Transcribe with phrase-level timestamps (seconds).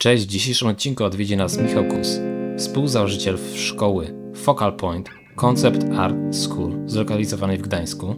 [0.00, 2.20] Cześć, w dzisiejszym odcinku odwiedzi nas Michał Kus,
[2.58, 8.14] współzałożyciel szkoły Focal Point Concept Art School zlokalizowanej w Gdańsku.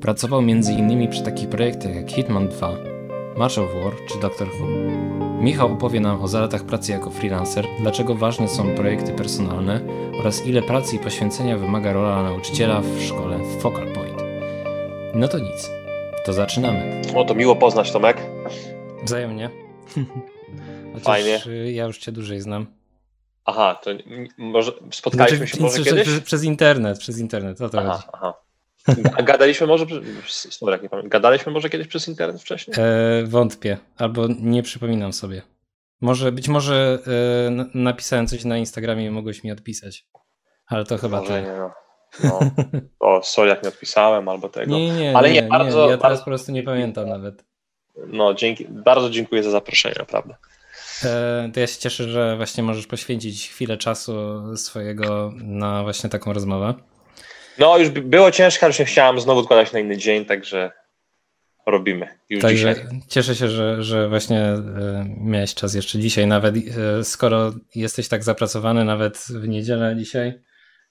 [0.00, 1.08] Pracował m.in.
[1.08, 2.76] przy takich projektach jak Hitman 2,
[3.36, 4.66] March of War czy Doctor Who.
[5.40, 9.80] Michał opowie nam o zaletach pracy jako freelancer, dlaczego ważne są projekty personalne
[10.20, 14.22] oraz ile pracy i poświęcenia wymaga rola nauczyciela w szkole Focal Point.
[15.14, 15.70] No to nic,
[16.24, 17.02] to zaczynamy.
[17.14, 18.16] O, to miło poznać Tomek.
[19.04, 19.50] Wzajemnie.
[20.92, 21.40] Chociaż Fajnie.
[21.46, 22.66] y, Ja już cię dłużej znam.
[23.44, 23.90] Aha, to
[24.38, 26.02] może spotkaliśmy się może przez, kiedyś?
[26.08, 28.08] Przez, przez internet, przez internet, o to Aha, chodzi.
[28.12, 28.34] aha.
[29.18, 29.86] A Gadaliśmy może,
[30.28, 32.76] sorry, jak nie pamiętam, gadaliśmy może kiedyś przez internet wcześniej?
[32.78, 35.42] E, wątpię, albo nie przypominam sobie.
[36.00, 36.98] Może, być może
[37.48, 40.06] e, napisałem coś na Instagramie i mogłeś mi odpisać.
[40.66, 41.42] Ale to chyba może ty.
[41.48, 41.70] nie, no.
[42.24, 42.40] no.
[43.00, 44.74] O, sorry, jak nie odpisałem albo tego.
[44.74, 47.44] Nie, nie, Ale nie, nie, bardzo- Ja teraz bardzo- po prostu nie pamiętam nawet.
[48.06, 50.34] No, dzięki, bardzo dziękuję za zaproszenie, naprawdę.
[51.04, 54.12] E, to ja się cieszę, że właśnie możesz poświęcić chwilę czasu
[54.56, 56.74] swojego na właśnie taką rozmowę.
[57.58, 60.70] No, już by- było ciężko, już nie chciałem znowu odkładać na inny dzień, także
[61.66, 62.08] robimy.
[62.28, 63.00] Już Także dzisiaj.
[63.08, 68.24] cieszę się, że, że właśnie e, miałeś czas jeszcze dzisiaj, nawet e, skoro jesteś tak
[68.24, 70.40] zapracowany, nawet w niedzielę dzisiaj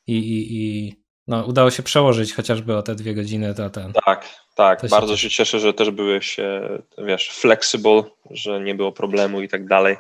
[0.08, 0.96] i, i, i
[1.30, 3.94] no, udało się przełożyć chociażby o te dwie godziny, to ten.
[4.06, 4.82] Tak, tak.
[4.82, 9.42] To się Bardzo się cieszę, że też byłeś, e, wiesz, flexible, że nie było problemu
[9.42, 9.98] i tak dalej,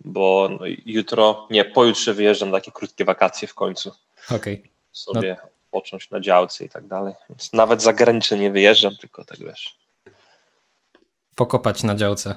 [0.00, 3.92] bo no, jutro, nie, pojutrze wyjeżdżam na takie krótkie wakacje w końcu
[4.30, 4.72] Okej.
[4.92, 5.36] sobie
[5.70, 7.14] począć na działce i tak dalej.
[7.30, 9.76] Więc nawet za granicę nie wyjeżdżam, tylko tak wiesz.
[11.34, 12.34] Pokopać na działce.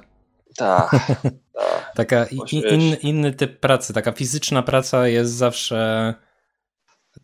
[0.55, 0.91] Tak,
[1.53, 1.94] tak.
[1.95, 3.03] Taka i, Właśnie i, wiesz.
[3.03, 6.13] inny, typ pracy, taka fizyczna praca jest zawsze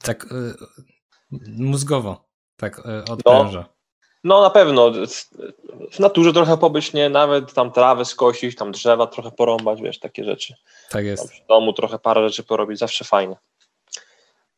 [0.04, 0.54] tak e,
[1.58, 2.26] mózgowo,
[2.58, 3.66] tak e, odpręża.
[4.24, 4.92] No na pewno.
[5.92, 7.10] W naturze trochę pobyć, nie?
[7.10, 10.54] Nawet tam trawę skosić, tam drzewa trochę porąbać, wiesz, takie rzeczy.
[10.54, 11.34] Tak Tam jest.
[11.34, 13.36] w domu trochę parę rzeczy porobić, zawsze fajnie.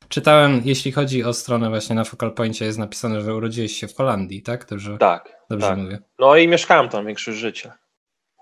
[0.09, 3.95] Czytałem, jeśli chodzi o stronę właśnie na Focal Pointie jest napisane, że urodziłeś się w
[3.95, 4.65] Holandii, tak?
[4.69, 5.77] Dobrze, Tak, dobrze tak.
[5.77, 5.99] mówię.
[6.19, 7.77] No i mieszkałem tam większość życia.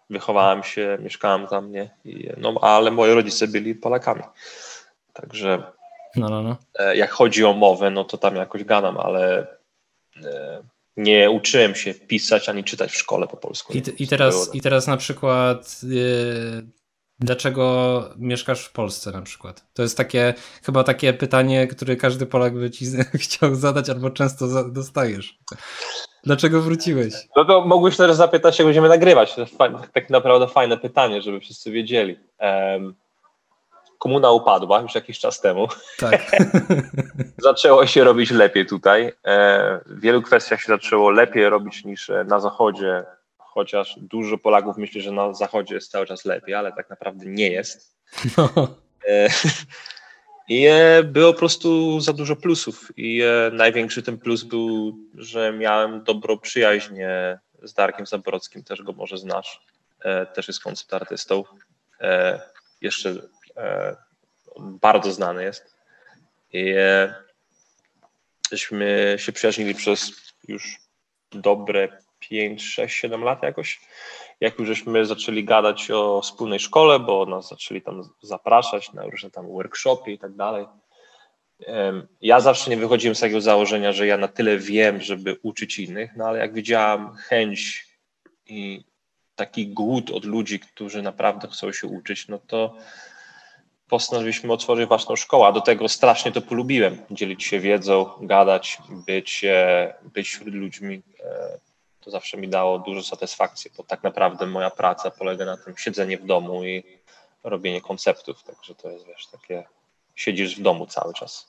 [0.09, 1.89] Wychowałem się, mieszkałem tam, nie?
[2.05, 4.21] I, no, ale moi rodzice byli Polakami.
[5.13, 5.63] Także
[6.17, 6.57] No, no, no.
[6.79, 9.47] e, jak chodzi o mowę, no to tam jakoś gadam, ale
[10.23, 10.63] e,
[10.97, 13.73] nie uczyłem się pisać ani czytać w szkole po polsku.
[13.73, 16.67] I, i, teraz, I teraz na przykład yy,
[17.19, 19.65] dlaczego mieszkasz w Polsce na przykład?
[19.73, 20.33] To jest takie,
[20.63, 25.39] chyba takie pytanie, które każdy Polak by ci chciał zadać albo często za, dostajesz.
[26.23, 27.13] Dlaczego wróciłeś?
[27.35, 29.35] No to mógłbyś teraz zapytać, jak będziemy nagrywać.
[29.35, 29.45] To
[29.93, 32.19] tak naprawdę fajne pytanie, żeby wszyscy wiedzieli.
[32.37, 32.95] Em,
[34.05, 35.67] komuna upadła już jakiś czas temu.
[35.99, 36.31] Tak.
[37.38, 39.13] zaczęło się robić lepiej tutaj.
[39.25, 43.03] E, W wielu kwestiach się zaczęło lepiej robić niż na zachodzie,
[43.38, 47.51] chociaż dużo Polaków myśli, że na zachodzie jest cały czas lepiej, ale tak naprawdę nie
[47.51, 47.95] jest.
[48.38, 48.67] No.
[49.07, 49.27] E,
[50.49, 52.91] I e, było po prostu za dużo plusów.
[52.97, 58.94] I największy ten plus był, że miałem dobrą przyjaźń e, z Darkiem Zaborowskim, też go
[58.94, 59.61] może znasz.
[60.33, 61.44] Też jest koncept artystą.
[62.81, 63.15] Jeszcze
[63.57, 63.95] e,
[64.59, 65.75] bardzo znany jest.
[66.53, 67.13] I e,
[68.51, 70.11] żeśmy się przyjaźnili przez
[70.47, 70.77] już
[71.31, 73.81] dobre 5, 6, 7 lat jakoś.
[74.39, 79.31] Jak już żeśmy zaczęli gadać o wspólnej szkole, bo nas zaczęli tam zapraszać na różne
[79.31, 80.65] tam workshopy i tak dalej.
[82.21, 86.11] Ja zawsze nie wychodziłem z takiego założenia, że ja na tyle wiem, żeby uczyć innych,
[86.15, 87.88] no ale jak widziałam chęć
[88.45, 88.83] i
[89.35, 92.77] taki głód od ludzi, którzy naprawdę chcą się uczyć, no to
[93.90, 96.97] postanowiliśmy otworzyć własną szkołę, a do tego strasznie to polubiłem.
[97.12, 101.01] Dzielić się wiedzą, gadać, być, e, być wśród ludźmi.
[101.23, 101.57] e,
[102.01, 106.18] To zawsze mi dało dużo satysfakcji, bo tak naprawdę moja praca polega na tym siedzenie
[106.18, 106.84] w domu i
[107.44, 109.63] robienie konceptów, także to jest, wiesz, takie
[110.16, 111.47] siedzisz w domu cały czas.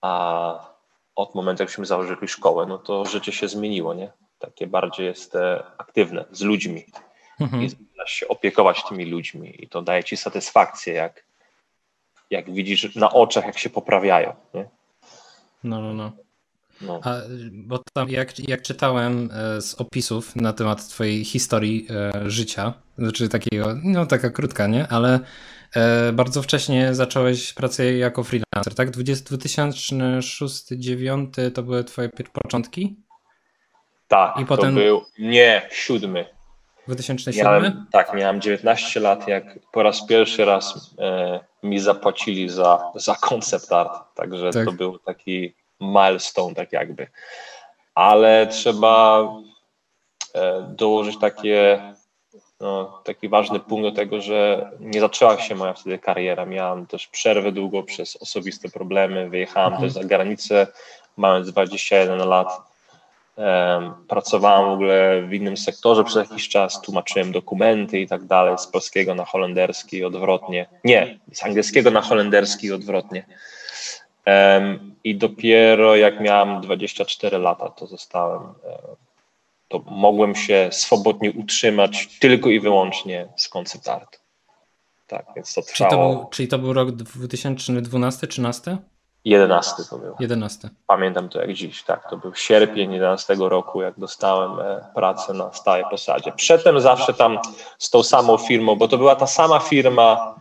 [0.00, 0.74] A
[1.14, 4.12] od momentu, jak założyli założyli szkołę, no to życie się zmieniło, nie?
[4.38, 6.84] Takie bardziej jest e, aktywne, z ludźmi
[7.40, 7.62] Mhm.
[7.62, 11.23] i zaczynasz się opiekować tymi ludźmi i to daje ci satysfakcję, jak,
[12.30, 14.34] jak widzisz na oczach, jak się poprawiają.
[14.54, 14.68] Nie?
[15.64, 16.12] No, no, no.
[16.80, 17.00] No.
[17.04, 17.14] A,
[17.52, 23.28] bo tam jak, jak czytałem e, z opisów na temat twojej historii e, życia, znaczy
[23.28, 24.88] takiego, no taka krótka, nie?
[24.88, 25.20] Ale
[25.76, 28.90] e, bardzo wcześnie zacząłeś pracę jako freelancer, tak?
[28.90, 32.10] 20, 2006-2009 to były twoje
[32.44, 32.96] początki?
[34.08, 36.33] Tak, I potem- to był, nie, siódmy.
[36.86, 37.44] 2007?
[37.44, 43.14] Miałem, tak, miałem 19 lat, jak po raz pierwszy raz e, mi zapłacili za, za
[43.14, 44.64] concept art, także Tak.
[44.64, 47.06] to był taki milestone, tak jakby.
[47.94, 49.28] Ale trzeba
[50.34, 51.80] e, dołożyć takie
[52.60, 56.46] no, taki ważny punkt do tego, że nie zaczęła się moja wtedy kariera.
[56.46, 59.28] Miałem też przerwę długo przez osobiste problemy.
[59.28, 59.82] Wyjechałem mhm.
[59.82, 60.66] też za granicę,
[61.16, 62.73] mając 21 lat.
[64.08, 68.66] Pracowałem w ogóle w innym sektorze przez jakiś czas, tłumaczyłem dokumenty i tak dalej, z
[68.66, 70.66] polskiego na holenderski i odwrotnie.
[70.84, 73.26] Nie, z angielskiego na holenderski i odwrotnie.
[75.04, 78.42] I dopiero jak miałem 24 lata, to zostałem
[79.68, 84.20] to mogłem się swobodnie utrzymać tylko i wyłącznie z koncept art.
[85.06, 85.90] Tak, więc to trwało.
[85.90, 88.78] Czyli to był, czyli to był rok 2012, 13?
[89.24, 90.16] 11 to był.
[90.20, 90.68] 11.
[90.86, 92.10] Pamiętam to jak dziś, tak.
[92.10, 96.32] To był sierpień 11 roku, jak dostałem e, pracę na stałej posadzie.
[96.32, 97.38] Przedtem zawsze tam
[97.78, 100.34] z tą samą firmą, bo to była ta sama firma,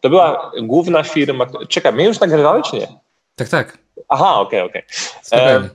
[0.00, 1.46] to była główna firma.
[1.68, 2.88] Czekaj, my już nagrywali czy nie?
[3.34, 3.78] Tak, tak.
[4.08, 4.82] Aha, okej, okay, okej.
[5.32, 5.70] Okay.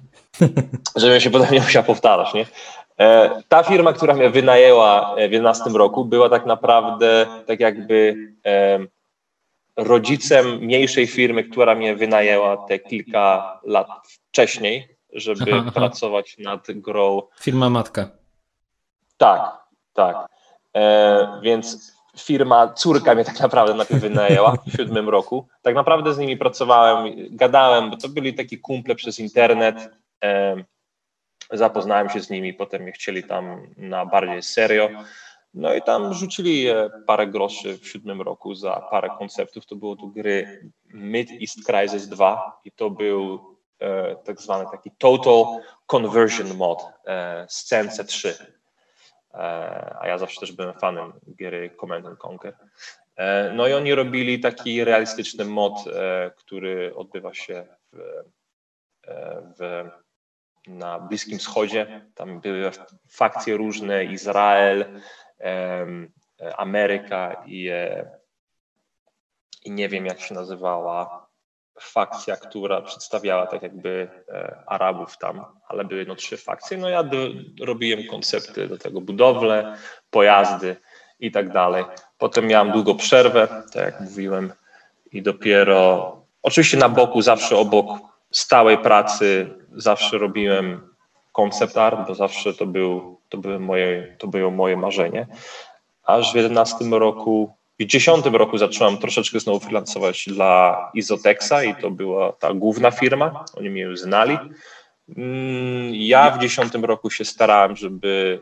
[0.96, 2.46] żebym się potem nie musiał powtarzać, nie?
[3.00, 8.16] E, ta firma, która mnie wynajęła w 11 roku, była tak naprawdę tak jakby
[9.78, 15.72] rodzicem mniejszej firmy, która mnie wynajęła te kilka lat wcześniej, żeby aha, aha.
[15.72, 17.22] pracować nad grą.
[17.40, 18.10] Firma matka.
[19.18, 19.58] Tak,
[19.94, 20.16] tak.
[20.76, 25.48] E, więc firma, córka mnie tak naprawdę najpierw wynajęła w siódmym roku.
[25.62, 29.90] Tak naprawdę z nimi pracowałem, gadałem, bo to byli taki kumple przez internet.
[30.24, 30.56] E,
[31.52, 34.90] zapoznałem się z nimi, potem mnie chcieli tam na bardziej serio.
[35.58, 36.68] No i tam rzucili
[37.06, 39.66] parę groszy w siódmym roku za parę konceptów.
[39.66, 40.62] To było tu gry
[40.94, 43.40] Mid East Crisis 2 i to był
[43.80, 45.46] e, tak zwany taki Total
[45.86, 48.30] Conversion Mod e, z CNC3.
[49.34, 49.38] E,
[50.00, 52.54] a ja zawsze też byłem fanem gry Command and Conquer.
[53.16, 58.00] E, no i oni robili taki realistyczny mod, e, który odbywa się w,
[59.08, 59.90] e, w
[60.68, 62.02] na Bliskim Wschodzie.
[62.16, 62.72] Tam były
[63.10, 64.86] fakcje różne, Izrael,
[66.58, 68.10] Ameryka i, e,
[69.66, 71.28] i nie wiem jak się nazywała
[71.80, 76.78] fakcja, która przedstawiała tak jakby e, Arabów tam, ale były no trzy fakcje.
[76.78, 77.18] No ja do,
[77.62, 79.78] robiłem koncepty do tego, budowle,
[80.10, 80.76] pojazdy
[81.20, 81.86] i tak dalej.
[82.18, 84.54] Potem miałem długo przerwę, tak jak mówiłem
[85.12, 87.88] i dopiero, oczywiście na boku, zawsze obok
[88.32, 90.96] stałej pracy zawsze robiłem
[91.38, 95.28] concept art, bo zawsze to, był, to, były moje, to było moje marzenie.
[96.04, 101.92] Aż w 11 roku, w 10 roku zacząłem troszeczkę znowu freelancować dla Izotexa i to
[101.92, 104.38] była ta główna firma, oni mnie już znali.
[105.18, 108.40] Mm, ja w 10 roku się starałem, żeby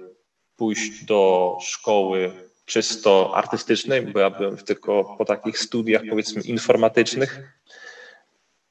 [0.58, 2.32] pójść do szkoły
[2.66, 7.56] czysto artystycznej, bo ja byłem tylko po takich studiach powiedzmy informatycznych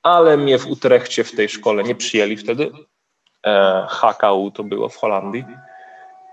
[0.05, 2.71] ale mnie w Utrechcie w tej szkole nie przyjęli wtedy.
[3.45, 5.45] E, HKU to było w Holandii.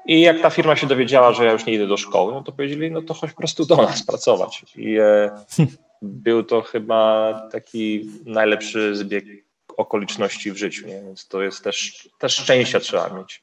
[0.06, 2.52] I jak ta firma się dowiedziała, że ja już nie idę do szkoły, no to
[2.52, 4.64] powiedzieli, no to chodź po prostu do nas pracować.
[4.76, 5.30] I e,
[6.02, 9.26] był to chyba taki najlepszy zbieg
[9.78, 11.02] okoliczności w życiu, nie?
[11.02, 13.42] więc to jest też, też szczęścia trzeba mieć,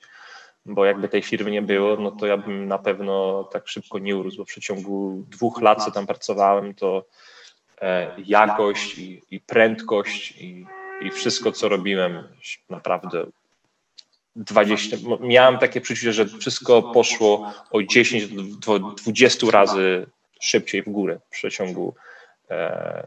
[0.66, 4.16] bo jakby tej firmy nie było, no to ja bym na pewno tak szybko nie
[4.16, 7.04] urósł, bo w przeciągu dwóch lat, co tam pracowałem, to
[7.82, 10.66] E, jakość i, i prędkość i,
[11.02, 12.28] i wszystko, co robiłem,
[12.70, 13.26] naprawdę
[14.36, 14.96] 20.
[15.20, 18.26] Miałem takie przeczucie, że wszystko poszło o 10
[18.66, 20.06] do 20 razy
[20.40, 21.94] szybciej w górę w przeciągu
[22.50, 23.06] e,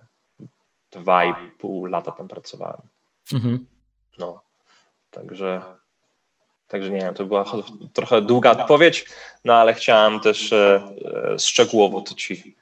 [0.94, 2.82] 2,5 lata tam pracowałem.
[3.34, 3.66] Mhm.
[4.18, 4.42] No,
[5.12, 5.62] także,
[6.68, 7.46] także nie wiem, to była
[7.94, 9.06] trochę długa odpowiedź,
[9.46, 10.84] no ale chciałem też e,
[11.34, 12.56] e szczegółowo to ci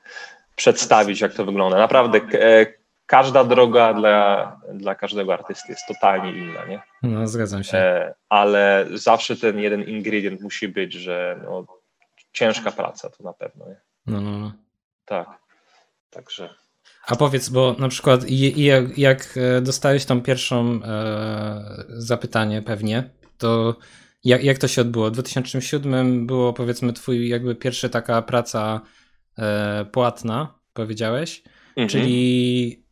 [0.56, 1.78] przedstawić, jak to wygląda.
[1.78, 2.79] Naprawdę e,
[3.10, 6.82] każda droga dla, dla każdego artysty jest totalnie inna, nie?
[7.04, 7.78] No, zgadzam się.
[7.78, 11.66] E, ale zawsze ten jeden ingredient musi być, że no,
[12.34, 13.82] ciężka praca to na pewno, nie?
[14.06, 14.54] No, no, no.
[15.06, 15.28] Tak,
[16.10, 16.50] także...
[17.08, 18.22] A powiedz, bo na przykład
[18.58, 23.76] jak, jak e, dostałeś tą pierwszą e, zapytanie pewnie, to
[24.24, 25.08] jak, jak to się odbyło?
[25.08, 28.82] W 2007 było powiedzmy twój jakby pierwsza taka praca
[29.40, 31.44] E, płatna, powiedziałeś,
[31.76, 31.88] mhm.
[31.90, 32.84] czyli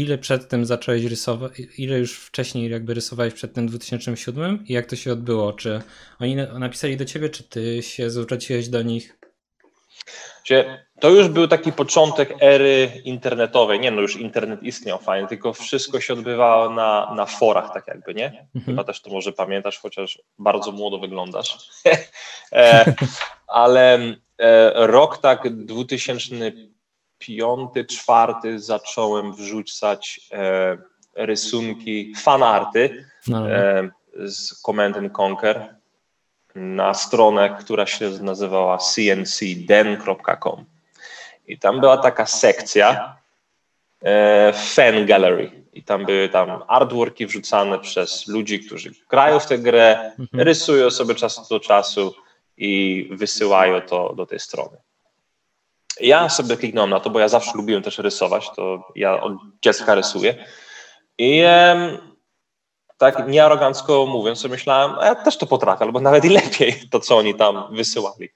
[0.00, 4.86] ile przed tym zacząłeś rysować, ile już wcześniej jakby rysowałeś przed tym 2007 i jak
[4.86, 5.52] to się odbyło?
[5.52, 5.82] Czy
[6.20, 9.18] oni napisali do ciebie, czy ty się zwróciłeś do nich?
[11.00, 13.80] To już był taki początek ery internetowej.
[13.80, 18.14] Nie no, już internet istniał fajnie, tylko wszystko się odbywało na, na forach, tak jakby,
[18.14, 18.26] nie?
[18.26, 18.64] Mhm.
[18.64, 21.58] Chyba też to może pamiętasz, chociaż bardzo młodo wyglądasz.
[22.52, 22.94] e,
[23.46, 25.48] ale E, rok tak
[27.22, 30.78] 2005-2004 zacząłem wrzucać e,
[31.14, 33.50] rysunki, fanarty no.
[33.50, 35.76] e, z Command and Conquer.
[36.54, 40.64] na stronę, która się nazywała cncden.com.
[41.46, 43.16] I tam była taka sekcja
[44.02, 45.66] e, fan gallery.
[45.72, 50.28] I tam były tam artworki wrzucane przez ludzi, którzy grają w tę grę, mhm.
[50.32, 52.14] rysują sobie czas do czasu
[52.56, 54.76] i wysyłają to do tej strony.
[56.00, 59.94] Ja sobie kliknąłem na to, bo ja zawsze lubiłem też rysować, to ja od dziecka
[59.94, 60.44] rysuję.
[61.18, 61.98] I em,
[62.98, 67.16] tak niearogancko mówiąc, sobie myślałem, ja też to potrafię, albo nawet i lepiej to, co
[67.16, 68.28] oni tam wysyłali.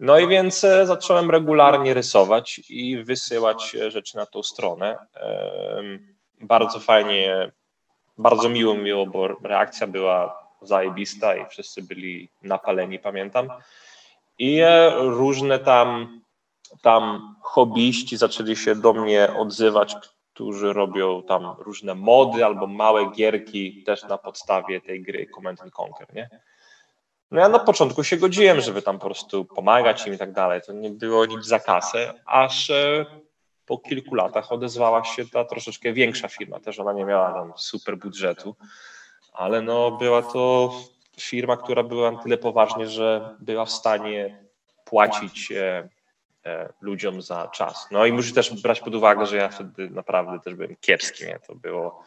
[0.00, 4.98] No i więc e, zacząłem regularnie rysować i wysyłać e, rzeczy na tą stronę.
[6.40, 7.52] Bardzo fajnie,
[8.18, 13.48] bardzo miło miło, bo reakcja była zajebista i wszyscy byli napaleni, pamiętam.
[14.38, 16.20] I e, różne tam,
[16.82, 19.96] tam hobbyści zaczęli się do mnie odzywać,
[20.34, 26.14] którzy robią tam różne mody albo małe gierki też na podstawie tej gry Command Conquer,
[26.14, 26.30] nie?
[27.30, 30.60] No ja na początku się godziłem, żeby tam po prostu pomagać im i tak dalej.
[30.66, 33.06] To nie było nic za kasę, aż e,
[33.66, 36.60] po kilku latach odezwała się ta troszeczkę większa firma.
[36.60, 38.56] Też ona nie miała tam super budżetu,
[39.32, 40.72] ale no była to
[41.20, 44.44] firma, która była na tyle poważnie, że była w stanie
[44.84, 45.88] płacić e,
[46.80, 47.88] ludziom za czas.
[47.90, 51.24] No i muszę też brać pod uwagę, że ja wtedy naprawdę też byłem kiepski.
[51.24, 51.38] Nie?
[51.46, 52.04] To było,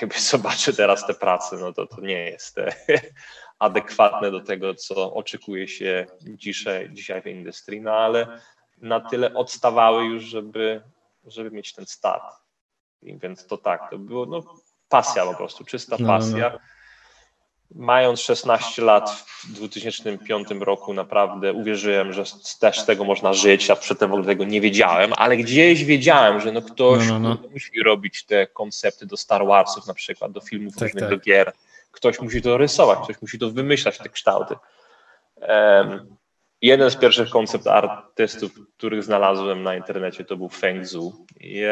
[0.00, 2.56] jakby zobaczę teraz te prace, no to to nie jest
[3.58, 8.40] adekwatne do tego, co oczekuje się dzisiaj, dzisiaj w industrii, no ale
[8.78, 10.82] na tyle odstawały już, żeby,
[11.26, 12.34] żeby mieć ten start.
[13.02, 14.42] I więc to tak, to było no,
[14.88, 16.18] pasja po prostu, czysta no, no, no.
[16.18, 16.58] pasja.
[17.70, 17.86] No.
[17.86, 19.10] Mając 16 lat
[19.44, 22.24] w 2005 roku naprawdę uwierzyłem, że
[22.60, 26.40] też z tego można żyć, a przedtem w ogóle tego nie wiedziałem, ale gdzieś wiedziałem,
[26.40, 30.40] że no ktoś no, no, musi robić te koncepty do Star Warsów na przykład, do
[30.40, 31.10] filmów tak, różnych, tak.
[31.10, 31.52] do gier
[31.92, 34.54] ktoś musi to rysować, ktoś musi to wymyślać, te kształty.
[35.36, 36.16] Um,
[36.62, 41.26] jeden z pierwszych koncept artystów, których znalazłem na internecie, to był Feng Zhu.
[41.40, 41.62] I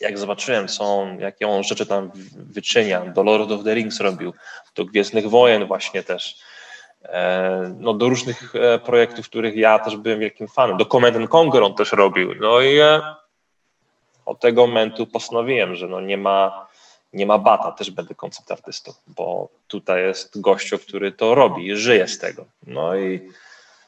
[0.00, 4.32] jak zobaczyłem, on, jakie on rzeczy tam wyczynia, do Lord of the Rings robił,
[4.74, 6.36] do Gwiezdnych Wojen właśnie też,
[7.02, 10.76] e, no do różnych e, projektów, których ja też byłem wielkim fanem.
[10.76, 12.34] Do Command Conquer on też robił.
[12.40, 13.00] No i e,
[14.26, 16.66] od tego momentu postanowiłem, że no nie ma
[17.14, 22.08] nie ma bata, też będę koncept artystą, bo tutaj jest gościu, który to robi, żyje
[22.08, 22.44] z tego.
[22.66, 23.28] No i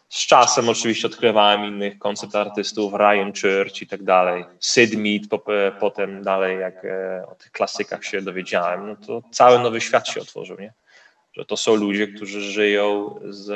[0.08, 5.42] z czasem oczywiście odkrywałem innych koncept artystów, Ryan Church i tak dalej, Sid Mead,
[5.80, 10.20] potem dalej jak e, o tych klasykach się dowiedziałem, no to cały nowy świat się
[10.20, 10.72] otworzył, nie?
[11.32, 13.50] Że to są ludzie, którzy żyją z,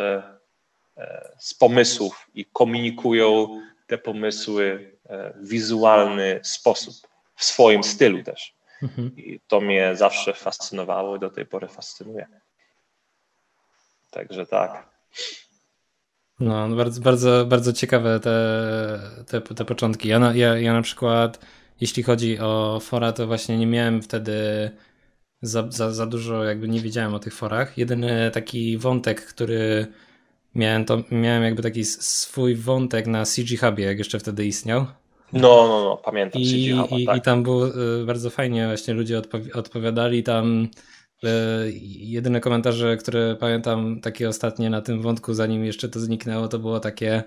[0.97, 6.95] e, z pomysłów i komunikują te pomysły e, w wizualny sposób,
[7.37, 8.55] w swoim stylu też.
[8.83, 9.17] Mhm.
[9.17, 12.27] I to mnie zawsze fascynowało i do tej pory fascynuje.
[14.11, 14.89] Także tak.
[16.41, 20.09] No, bardzo, bardzo, bardzo ciekawe te, te, te początki.
[20.09, 21.47] Ja na, ja, ja na przykład,
[21.81, 24.33] jeśli chodzi o fora, to właśnie nie miałem wtedy
[25.43, 27.79] za, za, za dużo, jakby nie wiedziałem o tych forach.
[27.79, 29.87] Jedyny taki wątek, który
[30.55, 34.87] miałem, to miałem jakby taki swój wątek na CG Hubie, jak jeszcze wtedy istniał.
[35.33, 36.43] No, no, no, pamiętam.
[36.43, 37.17] I, i, tak.
[37.17, 40.69] i tam było y, bardzo fajnie, właśnie ludzie odpowi odpowiadali tam.
[41.25, 46.59] Y, jedyne komentarze, które pamiętam, takie ostatnie na tym wątku, zanim jeszcze to zniknęło, to
[46.59, 47.23] było takie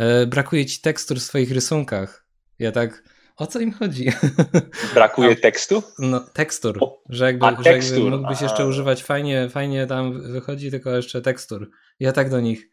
[0.00, 2.26] y, brakuje ci tekstur w swoich rysunkach.
[2.58, 3.02] Ja tak,
[3.36, 4.12] o co im chodzi?
[4.94, 5.82] Brakuje tekstu?
[5.98, 10.90] No, tekstur, że jakby, A, że jakby mógłbyś jeszcze używać fajnie, fajnie tam wychodzi, tylko
[10.90, 11.70] jeszcze tekstur.
[12.00, 12.70] Ja tak do nich,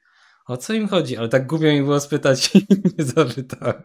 [0.47, 1.17] o co im chodzi?
[1.17, 2.65] Ale tak głupio mi było spytać i
[2.97, 3.83] nie zapytałem.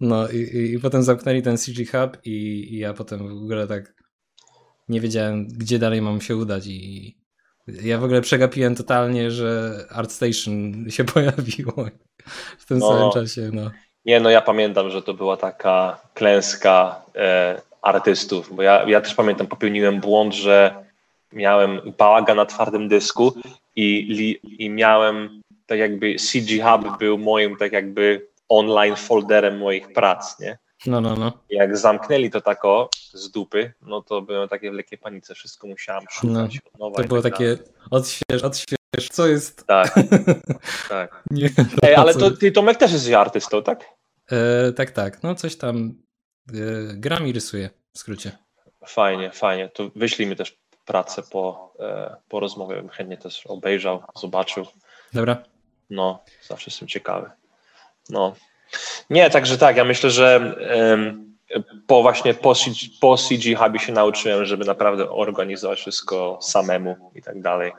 [0.00, 2.30] No i, i, i, potem zamknęli ten CG Hub i,
[2.74, 4.01] i, ja potem w ogóle tak
[4.92, 7.16] nie wiedziałem, gdzie dalej mam się udać i
[7.66, 11.86] ja w ogóle przegapiłem totalnie, że ArtStation się pojawiło
[12.58, 13.50] w tym no, samym czasie.
[13.52, 13.70] No.
[14.04, 19.14] Nie, no ja pamiętam, że to była taka klęska e, artystów, bo ja, ja też
[19.14, 20.74] pamiętam, popełniłem błąd, że
[21.32, 23.32] miałem bałaga na twardym dysku
[23.76, 30.40] i, i miałem tak jakby CG Hub był moim tak jakby online folderem moich prac,
[30.40, 30.58] nie?
[30.86, 31.32] No, no, no.
[31.50, 36.04] Jak zamknęli to tako z dupy, no to byłem takie w lekkiej panice, wszystko musiałem
[36.10, 37.02] szukać no, od nowa.
[37.02, 37.58] To było tak takie
[37.90, 39.66] odśwież, odśwież, co jest?
[39.66, 39.94] Tak,
[40.88, 41.22] tak.
[41.30, 41.50] Nie,
[41.82, 43.84] Ej, ale to, ty Tomek też jesteś artystą, tak?
[44.30, 45.94] E, tak, tak, no coś tam
[46.48, 46.54] e,
[46.94, 48.32] gram i rysuję, w skrócie.
[48.86, 54.02] Fajnie, fajnie, to wyślij mi też pracę po, e, po rozmowie, bym chętnie też obejrzał,
[54.16, 54.66] zobaczył.
[55.12, 55.42] Dobra.
[55.90, 57.30] No, zawsze jestem ciekawy.
[58.10, 58.34] No.
[59.10, 60.54] Nie, także tak, ja myślę, że
[61.86, 62.54] po właśnie po,
[63.00, 67.72] po CG Hubie się nauczyłem, żeby naprawdę organizować wszystko samemu i tak dalej.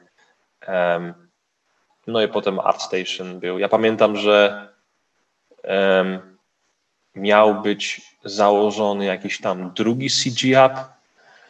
[2.08, 3.60] No i potem ArtStation był.
[3.60, 4.68] Ja pamiętam, że
[5.64, 6.38] um,
[7.16, 10.78] miał być założony jakiś tam drugi CG App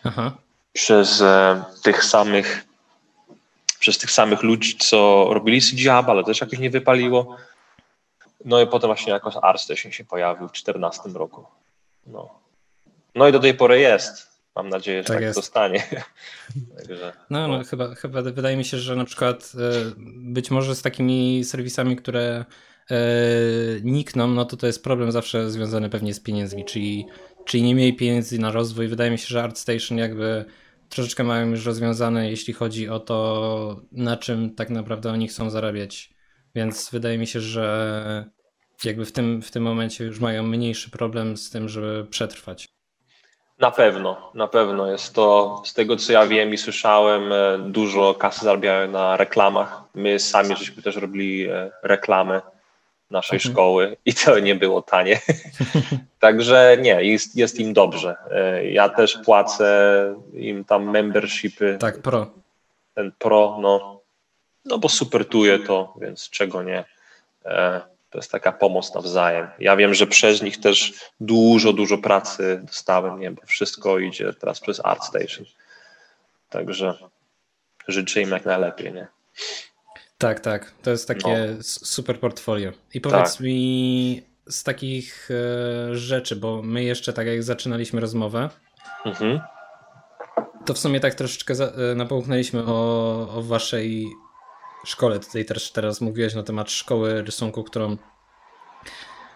[0.04, 0.32] Aha.
[0.74, 2.66] przez e, tych samych
[3.80, 7.38] przez tych samych ludzi, co robili CG App, ale też jakoś nie wypaliło.
[8.46, 11.46] No i potem właśnie jakoś ArtStation się pojawił w 2014 roku.
[12.08, 12.40] No.
[13.16, 14.34] no i do tej pory jest.
[14.56, 15.84] Mam nadzieję, że tak, tak zostanie.
[16.78, 20.76] Także, no, no, no, chyba, chyba wydaje mi się, że na przykład e, być może
[20.76, 22.46] z takimi serwisami, które
[22.92, 22.96] e,
[23.84, 27.08] nikną, no to to jest problem zawsze związany pewnie z pieniędzmi, czyli,
[27.46, 28.88] czyli nie mieli pieniędzy na rozwój.
[28.88, 30.46] Wydaje mi się, że ArtStation jakby
[30.90, 36.14] troszeczkę mają już rozwiązane, jeśli chodzi o to, na czym tak naprawdę oni chcą zarabiać.
[36.56, 38.26] Więc wydaje mi się, że
[38.86, 42.70] jakby w tym, w tym momencie już mają mniejszy problem z tym, żeby przetrwać.
[43.60, 48.14] Na pewno, na pewno jest to, z tego co ja wiem i słyszałem, e, dużo
[48.14, 49.82] kasy zarabiają na reklamach.
[49.96, 52.42] My sami żeśmy też robili e, reklamy
[53.10, 53.54] naszej mhm.
[53.54, 55.20] szkoły i to nie było tanie.
[56.20, 58.16] Także nie, jest, jest im dobrze.
[58.32, 61.78] E, ja też płacę im tam membershipy.
[61.80, 62.32] Tak, pro.
[62.94, 64.00] Ten pro, no,
[64.66, 66.84] no bo supertuję to, więc czego nie.
[68.14, 69.48] To jest taka pomoc nawzajem.
[69.60, 73.32] Ja wiem, że przez nich też dużo, dużo pracy dostałem, nie?
[73.32, 75.46] bo wszystko idzie teraz przez ArtStation.
[76.50, 76.94] Także
[77.88, 78.94] życzę im jak najlepiej.
[78.94, 79.08] Nie?
[80.18, 80.74] Tak, tak.
[80.82, 81.64] To jest takie no.
[81.64, 82.72] super portfolio.
[82.94, 83.40] I powiedz tak.
[83.40, 88.50] mi z takich e, rzeczy, bo my jeszcze tak jak zaczynaliśmy rozmowę,
[89.06, 89.42] mhm.
[90.66, 94.08] to w sumie tak troszeczkę e, napomknęliśmy o, o waszej
[94.86, 95.20] szkole.
[95.20, 97.98] Tutaj też teraz mówiłeś na temat szkoły rysunku, którą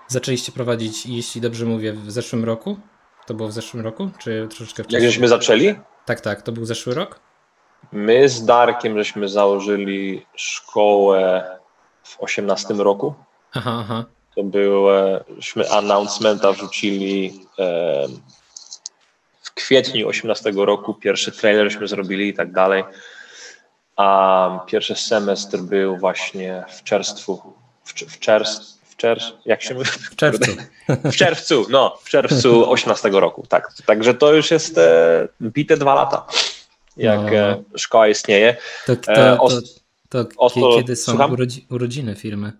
[0.08, 2.77] zaczęliście prowadzić, jeśli dobrze mówię, w zeszłym roku?
[3.25, 5.04] To było w zeszłym roku, czy troszeczkę wcześniej?
[5.04, 5.75] Jak żeśmy zaczęli?
[6.06, 6.42] Tak, tak.
[6.42, 7.20] To był zeszły rok?
[7.92, 11.50] My z Darkiem żeśmy założyli szkołę
[12.04, 13.13] w 18 roku.
[13.54, 14.06] Aha, aha.
[14.36, 17.39] To byśmy announcementa wrzucili
[19.42, 20.94] w kwietniu 18 roku.
[20.94, 22.83] Pierwszy trailerśmy zrobili i tak dalej.
[23.98, 27.42] A pierwszy semestr był właśnie w czerwcu.
[27.83, 29.90] W, w czerwcu w czerwcu, jak się mówi?
[29.90, 30.51] W czerwcu.
[30.90, 33.74] W czerwcu, no, w czerwcu 18 roku, tak.
[33.86, 36.25] Także to już jest e, bite dwa lata,
[36.98, 37.31] jak no.
[37.31, 38.57] e, szkoła istnieje.
[38.86, 39.38] To, to, e,
[40.10, 42.53] to, to kiedy są urodzi, urodziny firmy?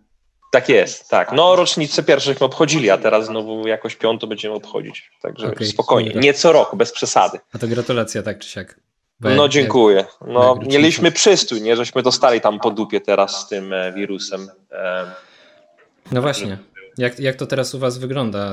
[0.52, 1.32] Tak jest, tak.
[1.32, 5.12] No rocznicę pierwszych obchodzili, a teraz znowu jakoś piątą będziemy obchodzić.
[5.22, 7.40] Także okay, spokojnie, nie co roku, bez przesady.
[7.54, 8.80] A to gratulacja, tak czy siak.
[9.20, 10.06] No dziękuję.
[10.28, 11.76] No, mieliśmy przystój, nie?
[11.76, 14.48] Żeśmy dostali tam po dupie teraz z tym e, wirusem.
[16.12, 16.58] No właśnie.
[16.98, 18.52] Jak, jak to teraz u Was wygląda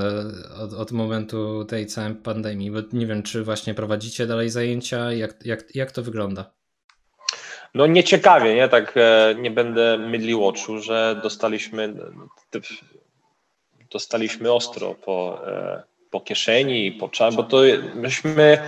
[0.60, 2.70] od, od momentu tej całej pandemii?
[2.70, 6.50] Bo nie wiem, czy właśnie prowadzicie dalej zajęcia, jak, jak, jak to wygląda?
[7.74, 8.68] No nieciekawie, nie?
[8.68, 11.94] Tak e, nie będę mydlił oczu, że dostaliśmy
[13.90, 17.62] dostaliśmy ostro po, e, po kieszeni, po czas, bo to
[17.94, 18.58] myśmy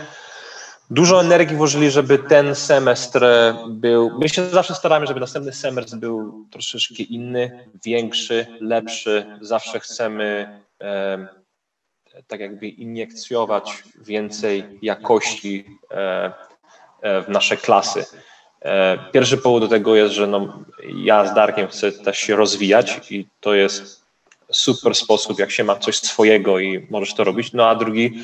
[0.91, 3.25] dużo energii włożyli, żeby ten semestr
[3.69, 4.19] był.
[4.19, 9.27] My się zawsze staramy, żeby następny semestr był troszeczkę inny, większy, lepszy.
[9.41, 11.29] Zawsze chcemy e,
[12.27, 16.33] tak jakby iniekcjować więcej jakości e,
[17.03, 18.05] e, w nasze klasy.
[18.63, 23.01] E, pierwszy powód do tego jest, że no, ja z Darkiem chcę też się rozwijać
[23.11, 24.07] i to jest
[24.53, 27.53] super sposób, jak się ma coś swojego i możesz to robić.
[27.53, 28.23] No a drugi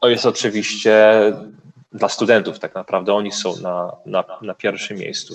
[0.00, 1.22] to jest oczywiście
[1.94, 3.14] dla studentów tak naprawdę.
[3.14, 5.34] Oni są na, na, na pierwszym miejscu.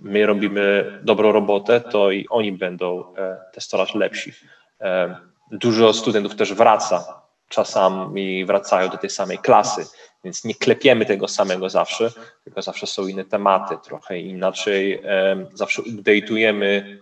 [0.00, 4.32] My robimy dobrą robotę, to i oni będą e, też coraz lepsi.
[4.80, 5.16] E,
[5.52, 9.86] dużo studentów też wraca, czasami wracają do tej samej klasy,
[10.24, 12.10] więc nie klepiemy tego samego zawsze,
[12.44, 14.94] tylko zawsze są inne tematy, trochę inaczej.
[15.04, 16.96] E, zawsze update'ujemy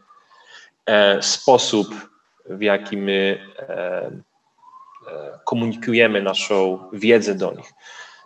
[1.21, 1.89] sposób,
[2.47, 3.39] w jaki my
[5.45, 7.73] komunikujemy naszą wiedzę do nich.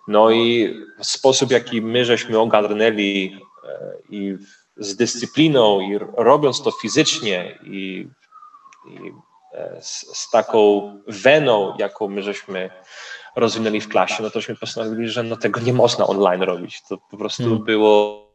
[0.08, 4.36] No i sposób, jaki my żeśmy ogarnęli e, i
[4.76, 8.08] z dyscypliną i robiąc to fizycznie i,
[8.86, 9.12] i
[9.54, 12.70] e, z, z, taką weną, jaką my żeśmy
[13.36, 16.82] rozwinęli w klasie, no tośmy postanowili, że no tego nie można online robić.
[16.88, 17.64] To po prostu hmm.
[17.64, 18.28] było,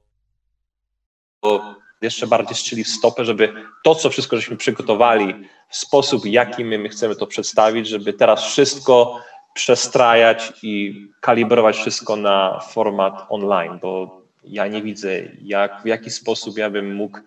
[1.42, 6.66] było jeszcze bardziej strzeli w stopę, żeby to, co wszystko żeśmy przygotowali, w sposób, jaki
[6.66, 9.20] my, my chcemy to przedstawić, żeby teraz wszystko
[9.54, 15.10] przestrajać i kalibrować wszystko na format online, bo ja nie widzę,
[15.42, 17.20] jak, w jaki sposób ja bym mógł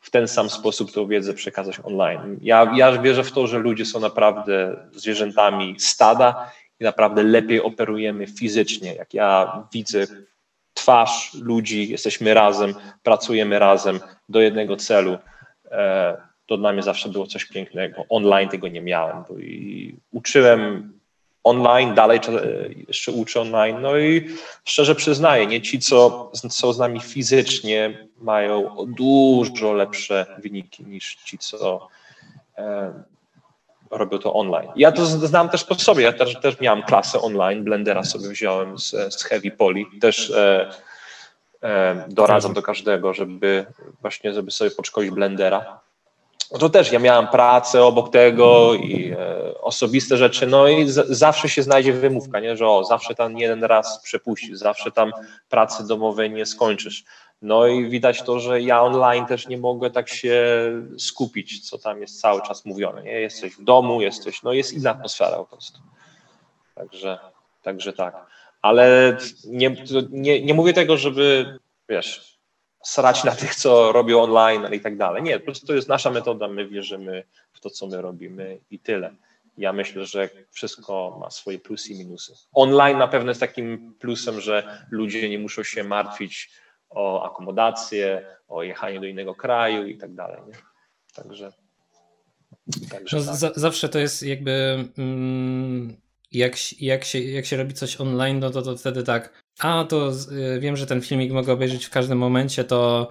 [0.00, 2.38] w ten sam sposób tą wiedzę przekazać online.
[2.42, 8.26] Ja, ja wierzę w to, że ludzie są naprawdę zwierzętami stada i naprawdę lepiej operujemy
[8.26, 8.94] fizycznie.
[8.94, 10.06] Jak ja widzę
[10.74, 15.18] twarz ludzi, jesteśmy razem, pracujemy razem do jednego celu.
[15.70, 16.16] E,
[16.46, 18.04] to dla mnie zawsze było coś pięknego.
[18.08, 20.92] Online tego nie miałem, bo i uczyłem
[21.44, 22.20] online, dalej
[22.88, 23.80] jeszcze uczę online.
[23.80, 24.28] No i
[24.64, 31.38] szczerze przyznaję, nie ci, co są z nami fizycznie, mają dużo lepsze wyniki niż ci,
[31.38, 31.88] co
[32.58, 32.92] e,
[33.90, 34.68] robią to online.
[34.76, 36.02] Ja to znam też po sobie.
[36.02, 37.64] Ja też, też miałem klasę online.
[37.64, 39.84] Blendera sobie wziąłem z, z Heavy Poly.
[40.00, 40.70] Też e,
[41.62, 43.66] e, doradzam do każdego, żeby
[44.00, 45.83] właśnie żeby sobie podszkolić Blendera
[46.48, 51.48] to też ja miałem pracę obok tego i e, osobiste rzeczy, no i z, zawsze
[51.48, 52.56] się znajdzie wymówka, nie?
[52.56, 55.12] że o, zawsze tam jeden raz przepuścisz, zawsze tam
[55.48, 57.04] pracy domowej nie skończysz.
[57.42, 60.42] No i widać to, że ja online też nie mogę tak się
[60.98, 63.02] skupić, co tam jest cały czas mówione.
[63.02, 63.20] Nie?
[63.20, 65.78] Jesteś w domu, jesteś, no jest inna atmosfera po prostu.
[66.74, 67.18] Także,
[67.62, 68.26] także tak.
[68.62, 69.76] Ale nie,
[70.10, 72.33] nie, nie mówię tego, żeby, wiesz,
[72.84, 75.22] srać na tych, co robią online i tak dalej.
[75.22, 78.78] Nie, po prostu to jest nasza metoda, my wierzymy w to, co my robimy i
[78.78, 79.14] tyle.
[79.58, 82.34] Ja myślę, że wszystko ma swoje plusy i minusy.
[82.52, 86.50] Online na pewno jest takim plusem, że ludzie nie muszą się martwić
[86.90, 90.40] o akomodację, o jechanie do innego kraju i tak dalej.
[90.46, 90.54] Nie?
[91.14, 91.52] Także.
[92.90, 93.58] także no, tak.
[93.58, 94.84] zawsze to jest jakby.
[94.98, 96.03] Mm,
[96.34, 100.12] jak, jak, się, jak się robi coś online, no to, to wtedy tak a to
[100.56, 103.08] y, wiem, że ten filmik mogę obejrzeć w każdym momencie, to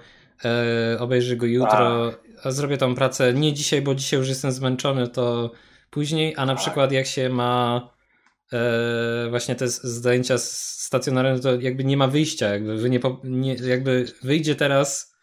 [0.96, 5.08] y, obejrzę go jutro, a zrobię tą pracę nie dzisiaj, bo dzisiaj już jestem zmęczony,
[5.08, 5.52] to
[5.90, 6.62] później, a na tak.
[6.62, 7.90] przykład jak się ma
[8.54, 14.06] y, właśnie te zdjęcia stacjonarne, to jakby nie ma wyjścia, jakby, wy nie, nie, jakby
[14.24, 15.14] wyjdzie teraz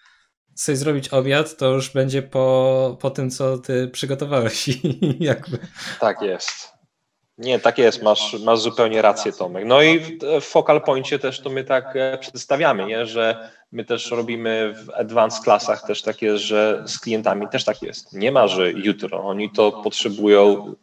[0.55, 4.69] sobie zrobić obiad, to już będzie po, po tym, co ty przygotowałeś.
[5.21, 5.59] jakby.
[6.01, 6.80] Tak jest.
[7.40, 9.64] Nie, tak jest, masz, masz zupełnie rację Tomek.
[9.66, 13.07] No i w Focal Pointie też to my tak e, przedstawiamy, nie?
[13.07, 17.83] że my też robimy w advanced klasach też tak jest, że z klientami też tak
[17.83, 18.12] jest.
[18.12, 20.74] Nie ma, że jutro, oni to potrzebują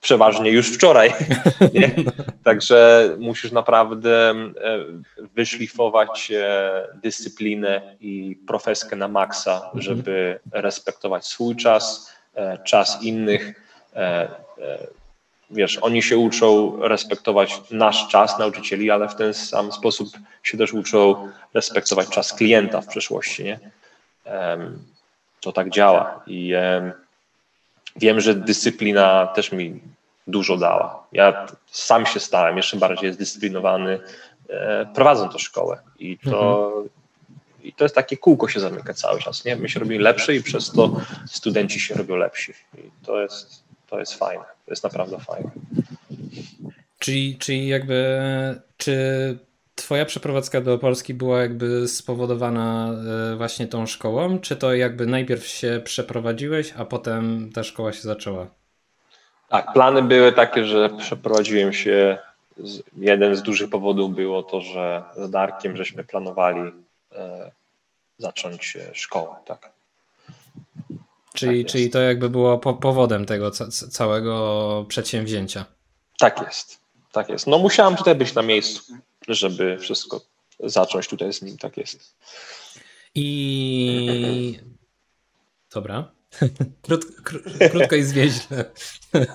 [0.00, 1.12] przeważnie już wczoraj.
[1.74, 1.90] Nie?
[2.44, 4.54] Także musisz naprawdę e,
[5.34, 12.12] wyszlifować e, dyscyplinę i profeskę na maksa, żeby respektować swój czas,
[12.64, 13.60] czas innych,
[15.50, 20.08] wiesz, oni się uczą respektować nasz czas, nauczycieli, ale w ten sam sposób
[20.42, 23.60] się też uczą respektować czas klienta w przyszłości, nie?
[25.40, 26.52] To tak działa i
[27.96, 29.80] wiem, że dyscyplina też mi
[30.26, 31.06] dużo dała.
[31.12, 34.00] Ja sam się stałem jeszcze bardziej zdyscyplinowany,
[34.48, 36.88] e, prowadząc tę szkołę i to, mhm.
[37.62, 39.56] i to jest takie kółko się zamyka cały czas, nie?
[39.56, 43.98] My się robimy lepszy i przez to studenci się robią lepsi i to jest, to
[43.98, 44.55] jest fajne.
[44.66, 45.50] To jest naprawdę fajne.
[46.98, 48.20] Czyli, czyli jakby,
[48.76, 48.96] czy
[49.74, 52.90] twoja przeprowadzka do Polski była jakby spowodowana
[53.32, 58.00] e, właśnie tą szkołą, czy to jakby najpierw się przeprowadziłeś, a potem ta szkoła się
[58.00, 58.46] zaczęła?
[59.48, 62.18] Tak, plany były takie, że przeprowadziłem się.
[62.96, 66.72] Jeden z dużych powodów było to, że z Darkiem żeśmy planowali
[67.12, 67.50] e,
[68.18, 69.75] zacząć szkołę, tak.
[71.36, 73.50] Czyli, tak czyli to jakby było po, powodem tego
[73.90, 75.64] całego przedsięwzięcia.
[76.18, 76.80] Tak jest.
[77.12, 77.46] Tak jest.
[77.46, 78.92] No musiałem tutaj być na miejscu,
[79.28, 80.20] żeby wszystko
[80.60, 81.58] zacząć tutaj z nim.
[81.58, 82.16] Tak jest.
[83.14, 84.58] I
[85.74, 86.16] dobra.
[86.82, 87.04] Krót,
[87.70, 88.64] krótko i zwieźle.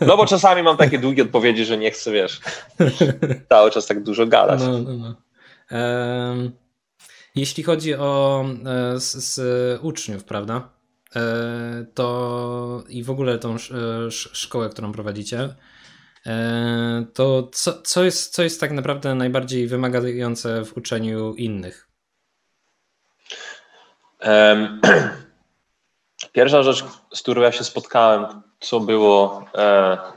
[0.08, 2.42] No bo czasami mam takie długie odpowiedzi, że nie chcę, wiesz,
[3.50, 4.60] cały czas tak dużo gadać.
[4.60, 5.16] No, no, no.
[5.78, 6.52] Um,
[7.36, 9.40] jeśli chodzi o e, z, z
[9.84, 10.70] uczniów, prawda?
[11.16, 13.58] E, to i w ogóle tą e,
[14.12, 15.56] szkołę, którą prowadzicie,
[16.26, 21.88] e, to co, co, jest, co jest tak naprawdę najbardziej wymagające w uczeniu innych?
[26.34, 28.26] Pierwsza rzecz, z którą ja się spotkałem,
[28.60, 29.46] co było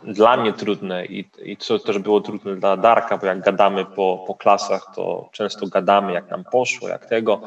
[0.03, 4.25] dla mnie trudne i, i co też było trudne dla Darka, bo jak gadamy po,
[4.27, 7.41] po klasach, to często gadamy, jak nam poszło, jak tego.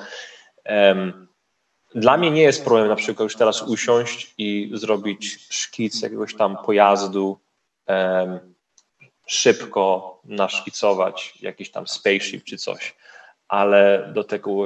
[1.95, 6.57] Dla mnie nie jest problem na przykład już teraz usiąść i zrobić szkic jakiegoś tam
[6.65, 7.39] pojazdu,
[7.87, 8.39] um,
[9.27, 12.95] szybko naszkicować jakiś tam spaceship czy coś,
[13.47, 14.65] ale do, tego,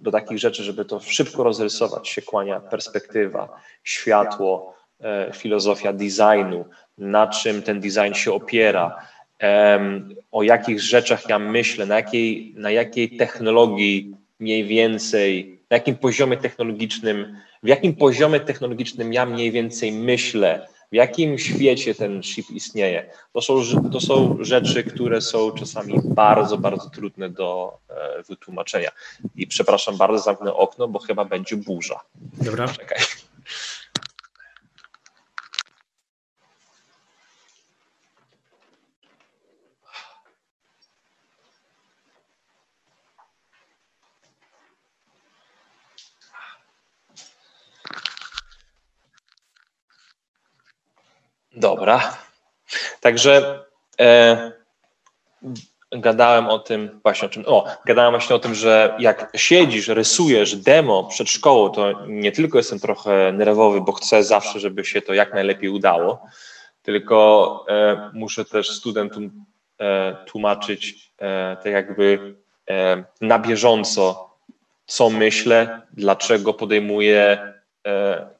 [0.00, 6.64] do takich rzeczy, żeby to szybko rozrysować, się kłania perspektywa, światło, e, filozofia designu,
[6.98, 9.08] na czym ten design się opiera,
[10.32, 16.36] o jakich rzeczach ja myślę, na jakiej, na jakiej technologii mniej więcej na jakim poziomie
[16.36, 23.10] technologicznym, w jakim poziomie technologicznym ja mniej więcej myślę, w jakim świecie ten chip istnieje.
[23.32, 28.90] To są, to są rzeczy, które są czasami bardzo, bardzo trudne do e, wytłumaczenia.
[29.36, 32.00] I przepraszam bardzo, zamknę okno, bo chyba będzie burza.
[32.14, 32.68] Dobra.
[32.68, 32.98] Czekaj.
[51.58, 52.16] Dobra.
[53.00, 53.64] Także
[54.00, 54.52] e,
[55.92, 57.44] gadałem o tym właśnie o czym.
[57.46, 62.58] O, gadałem właśnie o tym, że jak siedzisz, rysujesz demo przed szkołą, to nie tylko
[62.58, 66.22] jestem trochę nerwowy, bo chcę zawsze, żeby się to jak najlepiej udało,
[66.82, 69.44] tylko e, muszę też studentom
[69.80, 72.34] e, tłumaczyć e, tak jakby
[72.70, 74.30] e, na bieżąco,
[74.86, 77.52] co myślę, dlaczego podejmuję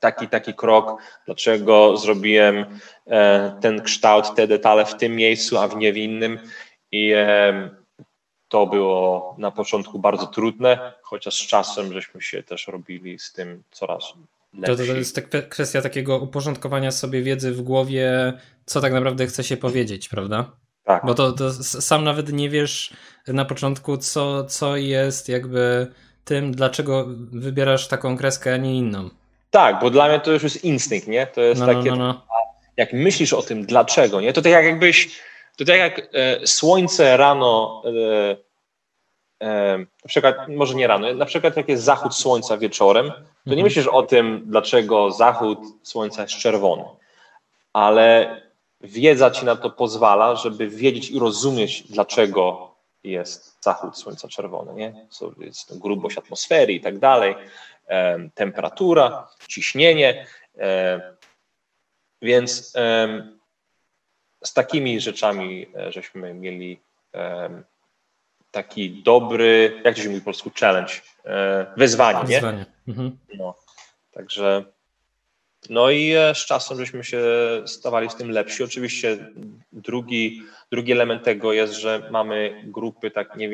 [0.00, 2.64] taki, taki krok, dlaczego zrobiłem
[3.06, 6.38] e, ten kształt, te detale w tym miejscu, a w nie w innym.
[6.92, 7.70] I e,
[8.48, 13.62] to było na początku bardzo trudne, chociaż z czasem żeśmy się też robili z tym
[13.70, 14.12] coraz
[14.54, 14.76] lepsi.
[14.76, 18.32] To, to jest tak kwestia takiego uporządkowania sobie wiedzy w głowie,
[18.64, 20.52] co tak naprawdę chce się powiedzieć, prawda?
[20.84, 21.06] Tak.
[21.06, 22.92] Bo to, to sam nawet nie wiesz
[23.26, 25.86] na początku, co, co jest jakby
[26.24, 29.10] tym, dlaczego wybierasz taką kreskę, a nie inną.
[29.50, 31.26] Tak, bo dla mnie to już jest instynkt, nie?
[31.26, 32.26] To jest no, no takie, no, no.
[32.76, 34.32] jak myślisz o tym, dlaczego, nie?
[34.32, 35.20] To tak jakbyś,
[35.56, 37.82] to tak jak e, słońce rano,
[39.40, 43.14] e, e, na przykład, może nie rano, na przykład jak jest zachód słońca wieczorem, to
[43.46, 43.64] nie mhm.
[43.64, 46.84] myślisz o tym, dlaczego zachód słońca jest czerwony,
[47.72, 48.40] ale
[48.80, 55.06] wiedza ci na to pozwala, żeby wiedzieć i rozumieć, dlaczego jest zachód słońca czerwony, nie?
[55.38, 57.34] Jest grubość atmosfery i tak dalej
[58.34, 60.26] temperatura, ciśnienie.
[62.22, 62.72] Więc
[64.44, 66.80] z takimi rzeczami e, żeśmy mieli
[68.50, 70.92] taki dobry, jak to się mówi po polsku, challenge,
[71.24, 72.58] e, wyzwanie, wyzwanie.
[72.58, 72.92] nie?
[72.92, 73.18] Mhm.
[73.34, 73.54] No,
[74.12, 74.64] także
[75.70, 77.22] no i e, z czasem żeśmy się
[77.66, 78.64] stawali z tym lepsi.
[78.64, 79.32] Oczywiście
[79.72, 83.48] drugi, drugi element tego jest, że mamy grupy tak nie,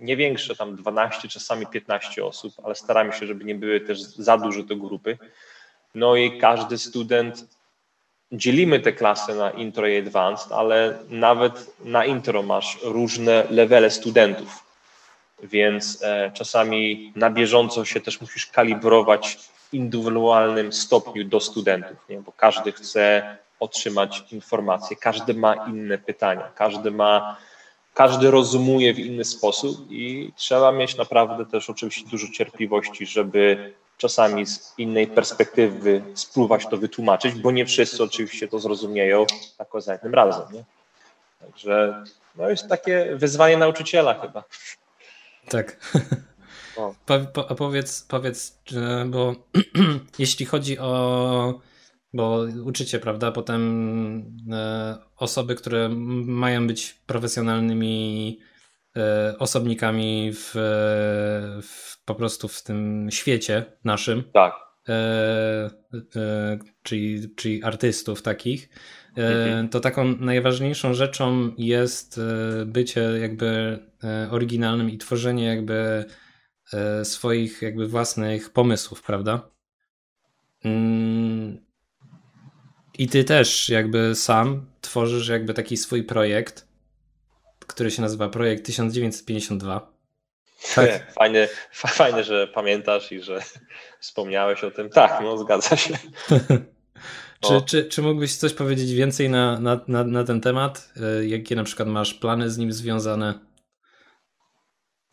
[0.00, 4.38] nie większe, tam 12, czasami 15 osób, ale staramy się, żeby nie były też za
[4.38, 5.18] duże te grupy.
[5.94, 7.44] No i każdy student,
[8.32, 14.64] dzielimy te klasy na intro i advanced, ale nawet na intro masz różne levele studentów,
[15.42, 22.20] więc e, czasami na bieżąco się też musisz kalibrować w indywidualnym stopniu do studentów, nie?
[22.20, 27.36] bo każdy chce otrzymać informacje, każdy ma inne pytania, każdy ma
[28.00, 34.46] każdy rozumuje w inny sposób i trzeba mieć naprawdę też oczywiście dużo cierpliwości, żeby czasami
[34.46, 39.26] z innej perspektywy spróbować to wytłumaczyć, bo nie wszyscy oczywiście to zrozumieją
[39.58, 40.42] tak za jednym razem.
[40.52, 40.64] Nie?
[41.40, 42.04] Także
[42.36, 44.44] no jest takie wyzwanie nauczyciela chyba.
[45.48, 45.76] Tak.
[47.06, 48.58] Po, po, powiedz, powiedz,
[49.06, 49.34] bo
[50.18, 51.60] jeśli chodzi o
[52.12, 53.32] bo uczycie, prawda?
[53.32, 53.62] Potem
[54.52, 55.88] e, osoby, które
[56.24, 58.38] mają być profesjonalnymi
[58.96, 60.52] e, osobnikami w,
[61.62, 64.24] w, po prostu w tym świecie naszym.
[64.32, 64.54] Tak.
[64.88, 65.70] E,
[66.82, 68.68] czyli, czyli artystów takich.
[69.16, 69.68] Mhm.
[69.68, 72.20] To taką najważniejszą rzeczą jest
[72.66, 73.78] bycie jakby
[74.30, 76.04] oryginalnym i tworzenie jakby
[77.02, 79.50] swoich jakby własnych pomysłów, prawda?
[83.00, 86.66] I ty też jakby sam tworzysz jakby taki swój projekt,
[87.66, 89.92] który się nazywa Projekt 1952.
[90.74, 91.12] Tak.
[91.12, 93.42] Fajnie, fajnie, że pamiętasz i że
[94.00, 94.90] wspomniałeś o tym.
[94.90, 95.94] Tak, no zgadza się.
[97.44, 100.92] czy, czy, czy mógłbyś coś powiedzieć więcej na, na, na, na ten temat?
[100.96, 103.38] E, jakie na przykład masz plany z nim związane?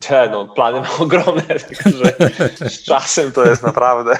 [0.02, 2.16] Cze, no, plany mam ogromne, tylko że
[2.68, 4.18] z czasem to jest naprawdę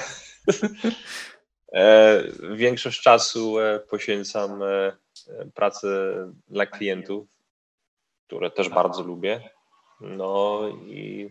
[2.53, 4.91] większość czasu e, poświęcam e,
[5.55, 6.15] pracy
[6.47, 7.27] dla klientów,
[8.27, 9.49] które też bardzo lubię.
[10.01, 11.29] No i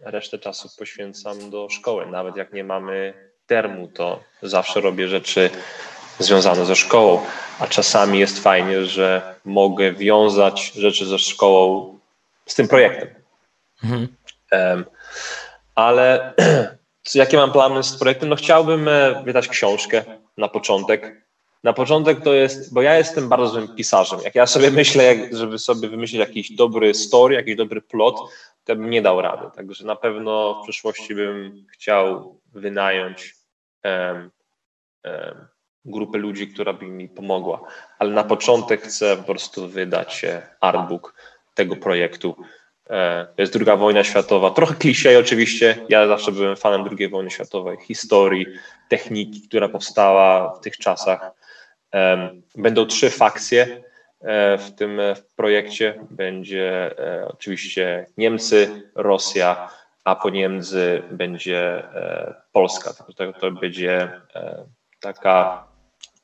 [0.00, 2.06] resztę czasu poświęcam do szkoły.
[2.06, 3.14] Nawet jak nie mamy
[3.46, 5.50] termu, to zawsze robię rzeczy
[6.18, 7.24] związane ze szkołą,
[7.58, 11.98] a czasami jest fajnie, że mogę wiązać rzeczy ze szkołą
[12.46, 13.08] z tym projektem.
[13.84, 14.08] Mhm.
[14.52, 14.84] Um,
[15.74, 16.34] ale
[17.14, 18.28] jakie mam plany z projektem?
[18.28, 20.04] No chciałbym e, wydać książkę
[20.36, 21.22] na początek.
[21.64, 24.20] Na początek to jest, bo ja jestem bardzo złym pisarzem.
[24.24, 28.16] Jak ja sobie myślę, żeby sobie wymyślić jakiś dobry story, jakiś dobry plot,
[28.64, 29.46] to bym nie dał rady.
[29.56, 33.34] Także na pewno w przyszłości bym chciał wynająć
[33.84, 34.30] um,
[35.04, 35.48] um,
[35.84, 37.60] grupę ludzi, która by mi pomogła.
[37.98, 40.26] Ale na początek chcę po prostu wydać
[40.60, 41.14] artbook
[41.54, 42.36] tego projektu.
[42.90, 44.50] E, jest druga wojna światowa.
[44.50, 45.76] Trochę kliszej oczywiście.
[45.88, 48.46] Ja zawsze byłem fanem II wojny światowej, historii,
[48.88, 51.30] techniki, która powstała w tych czasach.
[52.54, 53.82] Będą trzy fakcje
[54.20, 55.00] e, w tym
[55.36, 56.06] projekcie.
[56.10, 59.68] Będzie e, oczywiście Niemcy, Rosja,
[60.04, 61.82] a po Niemcy będzie
[62.52, 62.92] Polska.
[63.16, 64.20] To, to będzie
[65.00, 65.64] taka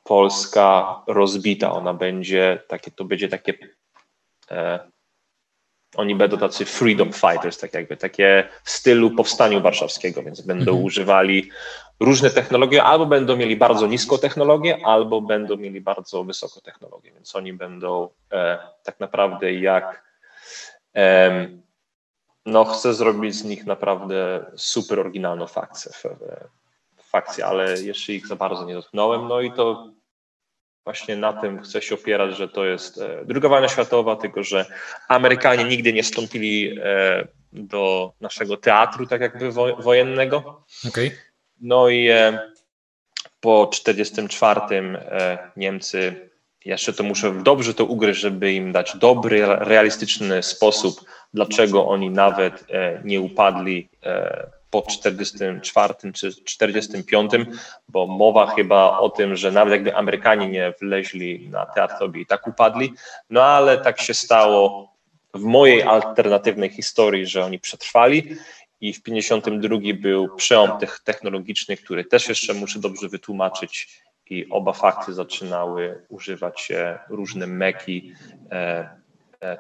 [0.05, 1.73] Polska rozbita.
[1.73, 3.55] Ona będzie takie, to będzie takie
[5.97, 10.85] oni będą tacy freedom fighters, tak jakby, takie w stylu powstaniu warszawskiego, więc będą mhm.
[10.85, 11.51] używali
[12.01, 17.37] różne technologie, albo będą mieli bardzo niską technologię, albo będą mieli bardzo wysoką technologię, więc
[17.37, 20.03] oni będą e, tak naprawdę jak
[20.97, 21.49] e,
[22.47, 25.93] no chcę zrobić z nich naprawdę super oryginalną fakcję,
[27.03, 29.91] fakcję, ale jeszcze ich za bardzo nie dotknąłem, no i to
[30.89, 34.67] właśnie na tym chcę się opierać, że to jest e, druga wojna światowa, tylko że
[35.09, 40.65] Amerykanie nigdy nie wstąpili e, do naszego teatru tak jakby wojennego.
[40.89, 41.11] Okay.
[41.61, 42.39] No i e,
[43.41, 44.61] po 1944
[45.57, 46.31] Niemcy,
[46.65, 51.01] jeszcze to muszę dobrze to ugryźć, żeby im dać dobry, realistyczny sposób,
[51.35, 52.65] dlaczego oni nawet
[53.05, 53.89] nie upadli
[54.71, 57.33] po 44 czy 45,
[57.89, 62.21] bo mowa chyba o tym, że nawet jakby Amerykanie nie wleźli na teatr, to by
[62.21, 62.93] i tak upadli.
[63.31, 64.93] No ale tak się stało
[65.35, 68.37] w mojej alternatywnej historii, że oni przetrwali
[68.81, 70.71] i w 52 był przełom
[71.05, 76.73] technologiczny, który też jeszcze muszę dobrze wytłumaczyć i oba fakty zaczynały używać
[77.09, 78.13] różne meki,
[78.51, 78.89] e,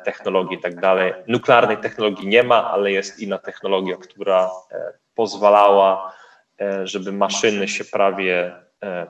[0.04, 1.14] technologii i tak dalej.
[1.26, 6.14] Nuklearnej technologii nie ma, ale jest inna technologia, która e, pozwalała,
[6.60, 9.06] e, żeby maszyny się prawie e,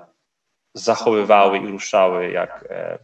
[0.74, 2.98] zachowywały i ruszały jak, e,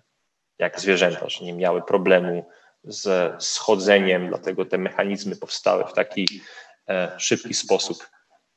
[0.58, 2.48] jak zwierzęta, że nie miały problemu
[2.84, 6.42] z schodzeniem, dlatego te mechanizmy powstały w taki
[7.18, 8.06] szybki sposób.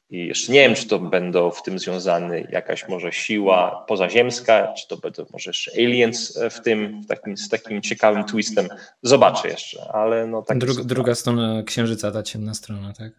[0.10, 4.88] I jeszcze nie wiem, czy to będą w tym związane jakaś może siła pozaziemska, czy
[4.88, 8.68] to będą może jeszcze aliens w tym, w takim, z takim ciekawym twistem.
[9.02, 10.58] Zobaczę jeszcze, ale no tak.
[10.58, 13.12] Druga, druga strona księżyca, ta ciemna strona, tak?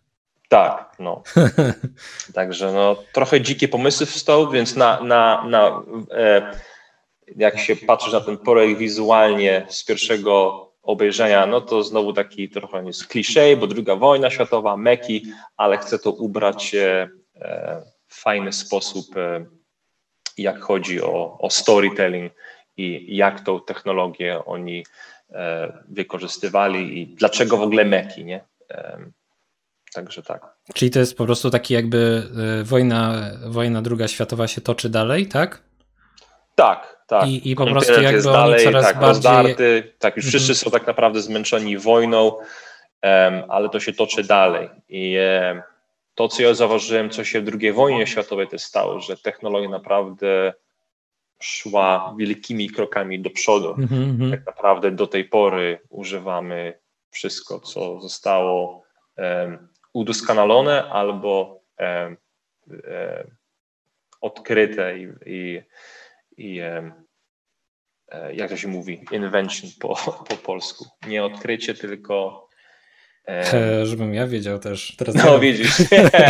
[0.49, 1.23] Tak, no.
[2.35, 6.53] Także no, trochę dzikie pomysły wstał, więc na, na, na e,
[7.37, 12.85] jak się patrzy na ten projekt wizualnie z pierwszego obejrzenia, no to znowu taki trochę
[12.85, 17.09] jest kliszej, bo druga wojna światowa, meki, ale chcę to ubrać e,
[18.07, 19.45] w fajny sposób, e,
[20.39, 22.33] jak chodzi o, o storytelling
[22.77, 24.85] i jak tą technologię oni
[25.31, 28.45] e, wykorzystywali i dlaczego w ogóle meki, nie?
[28.71, 28.99] E,
[29.95, 30.57] Także tak.
[30.75, 32.23] Czyli to jest po prostu taki jakby
[32.61, 35.63] e, wojna, wojna druga światowa się toczy dalej, tak?
[36.55, 37.29] Tak, tak.
[37.29, 39.09] I, i po prostu jakby dalej, coraz tak, bardziej...
[39.09, 40.57] Rozdarty, tak, już wszyscy mhm.
[40.57, 42.43] są tak naprawdę zmęczeni wojną, um,
[43.49, 44.69] ale to się toczy dalej.
[44.89, 45.17] I
[45.49, 45.63] um,
[46.15, 50.53] to, co ja zauważyłem, co się w II wojnie światowej też stało, że technologia naprawdę
[51.41, 53.75] szła wielkimi krokami do przodu.
[53.75, 54.31] Mm-hmm.
[54.31, 56.79] Tak naprawdę do tej pory używamy
[57.11, 58.83] wszystko, co zostało
[59.17, 62.17] um, udoskonalone albo e,
[62.85, 63.25] e,
[64.21, 65.63] odkryte i, i,
[66.39, 66.93] i e,
[68.35, 69.95] jak to się mówi, invention po,
[70.29, 70.87] po polsku.
[71.07, 72.49] Nie odkrycie, tylko.
[73.29, 74.97] E, żebym ja wiedział też.
[74.97, 75.79] Teraz no, widzisz.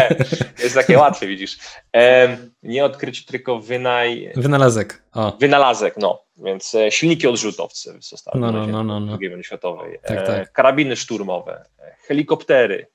[0.65, 1.59] Jest takie łatwe, widzisz.
[1.97, 4.33] E, nie odkrycie, tylko wynaj...
[4.37, 5.03] Wynalazek.
[5.13, 5.37] O.
[5.41, 6.25] Wynalazek, no.
[6.37, 9.19] Więc e, silniki odrzutowce zostały no, no, no, no, no.
[9.21, 9.99] II wojny światowej.
[10.05, 10.53] Tak, tak.
[10.53, 11.65] Karabiny szturmowe,
[12.07, 12.87] helikoptery,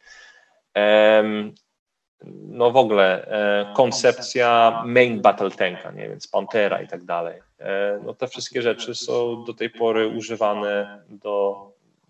[2.47, 7.41] no w ogóle e, koncepcja main battle tanka, nie, więc Pantera i tak dalej.
[7.59, 11.55] E, no te wszystkie rzeczy są do tej pory używane do,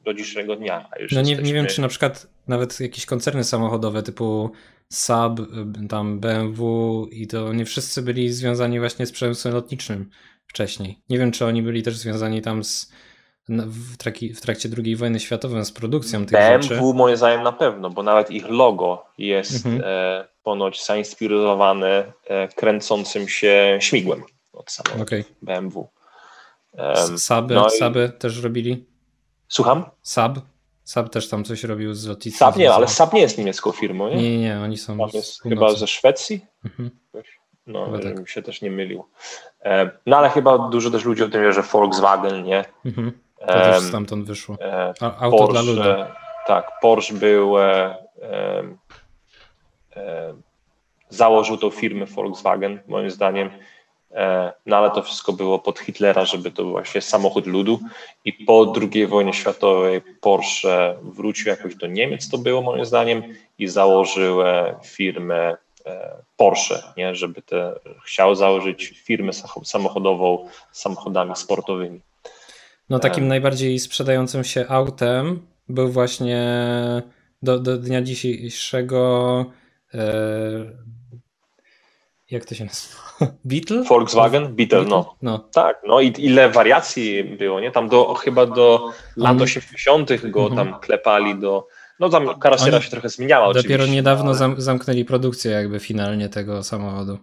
[0.04, 0.90] do dzisiejszego dnia.
[1.12, 1.44] no nie, jesteśmy...
[1.44, 4.52] nie wiem, czy na przykład nawet jakieś koncerny samochodowe typu
[4.90, 5.40] Saab,
[5.90, 10.10] tam BMW i to nie wszyscy byli związani właśnie z przemysłem lotniczym
[10.48, 11.00] wcześniej.
[11.10, 12.94] Nie wiem, czy oni byli też związani tam z
[13.50, 16.76] w, traki, w trakcie II wojny światowej z produkcją tych BMW rzeczy.
[16.76, 19.84] BMW moim zdaniem na pewno, bo nawet ich logo jest mhm.
[19.86, 24.24] e, ponoć zainspirowane e, kręcącym się śmigłem
[24.54, 25.26] od samego okay.
[25.42, 25.90] BMW.
[26.74, 28.20] Um, Saby, no Saby i...
[28.20, 28.86] też robili?
[29.48, 29.86] Słucham?
[30.02, 30.40] Sab?
[30.84, 32.48] Sab też tam coś robił z lotnictwem.
[32.48, 34.16] Sab nie, ale Sab nie jest niemiecką firmą, nie?
[34.16, 36.46] Nie, nie, oni są jest chyba ze Szwecji.
[36.66, 36.90] Mhm.
[37.68, 38.30] No, chyba żebym tak.
[38.30, 39.04] się też nie mylił.
[39.62, 42.66] E, no ale chyba dużo też ludzi o tym wie, że Volkswagen, nie?
[42.86, 43.12] Mhm.
[43.48, 44.58] To też stamtąd wyszło.
[44.62, 46.04] E, auto Porsche, dla ludzi.
[46.48, 47.96] Tak, Porsche był, e,
[49.96, 50.34] e,
[51.10, 53.50] założył tą firmę Volkswagen, moim zdaniem.
[54.66, 57.80] No ale to wszystko było pod Hitlera, żeby to był właśnie samochód ludu
[58.26, 63.24] i po II wojnie światowej Porsche wrócił jakoś do Niemiec, to było moim zdaniem,
[63.60, 64.40] i założył
[64.84, 65.58] firmę
[66.38, 67.16] Porsche, nie?
[67.16, 67.74] żeby te,
[68.06, 69.32] chciał założyć firmę
[69.64, 72.00] samochodową z samochodami sportowymi.
[72.94, 76.42] No takim najbardziej sprzedającym się autem był właśnie
[77.42, 79.46] do, do dnia dzisiejszego
[82.32, 82.96] jak to się nazywa?
[83.46, 83.84] Beetle?
[83.84, 84.56] Volkswagen?
[84.56, 84.90] Beetle, Beetle?
[84.90, 85.16] No.
[85.22, 85.40] no.
[85.40, 87.72] Tak, no i ile wariacji było, nie?
[87.72, 90.30] Tam do, chyba do lat 80.
[90.30, 90.68] go mhm.
[90.68, 91.68] tam klepali do...
[92.00, 94.62] No tam karoseria się trochę zmieniała Dopiero niedawno ale...
[94.62, 97.18] zamknęli produkcję jakby finalnie tego samochodu.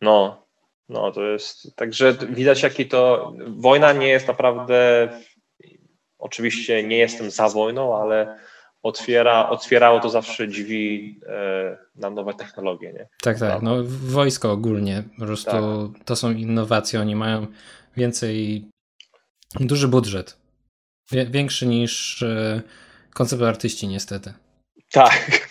[0.00, 0.42] No,
[0.88, 1.76] no to jest...
[1.76, 3.32] Także widać jaki to...
[3.46, 5.08] Wojna nie jest naprawdę...
[6.18, 8.38] Oczywiście nie jestem za wojną, ale
[8.82, 12.92] otwiera, otwierało to zawsze drzwi e, na nowe technologie.
[12.92, 13.08] Nie?
[13.22, 13.62] Tak, tak.
[13.62, 15.50] No, wojsko ogólnie, po prostu
[15.94, 16.04] tak.
[16.04, 17.46] to są innowacje, oni mają
[17.96, 18.64] więcej,
[19.60, 20.36] duży budżet,
[21.12, 22.62] większy niż e,
[23.14, 24.32] konceptoartyści niestety.
[24.92, 25.47] Tak.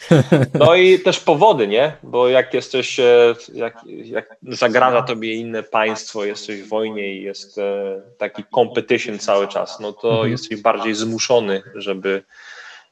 [0.53, 1.97] No i też powody, nie?
[2.03, 7.59] Bo jak jesteś, e, jak, jak zagraża tobie inne państwo, jesteś w wojnie i jest
[8.17, 10.31] taki competition cały czas, no to mhm.
[10.31, 12.23] jesteś bardziej zmuszony, żeby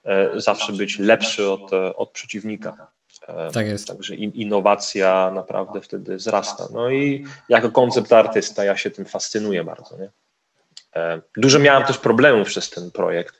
[0.05, 2.87] E, zawsze być lepszy od, e, od przeciwnika.
[3.27, 3.87] E, tak jest.
[3.87, 6.67] Także innowacja naprawdę wtedy wzrasta.
[6.73, 9.97] No i jako koncept artysta ja się tym fascynuję bardzo.
[9.97, 10.09] Nie?
[11.37, 13.39] Dużo miałem też problemów przez ten projekt,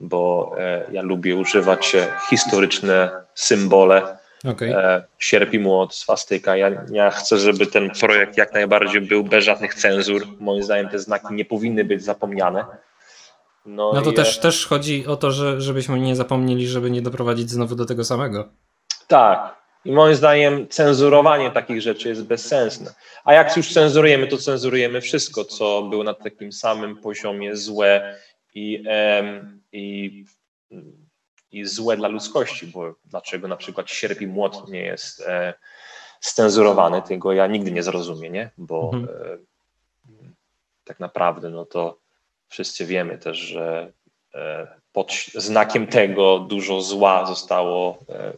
[0.00, 0.54] bo
[0.92, 1.96] ja lubię używać
[2.30, 4.16] historyczne symbole.
[4.44, 4.74] Okay.
[5.18, 6.56] Sierp i młot, swastyka.
[6.56, 10.26] Ja, ja chcę, żeby ten projekt jak najbardziej był bez żadnych cenzur.
[10.40, 12.64] Moim zdaniem te znaki nie powinny być zapomniane.
[13.66, 17.50] No, no to też, też chodzi o to, że, żebyśmy nie zapomnieli, żeby nie doprowadzić
[17.50, 18.48] znowu do tego samego.
[19.08, 19.56] Tak.
[19.84, 22.94] I moim zdaniem cenzurowanie takich rzeczy jest bezsensne.
[23.24, 28.16] A jak już cenzurujemy, to cenzurujemy wszystko, co było na takim samym poziomie złe
[28.54, 30.24] i, em, i,
[31.52, 35.54] i złe dla ludzkości, bo dlaczego na przykład sierp i młot nie jest e,
[36.20, 38.50] scenzurowany, tego ja nigdy nie zrozumiem, nie?
[38.58, 39.04] bo mhm.
[39.04, 39.38] e,
[40.84, 41.98] tak naprawdę no to
[42.48, 43.92] wszyscy wiemy też, że
[44.34, 48.32] e, pod znakiem tego dużo zła zostało e,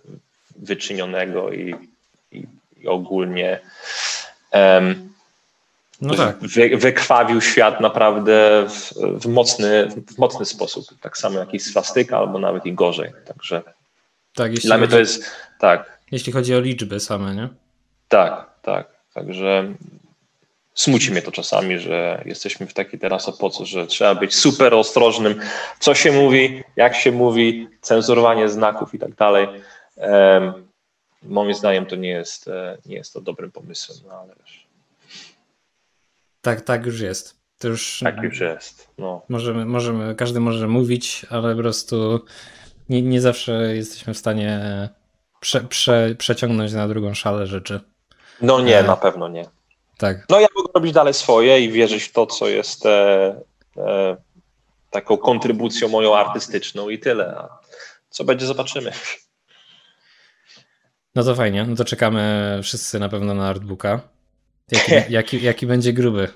[0.57, 1.75] wyczynionego i,
[2.33, 3.61] i, i ogólnie
[4.53, 5.08] um,
[6.01, 6.39] no tak.
[6.39, 10.85] wy, wykrwawił świat naprawdę w, w, mocny, w mocny sposób.
[11.01, 13.13] Tak samo jak i swastyka, albo nawet i gorzej.
[13.27, 13.63] Także
[14.35, 15.25] tak, jeśli dla mnie to jest
[15.59, 15.99] tak.
[16.11, 17.49] Jeśli chodzi o liczby same, nie?
[18.09, 18.87] Tak, tak.
[19.15, 19.75] Także
[20.75, 25.41] smuci mnie to czasami, że jesteśmy w takiej teraz epoce, że trzeba być super ostrożnym,
[25.79, 29.49] co się mówi, jak się mówi, cenzurowanie znaków i tak dalej.
[31.23, 34.68] Moim zdaniem to nie jest, e, nie jest to dobrym pomysłem, no ale wiesz.
[36.41, 37.39] Tak, tak już jest.
[37.59, 38.89] To już tak już jest.
[38.99, 39.23] No.
[39.29, 42.25] Możemy, możemy, każdy może mówić, ale po prostu
[42.89, 44.61] nie, nie zawsze jesteśmy w stanie
[45.41, 47.81] prze, prze, przeciągnąć na drugą szalę rzeczy.
[48.41, 48.83] No nie, e...
[48.83, 49.45] na pewno nie.
[49.99, 50.27] Tak.
[50.29, 53.41] No ja mogę robić dalej swoje i wierzyć w to, co jest e,
[53.77, 54.17] e,
[54.91, 57.37] taką kontrybucją moją artystyczną i tyle.
[57.39, 57.59] A
[58.11, 58.93] co będzie, zobaczymy.
[61.15, 64.01] No to fajnie, no to czekamy wszyscy na pewno na artbooka.
[64.73, 66.29] Jaki, jaki, jaki będzie gruby?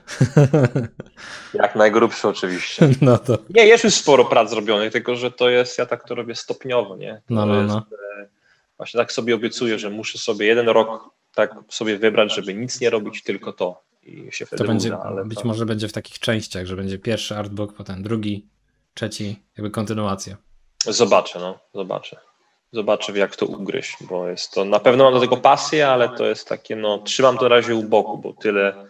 [1.55, 2.89] Jak najgrubszy oczywiście.
[3.01, 3.39] No to.
[3.51, 6.97] Nie, jest już sporo prac zrobionych, tylko że to jest, ja tak to robię stopniowo,
[6.97, 7.15] nie?
[7.15, 7.75] To no, no, no.
[7.75, 8.29] Jest, e,
[8.77, 12.91] właśnie tak sobie obiecuję, że muszę sobie jeden rok tak sobie wybrać, żeby nic nie
[12.91, 13.83] robić, tylko to.
[14.03, 15.49] I się wtedy to będzie, uda, ale być to...
[15.49, 18.47] może będzie w takich częściach, że będzie pierwszy artbook, potem drugi,
[18.95, 20.37] trzeci, jakby kontynuacja.
[20.85, 22.32] Zobaczę, no, zobaczę.
[22.73, 26.27] Zobaczę, jak to ugryźć, bo jest to, na pewno mam do tego pasję, ale to
[26.27, 28.87] jest takie, no, trzymam to na razie u boku, bo tyle,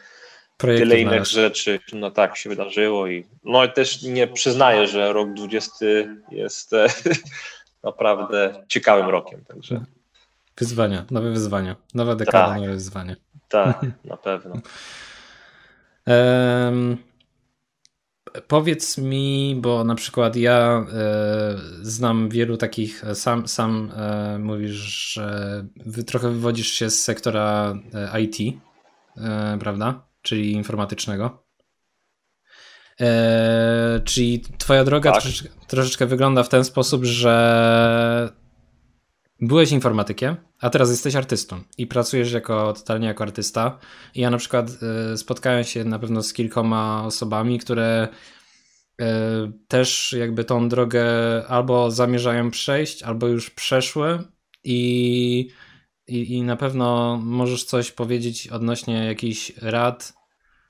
[0.56, 5.86] tyle innych rzeczy, no tak się wydarzyło i no też nie przyznaję, że rok 20
[6.30, 6.70] jest
[7.84, 9.84] naprawdę ciekawym rokiem, także
[10.58, 11.76] Wyzwania, nowe wyzwania.
[11.94, 12.60] Nowa dekada, tak.
[12.60, 13.16] nowe wyzwanie.
[13.48, 14.54] Tak, na pewno.
[16.06, 16.96] um,
[18.48, 25.12] powiedz mi, bo na przykład ja e, znam wielu takich, e, sam, sam e, mówisz,
[25.12, 27.74] że wy trochę wywodzisz się z sektora
[28.20, 28.60] IT,
[29.60, 30.06] prawda?
[30.22, 31.42] Czyli informatycznego.
[34.04, 35.22] Czyli twoja droga tak.
[35.22, 38.32] troszeczkę, troszeczkę wygląda w ten sposób, że
[39.42, 43.78] byłeś informatykiem, a teraz jesteś artystą i pracujesz jako totalnie jako artysta.
[44.14, 44.70] I ja na przykład
[45.12, 48.08] y, spotkałem się na pewno z kilkoma osobami, które
[49.00, 49.04] y,
[49.68, 51.04] też jakby tą drogę
[51.48, 54.18] albo zamierzają przejść, albo już przeszły
[54.64, 55.48] i,
[56.06, 60.12] i, i na pewno możesz coś powiedzieć odnośnie jakichś rad,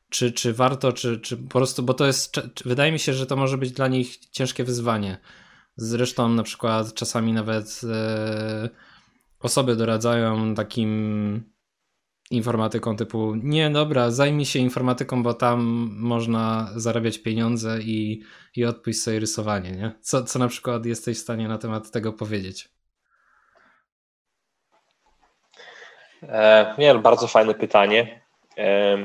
[0.09, 3.37] czy, czy warto, czy, czy po prostu, bo to jest, wydaje mi się, że to
[3.37, 5.19] może być dla nich ciężkie wyzwanie.
[5.77, 8.69] Zresztą na przykład czasami nawet e,
[9.41, 11.53] osoby doradzają takim
[12.31, 15.61] informatyką typu nie, dobra, zajmij się informatyką, bo tam
[15.99, 18.23] można zarabiać pieniądze i,
[18.57, 19.93] i odpuść sobie rysowanie, nie?
[20.01, 22.69] Co, co na przykład jesteś w stanie na temat tego powiedzieć?
[26.23, 28.23] E, nie, bardzo fajne pytanie.
[28.59, 28.97] E,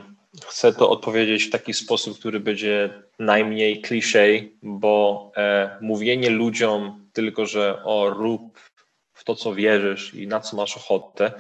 [0.46, 7.46] chcę to odpowiedzieć w taki sposób, który będzie najmniej kliszej, bo e, mówienie ludziom tylko,
[7.46, 8.60] że o rób
[9.14, 11.32] w to, co wierzysz i na co masz ochotę,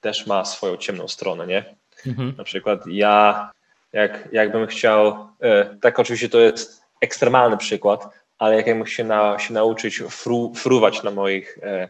[0.00, 1.64] też ma swoją ciemną stronę, nie?
[2.06, 2.34] Mhm.
[2.38, 3.50] Na przykład ja,
[3.92, 8.08] jak, jakbym chciał, e, tak oczywiście to jest ekstremalny przykład,
[8.38, 11.88] ale jak jakbym się, na, się nauczyć fru, fruwać na moich e,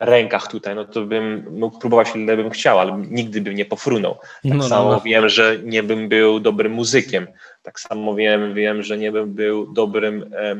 [0.00, 4.14] rękach tutaj, no to bym mógł próbować ile bym chciał, ale nigdy bym nie pofrunął.
[4.14, 5.00] Tak no, no samo no.
[5.00, 7.26] wiem, że nie bym był dobrym muzykiem.
[7.62, 10.50] Tak samo wiem, wiem że nie bym był dobrym e,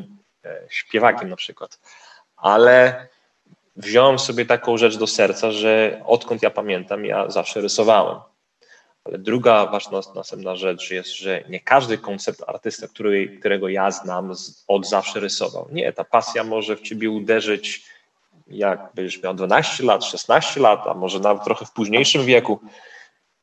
[0.45, 1.79] e, śpiewakiem na przykład.
[2.37, 3.07] Ale
[3.77, 8.17] wziąłem sobie taką rzecz do serca, że odkąd ja pamiętam, ja zawsze rysowałem.
[9.05, 14.33] Ale druga ważna następna rzecz jest, że nie każdy koncept artysta, który, którego ja znam,
[14.69, 15.69] od zawsze rysował.
[15.73, 17.90] Nie, ta pasja może w ciebie uderzyć,
[18.51, 22.61] jak będziesz miał 12 lat, 16 lat, a może nawet trochę w późniejszym wieku.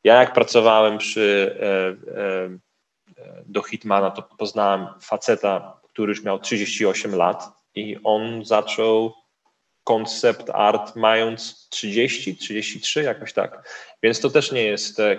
[0.04, 2.48] Ja jak pracowałem przy, e, e,
[3.46, 9.14] do Hitmana, to poznałem faceta, który już miał 38 lat i on zaczął
[9.84, 13.68] koncept art mając 30, 33, jakoś tak.
[14.02, 15.18] Więc to też nie jest e,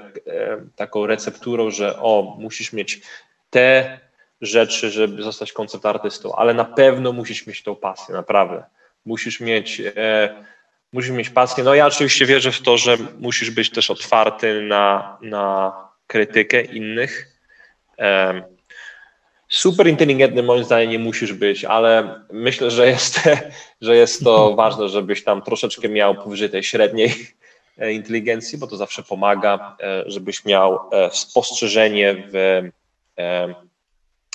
[0.75, 3.01] taką recepturą, że o, musisz mieć
[3.49, 3.99] te
[4.41, 8.63] rzeczy, żeby zostać koncept artystą, ale na pewno musisz mieć tą pasję, naprawdę.
[9.09, 10.35] Musisz mieć, e,
[10.93, 11.63] musisz mieć pasję.
[11.63, 15.73] No ja oczywiście wierzę w to, że musisz być też otwarty na, na
[16.07, 17.27] krytykę innych.
[17.99, 18.41] E,
[19.47, 23.21] super inteligentny moim zdaniem nie musisz być, ale myślę, że jest,
[23.81, 27.13] że jest to ważne, żebyś tam troszeczkę miał powyżej tej średniej
[27.77, 32.61] e, inteligencji, bo to zawsze pomaga, e, żebyś miał e, spostrzeżenie w,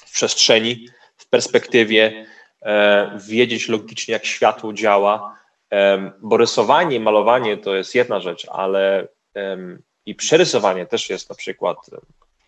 [0.07, 2.27] w przestrzeni, w perspektywie,
[3.29, 5.39] wiedzieć logicznie, jak światło działa,
[6.21, 9.09] bo rysowanie malowanie to jest jedna rzecz, ale
[10.07, 11.77] i przerysowanie też jest na przykład,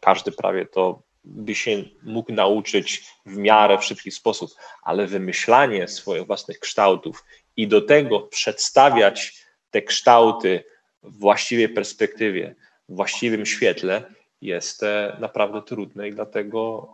[0.01, 4.51] każdy prawie to by się mógł nauczyć w miarę w szybki sposób,
[4.83, 7.25] ale wymyślanie swoich własnych kształtów
[7.57, 10.65] i do tego przedstawiać te kształty
[11.03, 12.55] w właściwej perspektywie,
[12.89, 14.03] w właściwym świetle
[14.41, 16.89] jest e, naprawdę trudne i dlatego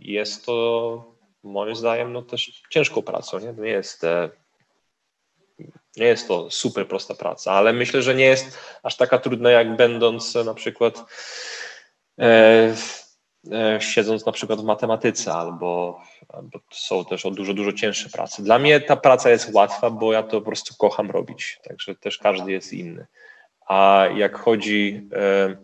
[0.00, 1.13] jest to
[1.44, 3.38] moim zdaniem no też ciężką pracą.
[3.38, 4.30] Nie, nie jest e,
[5.96, 9.76] nie jest to super prosta praca, ale myślę, że nie jest aż taka trudna, jak
[9.76, 11.04] będąc na przykład
[12.20, 12.74] E,
[13.52, 18.42] e, siedząc na przykład w matematyce, albo, albo są też o dużo, dużo cięższe prace.
[18.42, 22.18] Dla mnie ta praca jest łatwa, bo ja to po prostu kocham robić, także też
[22.18, 23.06] każdy jest inny.
[23.66, 25.56] A jak chodzi e,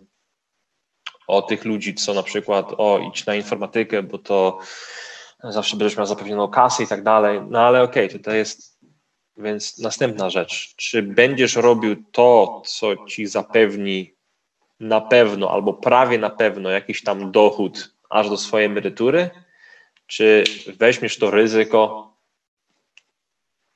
[1.26, 4.58] o tych ludzi, co na przykład, o idź na informatykę, bo to
[5.44, 8.80] zawsze będziesz miał zapewnioną kasę i tak dalej, no ale okej, okay, tutaj jest
[9.36, 14.14] więc następna rzecz, czy będziesz robił to, co ci zapewni
[14.80, 19.30] na pewno albo prawie na pewno jakiś tam dochód aż do swojej emerytury,
[20.06, 20.44] czy
[20.78, 22.12] weźmiesz to ryzyko,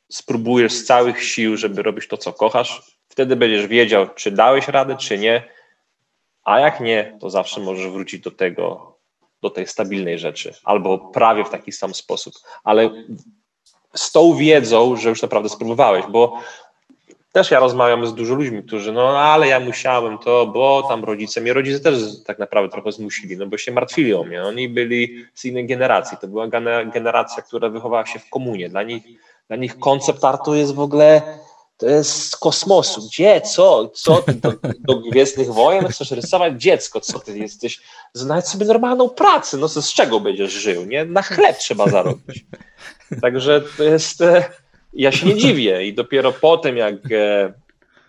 [0.08, 4.96] spróbujesz z całych sił, żeby robić to, co kochasz, wtedy będziesz wiedział, czy dałeś radę,
[4.96, 5.48] czy nie,
[6.44, 8.93] a jak nie, to zawsze możesz wrócić do tego,
[9.44, 12.34] do tej stabilnej rzeczy, albo prawie w taki sam sposób,
[12.64, 12.90] ale
[13.94, 16.40] z tą wiedzą, że już naprawdę spróbowałeś, bo
[17.32, 21.40] też ja rozmawiam z dużo ludźmi, którzy, no ale ja musiałem to, bo tam rodzice,
[21.40, 21.94] mnie rodzice też
[22.26, 24.42] tak naprawdę trochę zmusili, no bo się martwili o mnie.
[24.42, 26.18] Oni byli z innej generacji.
[26.20, 26.48] To była
[26.92, 28.68] generacja, która wychowała się w komunie.
[28.68, 29.02] Dla nich,
[29.48, 31.22] dla nich koncept artu jest w ogóle,
[31.76, 33.06] to jest z kosmosu.
[33.06, 36.62] Gdzie, co, co ty do, do Gwiezdnych Wojen chcesz rysować?
[36.62, 37.80] Dziecko, co ty jesteś?
[38.12, 41.04] Znajdź sobie normalną pracę, no z czego będziesz żył, nie?
[41.04, 42.44] Na chleb trzeba zarobić.
[43.22, 44.50] Także to jest e,
[44.92, 47.52] ja się nie dziwię i dopiero potem, jak e,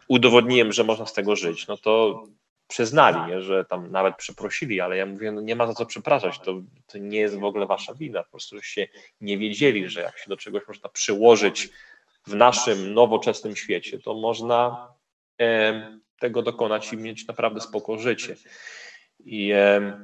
[0.07, 2.23] udowodniłem, że można z tego żyć, no to
[2.67, 6.39] przyznali, nie, że tam nawet przeprosili, ale ja mówię, no nie ma za co przepraszać,
[6.39, 8.87] to, to nie jest w ogóle wasza wina, po prostu się
[9.21, 11.69] nie wiedzieli, że jak się do czegoś można przyłożyć
[12.27, 14.87] w naszym nowoczesnym świecie, to można
[15.41, 18.35] e, tego dokonać i mieć naprawdę spoko życie.
[19.19, 19.99] I e,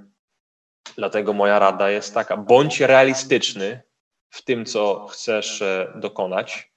[0.95, 3.81] dlatego moja rada jest taka, bądź realistyczny
[4.29, 6.71] w tym, co chcesz e, dokonać,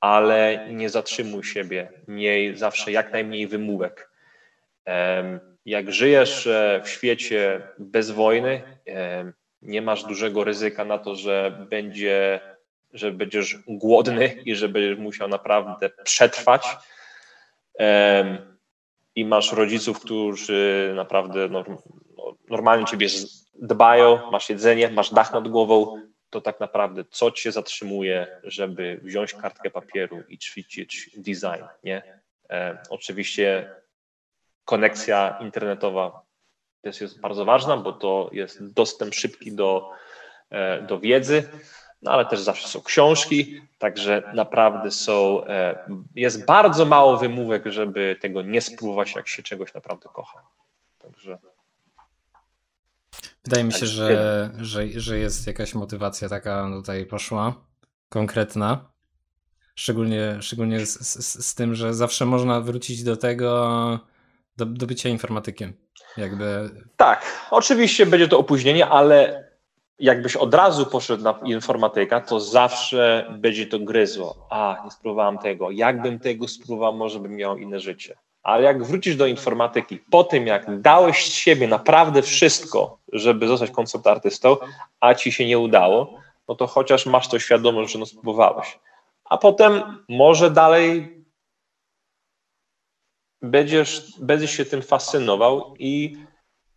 [0.00, 4.10] ale nie zatrzymuj siebie, miej zawsze jak najmniej wymówek.
[5.64, 6.48] jak żyjesz
[6.84, 8.62] w świecie bez wojny,
[9.62, 12.40] nie masz dużego ryzyka na to, że będzie,
[12.92, 16.66] że będziesz głodny i że będziesz musiał naprawdę przetrwać.
[19.14, 21.48] I masz rodziców, którzy naprawdę
[22.48, 23.08] normalnie ciebie
[23.54, 29.34] dbają, masz jedzenie, masz dach nad głową, to tak naprawdę co cię zatrzymuje, żeby wziąć
[29.34, 32.20] kartkę papieru i ćwiczyć design, nie?
[32.90, 33.74] Oczywiście
[34.64, 36.22] konekcja internetowa
[36.84, 39.90] jest bardzo ważna, bo to jest dostęp szybki do,
[40.50, 41.48] e, do wiedzy,
[42.02, 45.84] no ale też zawsze są książki, także naprawdę są, e,
[46.14, 50.42] jest bardzo mało wymówek, żeby tego nie spróbować, jak się czegoś naprawdę kocha.
[50.98, 51.38] Także
[53.44, 57.54] Wydaje mi się, że, że, że jest jakaś motywacja taka tutaj poszła,
[58.08, 58.92] konkretna.
[59.74, 63.98] Szczególnie, szczególnie z, z, z tym, że zawsze można wrócić do tego,
[64.56, 65.72] do, do bycia informatykiem.
[66.16, 66.70] Jakby...
[66.96, 69.41] Tak, oczywiście będzie to opóźnienie, ale
[70.02, 74.46] jakbyś od razu poszedł na informatyka, to zawsze będzie to gryzło.
[74.50, 75.70] A, nie spróbowałem tego.
[75.70, 78.16] Jakbym tego spróbował, może bym miał inne życie.
[78.42, 83.70] Ale jak wrócisz do informatyki po tym, jak dałeś z siebie naprawdę wszystko, żeby zostać
[83.70, 84.56] koncept artystą,
[85.00, 86.14] a ci się nie udało,
[86.48, 88.78] no to chociaż masz to świadomość, że no spróbowałeś.
[89.24, 91.16] A potem może dalej
[93.42, 96.16] będziesz, będziesz się tym fascynował i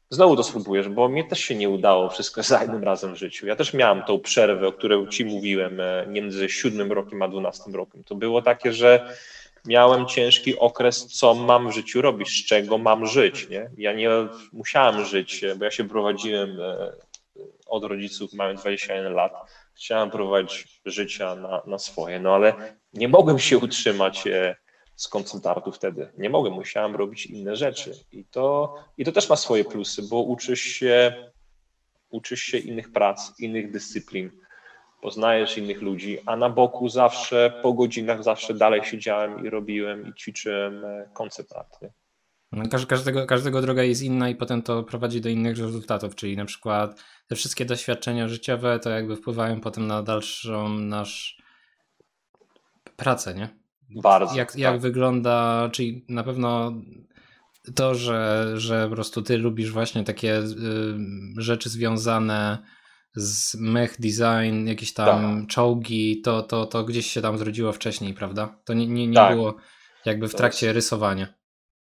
[0.10, 3.47] znowu to spróbujesz, bo mnie też się nie udało wszystko za jednym razem w życiu.
[3.47, 7.76] Ja też miałem tą przerwę, o której ci mówiłem e, między siódmym rokiem a dwunastym
[7.76, 8.03] rokiem.
[8.03, 9.16] To było takie, że
[9.66, 13.49] miałem ciężki okres, co mam w życiu robić, z czego mam żyć.
[13.49, 13.70] Nie?
[13.78, 14.10] Ja nie
[14.53, 16.91] musiałem żyć, e, bo ja się prowadziłem e,
[17.68, 19.34] od rodziców, mając 21 lat.
[19.74, 22.53] Chciałem prowadzić życia na, na swoje, no ale
[22.93, 24.24] nie mogłem się utrzymać
[24.96, 26.12] z koncentratu wtedy.
[26.18, 27.91] Nie mogłem, musiałem robić inne rzeczy.
[28.12, 31.14] I to, i to też ma swoje plusy, bo uczysz się,
[32.10, 34.32] uczysz się innych prac, innych dyscyplin,
[35.02, 40.14] poznajesz innych ludzi, a na boku zawsze, po godzinach zawsze dalej siedziałem i robiłem i
[40.14, 41.54] ćwiczyłem e, koncept.
[42.52, 46.46] No, każdego, każdego droga jest inna i potem to prowadzi do innych rezultatów, czyli na
[46.46, 51.41] przykład te wszystkie doświadczenia życiowe to jakby wpływają potem na dalszą nasz
[52.96, 53.64] pracę, nie?
[53.89, 54.36] Bardzo.
[54.36, 54.81] Jak, jak tak.
[54.81, 56.73] wygląda, czyli na pewno
[57.75, 60.43] to, że, że po prostu ty lubisz właśnie takie y,
[61.38, 62.57] rzeczy związane
[63.15, 65.49] z mech design, jakieś tam tak.
[65.49, 68.59] czołgi, to, to, to gdzieś się tam zrodziło wcześniej, prawda?
[68.65, 69.36] To nie, nie, nie tak.
[69.36, 69.55] było
[70.05, 71.33] jakby w trakcie rysowania.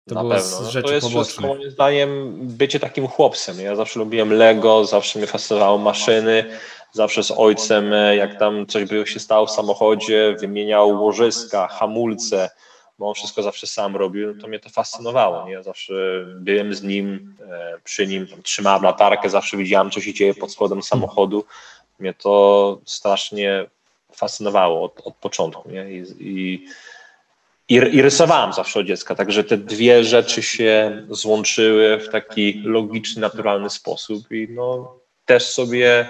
[0.09, 0.65] To Na było pewno.
[0.65, 1.09] z rzeczy to jest.
[1.09, 3.61] Wszystko, moim zdaniem bycie takim chłopcem.
[3.61, 6.45] Ja zawsze lubiłem Lego, zawsze mnie fascynowały maszyny
[6.93, 12.51] zawsze z ojcem, e, jak tam coś by się stało w samochodzie, wymieniał łożyska, hamulce,
[12.99, 15.47] bo on wszystko zawsze sam robił, to mnie to fascynowało.
[15.47, 15.53] Nie?
[15.53, 15.95] Ja zawsze
[16.27, 20.83] byłem z nim, e, przy nim, trzymałem latarkę, zawsze widziałem, co się dzieje pod spodem
[20.83, 21.45] samochodu.
[21.99, 23.67] Mnie to strasznie
[24.13, 25.71] fascynowało od, od początku.
[25.71, 25.91] Nie?
[25.91, 26.67] I, i,
[27.69, 33.71] i, rysowałem zawsze od dziecka, także te dwie rzeczy się złączyły w taki logiczny, naturalny
[33.71, 34.95] sposób i no,
[35.27, 36.09] też sobie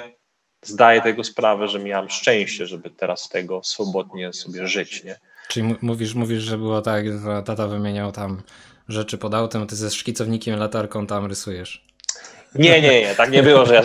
[0.63, 5.19] zdaję tego sprawę, że miałem szczęście, żeby teraz tego swobodnie sobie żyć, nie?
[5.49, 8.43] Czyli mówisz, mówisz, że było tak, że tata wymieniał tam
[8.89, 11.85] rzeczy pod autem, ty ze szkicownikiem, latarką tam rysujesz.
[12.55, 13.83] Nie, nie, nie, tak nie było, że ja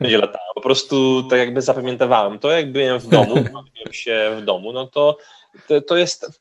[0.00, 0.54] nie latałem.
[0.54, 4.86] Po prostu tak jakby zapamiętawałem to, jak byłem w domu, bawiłem się w domu, no
[4.86, 5.18] to,
[5.68, 6.40] to, to jest...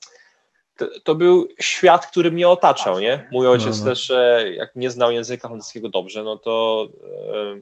[0.77, 3.27] To, to, był świat, który mnie otaczał, nie?
[3.31, 3.91] Mój ojciec no, no.
[3.91, 4.11] też,
[4.55, 6.87] jak nie znał języka francuskiego dobrze, no to
[7.33, 7.61] e,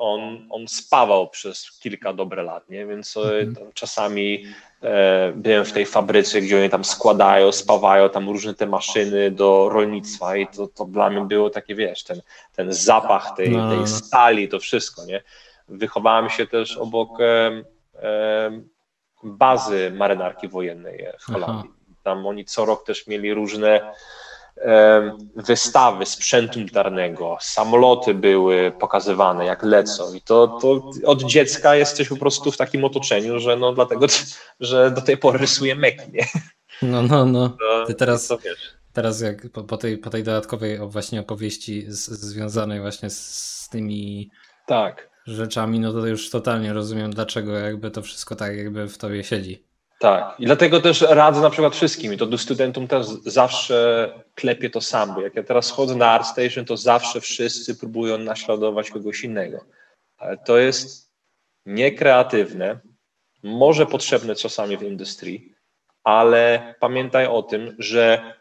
[0.00, 2.86] on, on spawał przez kilka dobre lat, nie?
[2.86, 3.72] więc mhm.
[3.74, 4.44] czasami
[4.82, 9.68] e, byłem w tej fabryce, gdzie oni tam składają, spawają tam różne te maszyny do
[9.68, 12.22] rolnictwa i to, to dla mnie było takie, wiesz, ten,
[12.56, 13.70] ten zapach tej, no.
[13.70, 13.86] tej no.
[13.86, 15.22] stali, to wszystko, nie?
[15.68, 17.62] Wychowałem się też obok e,
[18.02, 18.60] e,
[19.22, 21.70] bazy marynarki wojennej w Holandii.
[21.72, 21.94] Aha.
[22.02, 23.92] Tam oni co rok też mieli różne
[25.36, 30.14] wystawy sprzętu militarnego, samoloty były pokazywane, jak lecą.
[30.14, 34.06] I to, to od dziecka jesteś po prostu w takim otoczeniu, że no dlatego,
[34.60, 36.26] że do tej pory rysuję meki, nie?
[36.82, 37.56] No, no, no.
[37.86, 38.28] Ty teraz,
[38.92, 43.18] teraz jak po, po, tej, po tej dodatkowej właśnie opowieści z, związanej właśnie z,
[43.62, 44.30] z tymi
[44.66, 45.10] tak.
[45.26, 49.69] rzeczami, no to już totalnie rozumiem, dlaczego jakby to wszystko tak jakby w tobie siedzi.
[50.00, 54.70] Tak, i dlatego też radzę na przykład wszystkim, i to do studentom też zawsze klepię
[54.70, 59.24] to sam, bo jak ja teraz chodzę na ArtStation, to zawsze wszyscy próbują naśladować kogoś
[59.24, 59.64] innego.
[60.18, 61.12] Ale to jest
[61.66, 62.80] niekreatywne,
[63.42, 65.54] może potrzebne czasami w industrii,
[66.04, 68.34] ale pamiętaj o tym, że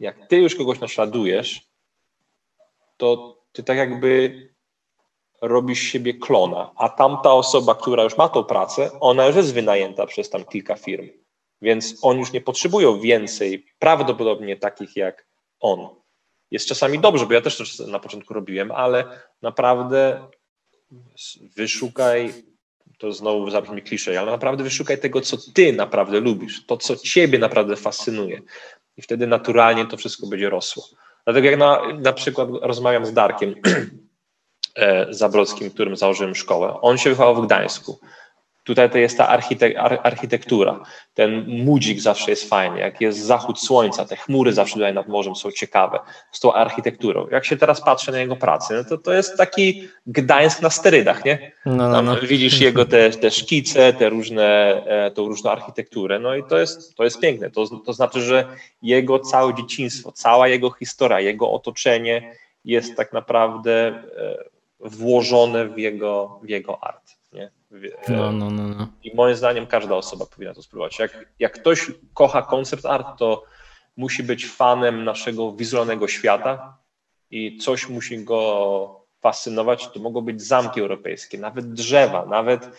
[0.00, 1.68] jak ty już kogoś naśladujesz,
[2.96, 4.48] to ty tak jakby
[5.42, 10.06] robisz siebie klona, a tamta osoba, która już ma tą pracę, ona już jest wynajęta
[10.06, 11.08] przez tam kilka firm,
[11.62, 15.26] więc oni już nie potrzebują więcej, prawdopodobnie takich jak
[15.60, 15.88] on.
[16.50, 19.04] Jest czasami dobrze, bo ja też to na początku robiłem, ale
[19.42, 20.28] naprawdę
[21.56, 22.32] wyszukaj,
[22.98, 27.38] to znowu zabrzmi klisze, ale naprawdę wyszukaj tego, co ty naprawdę lubisz, to, co ciebie
[27.38, 28.40] naprawdę fascynuje.
[28.96, 30.84] I wtedy naturalnie to wszystko będzie rosło.
[31.24, 33.54] Dlatego jak na, na przykład rozmawiam z Darkiem
[34.78, 37.98] e, Zabrodzkim, którym założyłem szkołę, on się wychował w Gdańsku.
[38.68, 40.80] Tutaj to jest ta architek architektura.
[41.14, 42.78] Ten mudzik zawsze jest fajny.
[42.78, 45.98] Jak jest zachód słońca, te chmury zawsze tutaj nad morzem są ciekawe
[46.32, 47.26] z tą architekturą.
[47.30, 51.24] Jak się teraz patrzę na jego pracę, no to to jest taki Gdańsk na sterydach,
[51.24, 51.52] nie?
[51.66, 52.16] No, no, no.
[52.16, 56.94] Widzisz jego te, te szkice, te różne, e, tą różną architekturę, no i to jest,
[56.94, 57.50] to jest piękne.
[57.50, 58.46] To, to znaczy, że
[58.82, 62.32] jego całe dzieciństwo, cała jego historia, jego otoczenie
[62.64, 63.72] jest tak naprawdę
[64.18, 67.18] e, włożone w jego, w jego art.
[67.32, 67.50] Nie?
[68.08, 68.88] No, no, no, no.
[69.02, 70.98] I moim zdaniem każda osoba powinna to spróbować.
[70.98, 73.44] Jak, jak ktoś kocha koncept art, to
[73.96, 76.78] musi być fanem naszego wizualnego świata
[77.30, 79.88] i coś musi go fascynować.
[79.88, 82.70] To mogą być zamki europejskie, nawet drzewa, nawet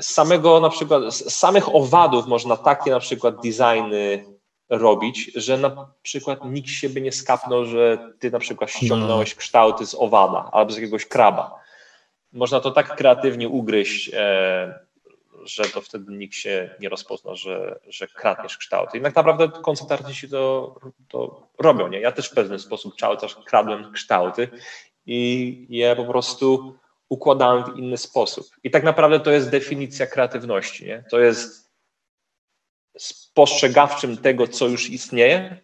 [0.00, 4.24] z samego na przykład, z samych owadów można takie na przykład designy
[4.68, 9.38] robić, że na przykład nikt się by nie skapnął, że ty na przykład ściągnąłeś no.
[9.38, 11.58] kształty z owada albo z jakiegoś kraba
[12.32, 14.78] można to tak kreatywnie ugryźć, e,
[15.44, 18.98] że to wtedy nikt się nie rozpozna, że, że kradniesz kształty.
[18.98, 20.74] I tak naprawdę koncept artyści to,
[21.08, 21.88] to robią.
[21.88, 22.00] Nie?
[22.00, 24.48] Ja też w pewien sposób cały czas kradłem kształty
[25.06, 26.74] i je po prostu
[27.08, 28.46] układałem w inny sposób.
[28.64, 30.84] I tak naprawdę to jest definicja kreatywności.
[30.84, 31.04] Nie?
[31.10, 31.67] To jest
[32.98, 35.60] spostrzegawczym tego, co już istnieje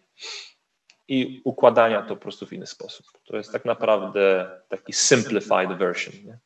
[1.07, 3.05] i układania to po prostu w inny sposób.
[3.27, 6.13] To jest tak naprawdę taki simplified version.
[6.25, 6.39] Nie?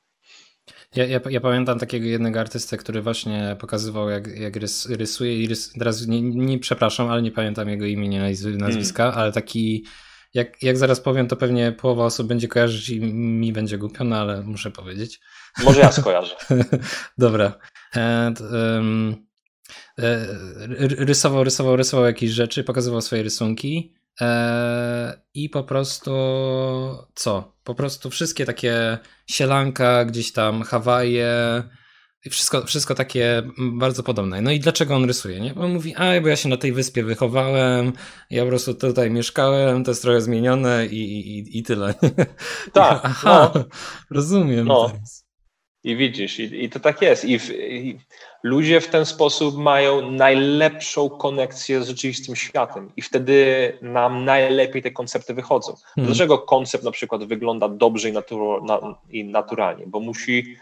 [0.95, 5.47] Ja, ja, ja, pamiętam takiego jednego artystę, który właśnie pokazywał, jak, jak rys, rysuje i
[5.47, 8.21] rys, teraz nie, nie, przepraszam, ale nie pamiętam jego imienia,
[8.57, 9.21] nazwiska, hmm.
[9.21, 9.85] ale taki,
[10.33, 14.15] jak, jak zaraz powiem, to pewnie połowa osób będzie kojarzyć i mi będzie głupio, no
[14.15, 15.19] ale muszę powiedzieć.
[15.63, 16.35] Może ja skojarzę.
[17.17, 17.53] Dobra.
[17.95, 18.33] E, e,
[20.97, 26.11] rysował, rysował, rysował jakieś rzeczy, pokazywał swoje rysunki e, i po prostu
[27.15, 27.55] co?
[27.63, 28.97] Po prostu wszystkie takie
[29.27, 31.63] sielanka, gdzieś tam Hawaje,
[32.29, 34.41] wszystko, wszystko takie bardzo podobne.
[34.41, 35.53] No i dlaczego on rysuje, nie?
[35.53, 37.93] Bo on mówi, a bo ja się na tej wyspie wychowałem,
[38.29, 41.93] ja po prostu tutaj mieszkałem, to jest trochę zmienione i, i, i tyle.
[42.73, 43.01] Tak.
[43.03, 43.65] Aha, no.
[44.11, 44.67] rozumiem.
[44.67, 44.91] No.
[45.83, 47.25] I widzisz, i, i to tak jest.
[47.25, 47.99] I, w, I,
[48.43, 54.91] ludzie w ten sposób mają najlepszą konekcję z rzeczywistym światem i wtedy nam najlepiej te
[54.91, 55.73] koncepty wychodzą.
[55.95, 56.05] Hmm.
[56.05, 58.13] Dlaczego koncept na przykład wygląda dobrze i,
[58.63, 59.87] na, i naturalnie?
[59.87, 60.55] Bo musi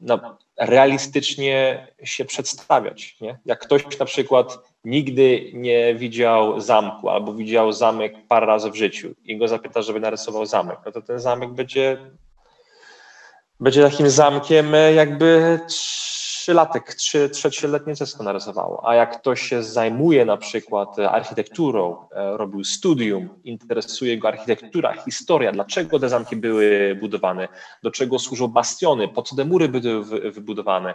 [0.00, 3.20] na, realistycznie się przedstawiać.
[3.20, 3.38] Nie?
[3.46, 9.14] Jak ktoś na przykład nigdy nie widział zamku albo widział zamek parę razy w życiu
[9.24, 11.96] i go zapyta, żeby narysował zamek, no to ten zamek będzie
[13.60, 15.60] będzie takim zamkiem e, jakby
[16.40, 18.88] trzylatek, trzy, trzecioletnie dziecko narysowało.
[18.88, 24.92] A jak ktoś się zajmuje na przykład e, architekturą, e, robił studium, interesuje go architektura,
[24.92, 27.48] historia, dlaczego te zamki były budowane,
[27.82, 30.94] do czego służą bastiony, po co te mury były wybudowane,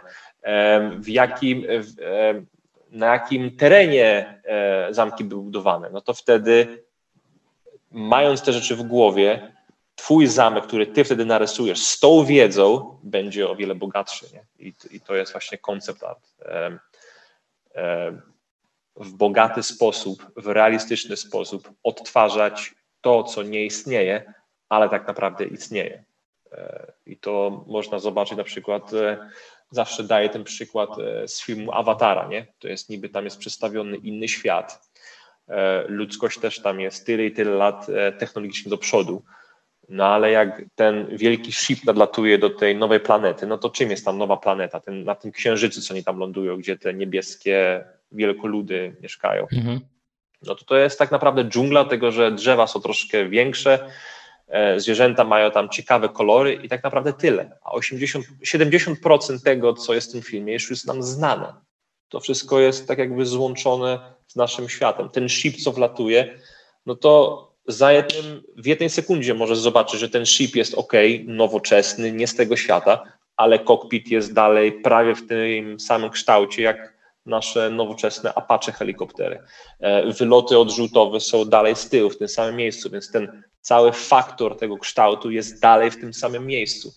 [0.98, 1.64] w jakim,
[2.90, 4.40] na jakim terenie
[4.90, 6.84] zamki były budowane, no to wtedy
[7.90, 9.55] mając te rzeczy w głowie,
[9.96, 14.26] twój zamek, który ty wtedy narysujesz z tą wiedzą, będzie o wiele bogatszy.
[14.32, 14.66] Nie?
[14.66, 16.34] I, I, to jest właśnie koncept art.
[18.96, 24.34] W bogaty sposób, w realistyczny sposób odtwarzać to, co nie istnieje,
[24.68, 26.04] ale tak naprawdę istnieje.
[26.52, 29.30] E, I to można zobaczyć na przykład, e,
[29.70, 32.46] zawsze daję ten przykład e, z filmu Awatara, nie?
[32.58, 34.90] To jest niby tam jest przedstawiony inny świat.
[35.88, 37.86] Ludzkość też tam jest tyle i tyle lat
[38.18, 39.22] technologicznie do przodu
[39.88, 44.04] no ale jak ten wielki ship nadlatuje do tej nowej planety, no to czym jest
[44.04, 44.80] tam nowa planeta?
[44.80, 49.46] Ten, na tym księżycu, co oni tam lądują, gdzie te niebieskie wielkoludy mieszkają.
[49.52, 49.80] Mhm.
[50.42, 53.90] No to to jest tak naprawdę dżungla, tego, że drzewa są troszkę większe,
[54.48, 57.58] e, zwierzęta mają tam ciekawe kolory i tak naprawdę tyle.
[57.64, 61.54] A 80, 70% tego, co jest w tym filmie, już jest nam znane.
[62.08, 65.08] To wszystko jest tak jakby złączone z naszym światem.
[65.08, 66.38] Ten ship, co wlatuje,
[66.86, 70.92] no to za jednym, w jednej sekundzie możesz zobaczyć, że ten ship jest ok,
[71.24, 73.02] nowoczesny, nie z tego świata,
[73.36, 76.96] ale kokpit jest dalej prawie w tym samym kształcie jak
[77.26, 79.42] nasze nowoczesne Apache helikoptery.
[79.80, 84.58] E, wyloty odrzutowe są dalej z tyłu, w tym samym miejscu, więc ten cały faktor
[84.58, 86.92] tego kształtu jest dalej w tym samym miejscu,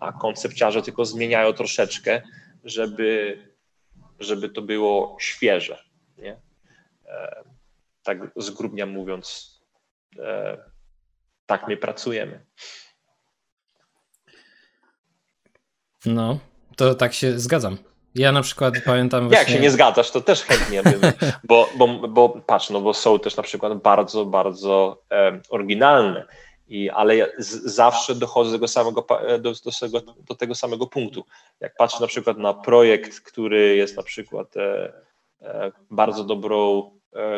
[0.00, 2.22] a koncepciarze tylko zmieniają troszeczkę,
[2.64, 3.38] żeby,
[4.20, 5.84] żeby to było świeże.
[6.18, 6.40] Nie?
[7.06, 7.44] E,
[8.02, 9.53] tak zgrubnia mówiąc,
[11.46, 12.40] tak my pracujemy.
[16.06, 16.38] No,
[16.76, 17.78] to tak się zgadzam.
[18.14, 19.38] Ja na przykład pamiętam właśnie...
[19.38, 21.00] Jak się nie zgadzasz, to też chętnie bym,
[21.44, 26.26] bo, bo, bo patrz, no bo są też na przykład bardzo, bardzo e, oryginalne,
[26.68, 29.06] i, ale ja z, zawsze dochodzę do tego, samego,
[29.38, 31.24] do, do, tego, do tego samego punktu.
[31.60, 34.92] Jak patrzę na przykład na projekt, który jest na przykład e,
[35.42, 36.90] e, bardzo dobrą e,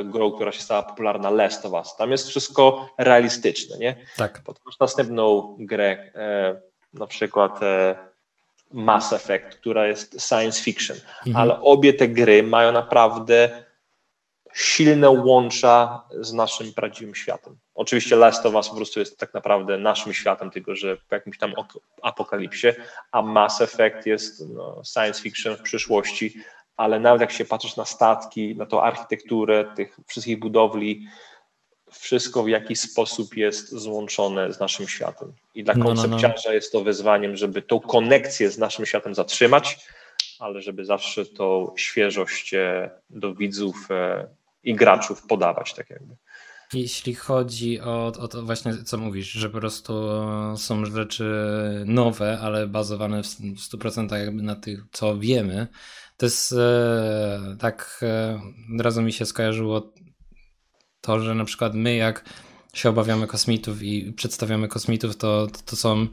[0.04, 1.96] grą, która się stała popularna, Last of Us.
[1.96, 3.96] Tam jest wszystko realistyczne, nie?
[4.16, 4.42] Tak.
[4.44, 6.60] Potem masz następną grę, e,
[6.94, 7.96] na przykład e,
[8.72, 10.96] Mass Effect, która jest science fiction,
[11.26, 11.36] mhm.
[11.36, 13.66] ale obie te gry mają naprawdę
[14.54, 17.58] silne łącza z naszym prawdziwym światem.
[17.74, 21.38] Oczywiście Last of Us po prostu jest tak naprawdę naszym światem, tylko że w jakimś
[21.38, 21.54] tam
[22.02, 22.68] apokalipsie,
[23.12, 26.36] a Mass Effect jest no, science fiction w przyszłości,
[26.76, 31.06] ale nawet jak się patrzysz na statki, na tą architekturę tych wszystkich budowli,
[31.90, 35.32] wszystko w jakiś sposób jest złączone z naszym światem.
[35.54, 36.52] I dla koncepciarza no, no, no.
[36.52, 39.78] jest to wyzwaniem, żeby tą konekcję z naszym światem zatrzymać,
[40.38, 42.54] ale żeby zawsze tą świeżość
[43.10, 44.26] do widzów e,
[44.64, 46.16] i graczów podawać, tak jakby.
[46.72, 49.92] Jeśli chodzi o, o to właśnie, co mówisz, że po prostu
[50.56, 51.34] są rzeczy
[51.86, 55.66] nowe, ale bazowane w 100% jakby na tych, co wiemy,
[56.16, 58.40] to jest e, tak, e,
[58.74, 59.92] od razu mi się skojarzyło
[61.00, 62.24] to, że na przykład my jak
[62.74, 66.06] się obawiamy kosmitów i przedstawiamy kosmitów, to, to są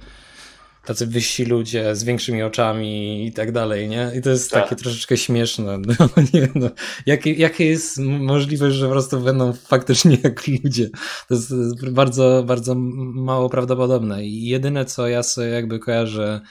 [0.85, 4.11] tacy wyżsi ludzie z większymi oczami i tak dalej, nie?
[4.15, 4.63] I to jest tak.
[4.63, 5.77] takie troszeczkę śmieszne.
[5.99, 6.69] No, nie, no.
[7.05, 10.89] Jakie, jakie jest możliwość, że po prostu będą faktycznie jak ludzie?
[11.27, 11.53] To jest
[11.91, 14.25] bardzo, bardzo mało prawdopodobne.
[14.25, 16.41] I jedyne, co ja sobie jakby kojarzę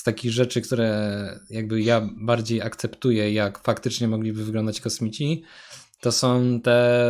[0.00, 5.42] z takich rzeczy, które jakby ja bardziej akceptuję, jak faktycznie mogliby wyglądać kosmici,
[6.00, 7.04] to są te,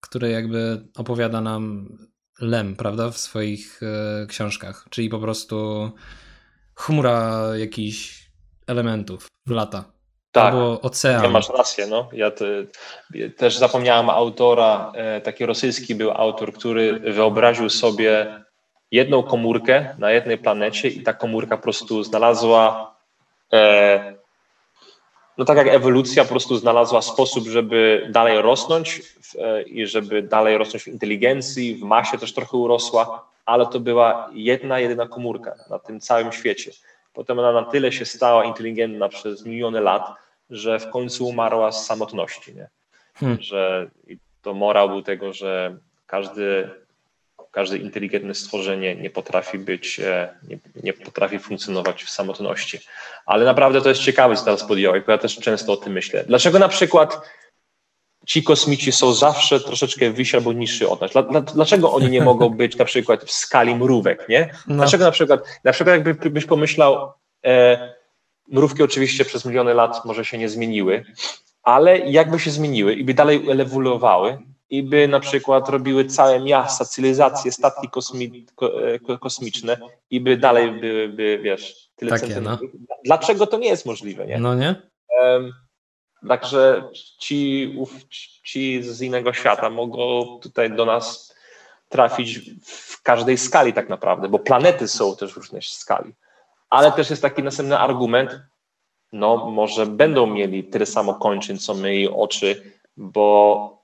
[0.00, 1.88] które jakby opowiada nam
[2.40, 5.90] Lem, prawda, w swoich e, książkach, czyli po prostu
[6.74, 8.30] chmura jakichś
[8.66, 9.92] elementów, lata.
[10.32, 11.22] Tak, Albo ocean.
[11.22, 12.08] Ja masz rację, no.
[12.12, 12.46] Ja te,
[13.36, 18.42] też zapomniałem autora, e, taki rosyjski był autor, który wyobraził sobie
[18.92, 22.94] jedną komórkę na jednej planecie i ta komórka po prostu znalazła
[23.52, 24.14] e,
[25.38, 29.02] no tak jak ewolucja po prostu znalazła sposób, żeby dalej rosnąć
[29.38, 34.30] e, i żeby dalej rosnąć w inteligencji, w masie też trochę urosła, ale to była
[34.32, 36.70] jedna, jedyna komórka na tym całym świecie.
[37.12, 40.14] Potem ona na tyle się stała inteligentna przez miliony lat,
[40.50, 42.54] że w końcu umarła z samotności.
[42.54, 42.68] Nie?
[43.14, 43.42] Hmm.
[43.42, 43.90] Że
[44.42, 45.76] to morał był tego, że
[46.06, 46.70] każdy
[47.52, 52.78] każde inteligentne stworzenie nie potrafi być, e, nie, nie, potrafi funkcjonować w samotności.
[53.26, 56.24] Ale naprawdę to jest ciekawe, co teraz podjąłeś, bo ja też często o tym myślę.
[56.26, 57.20] Dlaczego na przykład
[58.26, 61.10] ci kosmici są zawsze troszeczkę wyżsi albo niżsi od nas?
[61.54, 64.54] Dlaczego oni nie mogą być na przykład w skali mrówek, nie?
[64.66, 64.74] No.
[64.74, 67.12] Dlaczego na przykład, na przykład jakbyś pomyślał,
[67.44, 67.94] e,
[68.48, 71.04] mrówki oczywiście przez miliony lat może się nie zmieniły,
[71.62, 74.38] ale jakby się zmieniły i by dalej ewoluowały,
[74.72, 78.46] i by na przykład robiły całe miasta, cywilizacje, statki kosmi
[79.10, 79.76] e, kosmiczne
[80.10, 82.58] i by dalej byłyby, wiesz, tyle Takie, no.
[83.04, 84.38] Dlaczego to nie jest możliwe, nie?
[84.38, 84.74] No nie?
[85.22, 85.52] Um,
[86.28, 86.84] także
[87.18, 88.08] ci, uf,
[88.44, 91.34] ci z innego świata mogą tutaj do nas
[91.88, 96.12] trafić w każdej skali tak naprawdę, bo planety są też w różnej skali.
[96.70, 98.40] Ale też jest taki następny argument,
[99.12, 103.81] no może będą mieli tyle samo kończyn, co my i oczy, bo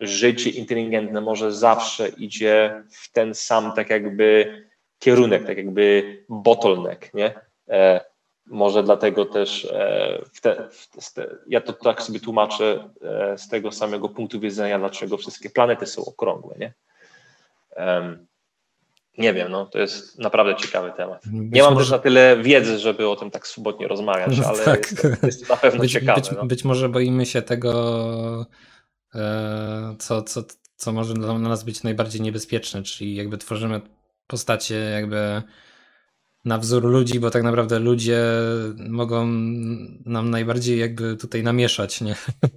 [0.00, 4.54] życie inteligentne może zawsze idzie w ten sam tak jakby
[4.98, 7.34] kierunek, tak jakby bottleneck, nie?
[7.68, 8.00] E,
[8.46, 10.68] może dlatego też e, w te,
[11.00, 15.50] w te, ja to tak sobie tłumaczę e, z tego samego punktu widzenia, dlaczego wszystkie
[15.50, 16.72] planety są okrągłe, nie?
[19.18, 21.22] nie wiem, no to jest naprawdę ciekawy temat.
[21.26, 21.84] Być nie mam może...
[21.84, 24.90] też na tyle wiedzy, żeby o tym tak swobodnie rozmawiać, ale tak.
[24.90, 26.20] jest, jest na pewno być, ciekawe.
[26.20, 26.46] Być, no.
[26.46, 28.46] być może boimy się tego
[29.98, 30.42] co, co,
[30.76, 33.80] co może dla nas być najbardziej niebezpieczne, czyli jakby tworzymy
[34.26, 35.42] postacie jakby
[36.44, 38.22] na wzór ludzi, bo tak naprawdę ludzie
[38.88, 39.26] mogą
[40.06, 42.14] nam najbardziej jakby tutaj namieszać, nie?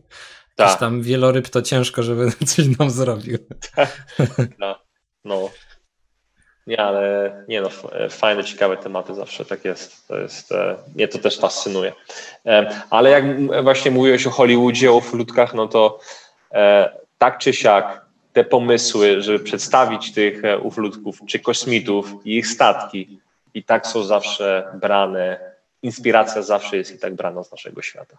[0.55, 0.79] Tak.
[0.79, 3.37] tam wieloryb to ciężko, żeby coś nam zrobił.
[4.59, 4.79] no,
[5.23, 5.49] no.
[6.67, 7.69] Nie, ale nie no,
[8.09, 10.07] fajne, ciekawe tematy zawsze tak jest.
[10.07, 11.93] To jest, e, mnie to też fascynuje.
[12.45, 13.23] E, ale jak
[13.63, 15.99] właśnie mówiłeś o Hollywoodzie, o flutkach, no to
[16.30, 16.30] E,
[17.17, 23.19] tak czy siak te pomysły, żeby przedstawić tych e, uflutków czy kosmitów i ich statki
[23.53, 25.39] i tak są zawsze brane,
[25.83, 28.17] inspiracja zawsze jest i tak brana z naszego świata.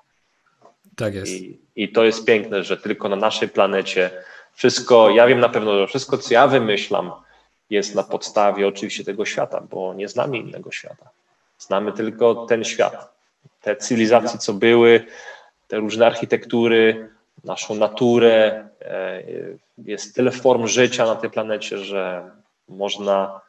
[0.97, 1.33] Tak jest.
[1.33, 4.11] I, I to jest piękne, że tylko na naszej planecie
[4.55, 7.13] wszystko, ja wiem na pewno, że wszystko, co ja wymyślam,
[7.71, 11.11] jest na podstawie oczywiście tego świata, bo nie znamy innego świata.
[11.59, 13.13] Znamy tylko ten świat.
[13.61, 15.07] Te cywilizacje, co były,
[15.69, 17.09] te różne architektury,
[17.45, 18.69] naszą naturę.
[18.81, 19.23] E,
[19.79, 22.31] jest tyle form życia na tej planecie, że
[22.69, 23.41] można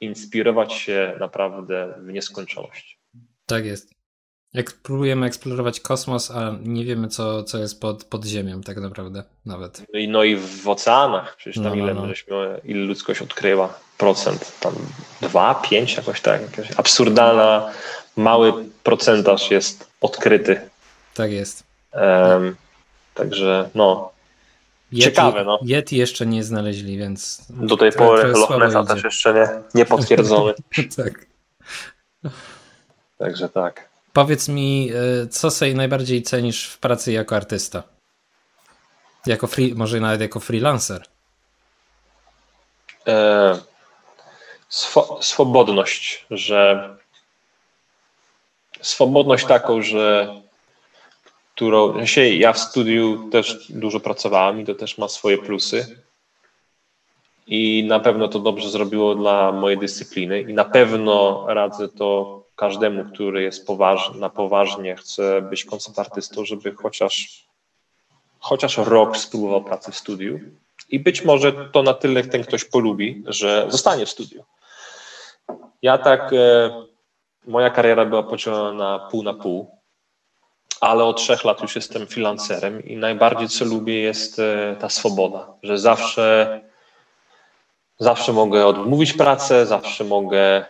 [0.00, 2.98] inspirować się naprawdę w nieskończoność.
[3.46, 4.00] Tak jest.
[4.52, 9.24] Jak próbujemy eksplorować kosmos, a nie wiemy, co, co jest pod, pod ziemią, tak naprawdę
[9.46, 9.82] nawet.
[9.92, 12.06] No i, no i w oceanach, przecież tam no, no ile, no.
[12.06, 14.74] Żeśmy, ile ludzkość odkryła procent, tam
[15.20, 17.70] dwa, pięć jakoś tak, jakaś absurdalna,
[18.16, 20.60] mały procentaż jest odkryty.
[21.14, 21.64] Tak jest.
[21.92, 22.56] Um,
[23.14, 24.12] także no,
[24.92, 25.58] Yeti, ciekawe no.
[25.62, 27.46] Yeti jeszcze nie znaleźli, więc...
[27.50, 30.54] Do tej pory Loch Nessa też jeszcze nie, nie potwierdzony.
[30.96, 31.26] tak.
[33.18, 33.88] Także tak.
[34.12, 34.90] Powiedz mi,
[35.22, 37.82] e, co sobie najbardziej cenisz w pracy jako artysta?
[39.26, 41.04] Jako free, może nawet jako freelancer?
[43.06, 43.58] E,
[44.68, 46.90] swo, swobodność, że
[48.80, 50.34] swobodność taką, że
[51.60, 51.94] którą
[52.38, 56.02] ja w studiu też dużo pracowałem i to też ma swoje plusy.
[57.46, 63.04] I na pewno to dobrze zrobiło dla mojej dyscypliny i na pewno radzę to każdemu,
[63.04, 67.44] który jest poważny, na poważnie chce być koncertartystą, żeby chociaż,
[68.38, 70.40] chociaż rok spróbował pracy w studiu.
[70.88, 74.44] I być może to na tyle ten ktoś polubi, że zostanie w studiu.
[75.82, 76.70] Ja tak, e,
[77.46, 79.79] moja kariera była podzielona na pół na pół,
[80.80, 85.52] ale od trzech lat już jestem freelancerem i najbardziej co lubię jest e, ta swoboda,
[85.62, 86.60] że zawsze,
[87.98, 90.64] zawsze mogę odmówić pracę, zawsze mogę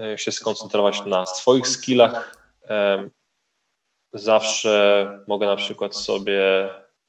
[0.00, 2.36] E, się skoncentrować na swoich skillach.
[2.68, 3.08] E,
[4.12, 6.68] zawsze mogę na przykład sobie,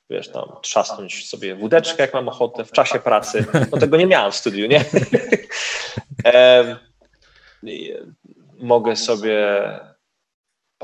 [0.10, 3.45] wiesz, tam trzasnąć sobie wódeczkę, jak mam ochotę w czasie pracy.
[3.72, 4.86] No tego nie miałem w studiu, nie?
[8.60, 9.60] Mogę sobie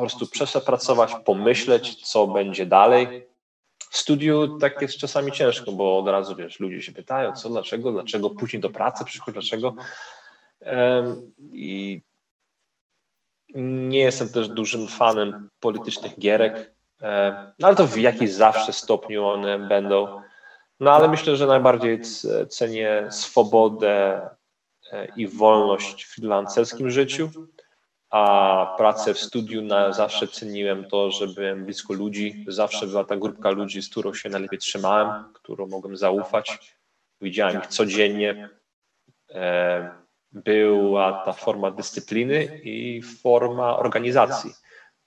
[0.01, 3.27] po prostu przepracować, pomyśleć, co będzie dalej.
[3.89, 7.91] W studiu tak jest czasami ciężko, bo od razu, wiesz, ludzie się pytają, co, dlaczego,
[7.91, 9.75] dlaczego później do pracy przychodzi, dlaczego
[11.53, 12.01] i
[13.55, 16.73] nie jestem też dużym fanem politycznych gierek,
[17.59, 20.21] no ale to w jakimś zawsze stopniu one będą.
[20.79, 22.01] No ale myślę, że najbardziej
[22.49, 24.21] cenię swobodę
[24.91, 27.29] e, i wolność w freelancerskim życiu,
[28.11, 32.45] a pracę w studiu na, zawsze ceniłem to, że byłem blisko ludzi.
[32.47, 36.75] Zawsze była ta grupka ludzi, z którą się najlepiej trzymałem, którą mogłem zaufać.
[37.21, 38.49] Widziałem ich codziennie
[40.31, 44.53] była ta forma dyscypliny i forma organizacji,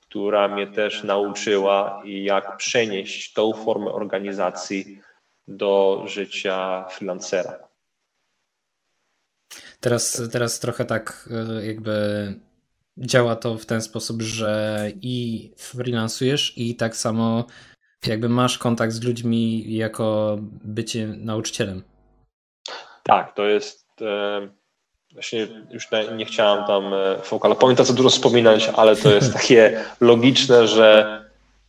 [0.01, 5.01] która mnie też nauczyła, jak przenieść tą formę organizacji
[5.49, 7.59] do życia freelancera.
[9.81, 11.95] Teraz, teraz trochę tak e, jakby
[12.97, 17.45] działa to w ten sposób, że i freelancujesz i tak samo
[18.07, 21.83] jakby masz kontakt z ludźmi jako bycie nauczycielem.
[23.03, 24.49] Tak, to jest e,
[25.15, 29.85] Właśnie już nie chciałam tam e, Focal Pointa co dużo wspominać, ale to jest takie
[30.01, 31.21] logiczne, że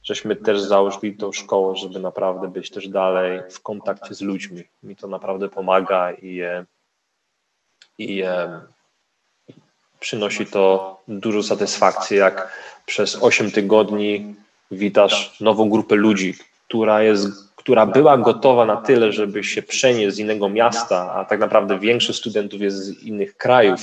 [0.03, 4.63] żeśmy też założyli tą szkołę, żeby naprawdę być też dalej w kontakcie z ludźmi.
[4.84, 6.41] Mi to naprawdę pomaga i,
[7.97, 8.23] i
[10.06, 12.51] przynosi to dużo satysfakcji, jak
[12.86, 14.36] przez 8 tygodni
[14.72, 16.34] witasz nową grupę ludzi,
[16.68, 21.39] która jest która była gotowa na tyle, żeby się przenieść z innego miasta, a tak
[21.39, 23.80] naprawdę większość studentów jest z innych krajów,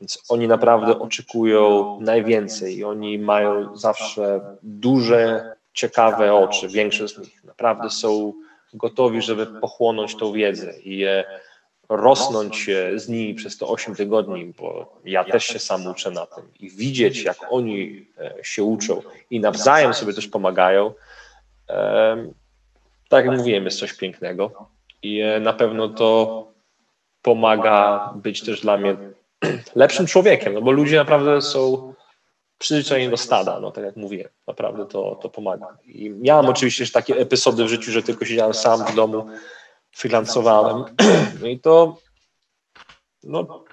[0.00, 7.44] więc oni naprawdę oczekują najwięcej i oni mają zawsze duże, ciekawe oczy, większość z nich.
[7.44, 8.32] Naprawdę są
[8.74, 11.04] gotowi, żeby pochłonąć tą wiedzę i
[11.88, 16.44] rosnąć z nimi przez te 8 tygodni, bo ja też się sam uczę na tym.
[16.60, 20.94] i widzieć, jak oni e, się uczą i nawzajem sobie też pomagają,
[23.08, 24.68] tak jak mówiłem, jest coś pięknego.
[25.02, 26.48] I e, na pewno to
[27.22, 28.96] pomaga być też dla mnie
[29.74, 31.94] lepszym człowiekiem, no bo ludzie naprawdę są
[32.58, 35.78] przyzwyczajeni do stada, no tak jak mówiłem, naprawdę to, to pomaga.
[35.86, 39.26] I miałem oczywiście takie epizody w życiu, że tylko siedziałem sam w domu,
[39.94, 40.84] freelancowałem,
[41.40, 41.96] no i to
[43.22, 43.64] no okej,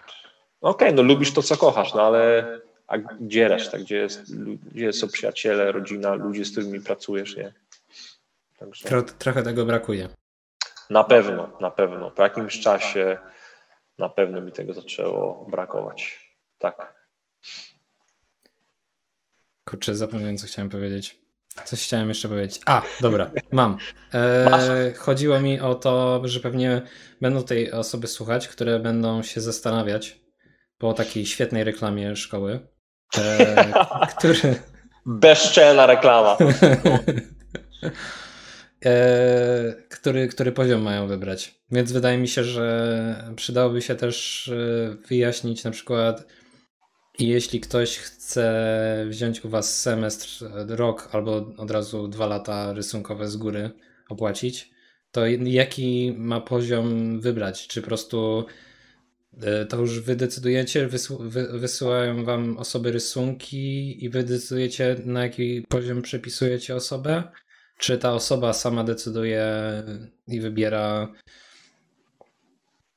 [0.61, 2.45] okay, no lubisz to, co kochasz, no ale
[2.88, 4.36] a gdzie reszta, gdzie, jest,
[4.74, 7.53] gdzie są przyjaciele, rodzina, ludzie, z którymi pracujesz, nie?
[8.57, 8.89] Także...
[8.89, 10.09] Tro, trochę tego brakuje.
[10.89, 12.11] Na pewno, na pewno.
[12.11, 13.17] Po jakimś czasie
[13.97, 16.30] na pewno mi tego zaczęło brakować.
[16.57, 16.93] Tak.
[19.65, 21.22] Kurczę, zapomniałem, co chciałem powiedzieć.
[21.65, 22.61] Coś chciałem jeszcze powiedzieć.
[22.65, 23.77] A, dobra, mam.
[24.13, 26.81] E, chodziło mi o to, że pewnie
[27.21, 30.21] będą tej osoby słuchać, które będą się zastanawiać
[30.77, 32.59] po takiej świetnej reklamie szkoły,
[33.17, 33.73] e,
[34.17, 34.55] który...
[35.05, 36.37] Bezczelna reklama.
[38.85, 41.61] e, który, który poziom mają wybrać.
[41.71, 46.25] Więc wydaje mi się, że przydałoby się też e, wyjaśnić na przykład
[47.20, 53.38] jeśli ktoś chce wziąć u Was semestr, rok albo od razu dwa lata rysunkowe z
[53.38, 53.72] góry
[54.09, 54.72] opłacić,
[55.12, 57.68] to jaki ma poziom wybrać?
[57.68, 58.45] Czy po prostu
[59.41, 60.89] e, to już wy decydujecie,
[61.53, 67.24] wysyłają wam osoby rysunki i wy decydujecie na jaki poziom przepisujecie osobę?
[67.78, 69.45] Czy ta osoba sama decyduje
[70.28, 71.14] i wybiera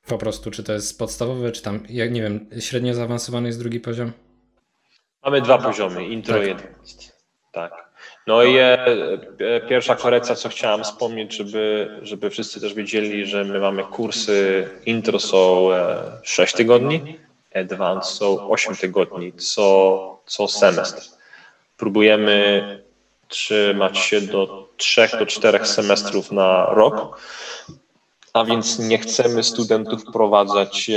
[0.07, 3.79] po prostu, czy to jest podstawowe, czy tam, jak nie wiem, średnio zaawansowany jest drugi
[3.79, 4.11] poziom?
[5.23, 6.47] Mamy dwa poziomy, intro tak.
[6.47, 7.15] i advanced.
[7.51, 7.85] Tak.
[8.27, 8.87] No i e,
[9.39, 14.69] e, pierwsza korekcja, co chciałem wspomnieć, żeby, żeby wszyscy też wiedzieli, że my mamy kursy
[14.85, 17.19] intro są e, 6 tygodni,
[17.55, 21.01] advanced są 8 tygodni co, co semestr.
[21.77, 22.63] Próbujemy
[23.27, 27.21] trzymać się do 3 do 4 semestrów na rok,
[28.35, 30.91] a więc nie chcemy studentów wprowadzać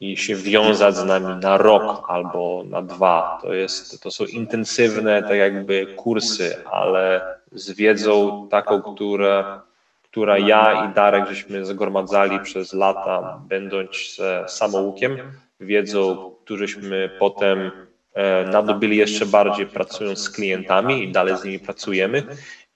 [0.00, 3.38] i się wiązać z nami na rok albo na dwa.
[3.42, 7.20] To, jest, to są intensywne tak jakby kursy, ale
[7.52, 9.62] z wiedzą taką, która,
[10.02, 14.16] która ja i Darek żeśmy zgromadzali przez lata, będąc
[14.46, 15.18] samoukiem,
[15.60, 17.70] wiedzą, którzyśmy potem
[18.14, 22.22] e, nadobyli jeszcze bardziej pracując z klientami i dalej z nimi pracujemy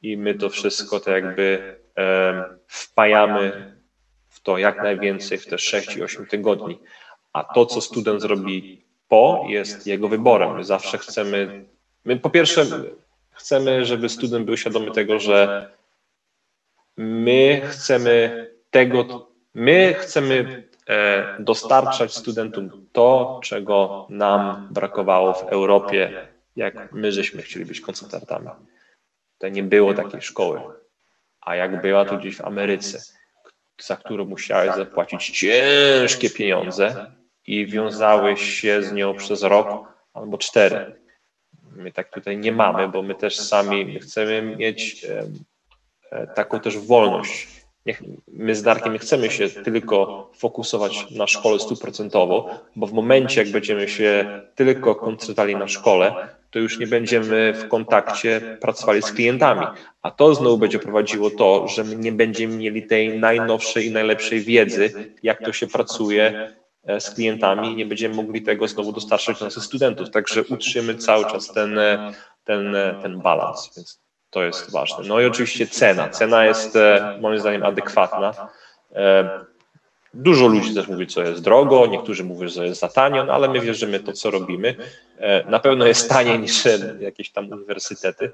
[0.02, 1.76] i my to wszystko tak jakby
[2.66, 3.74] wpajamy
[4.28, 6.78] w to jak najwięcej w te 6 i 8 tygodni.
[7.32, 10.56] A to, co student zrobi po, jest jego wyborem.
[10.56, 11.64] My zawsze chcemy,
[12.04, 12.66] my po pierwsze
[13.30, 15.70] chcemy, żeby student był świadomy tego, że
[16.96, 26.92] my chcemy tego, my chcemy e, dostarczać studentom to, czego nam brakowało w Europie, jak
[26.92, 28.48] my żeśmy chcieli być koncentrantami.
[29.38, 30.60] To nie było takiej szkoły
[31.44, 32.98] a jak była tu gdzieś w Ameryce,
[33.80, 37.12] za którą musiałeś zapłacić ciężkie pieniądze
[37.46, 40.94] i wiązałeś się z nią przez rok albo cztery.
[41.76, 45.06] My tak tutaj nie mamy, bo my też sami chcemy mieć
[46.10, 47.48] e, taką też wolność.
[48.28, 53.52] My z Darkiem nie chcemy się tylko fokusować na szkole stuprocentowo, bo w momencie, jak
[53.52, 59.66] będziemy się tylko koncentrowali na szkole, to już nie będziemy w kontakcie pracowali z klientami.
[60.02, 64.40] A to znowu będzie prowadziło to, że my nie będziemy mieli tej najnowszej i najlepszej
[64.40, 66.52] wiedzy, jak to się pracuje
[66.84, 70.10] e, z klientami nie będziemy mogli tego znowu dostarczać do naszych studentów.
[70.10, 72.12] Także utrzymy cały czas ten, e,
[72.44, 74.00] ten, e, ten balans, więc
[74.30, 75.04] to jest ważne.
[75.08, 76.08] No i oczywiście cena.
[76.08, 76.78] Cena jest
[77.20, 78.34] moim zdaniem adekwatna.
[80.14, 83.48] Dużo ludzi też mówi, co jest drogo, niektórzy mówią, że jest za tanio, no ale
[83.48, 84.74] my wierzymy to, co robimy.
[85.18, 86.64] E, na pewno jest taniej niż
[87.00, 88.32] jakieś tam uniwersytety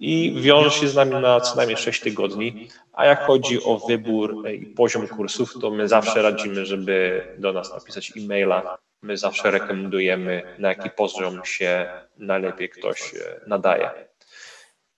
[0.00, 2.68] i wiąże się z nami na co najmniej 6 tygodni.
[2.92, 7.72] A jak chodzi o wybór i poziom kursów, to my zawsze radzimy, żeby do nas
[7.72, 8.78] napisać e-maila.
[9.02, 11.86] My zawsze rekomendujemy, na jaki poziom się
[12.18, 13.90] najlepiej ktoś e, nadaje.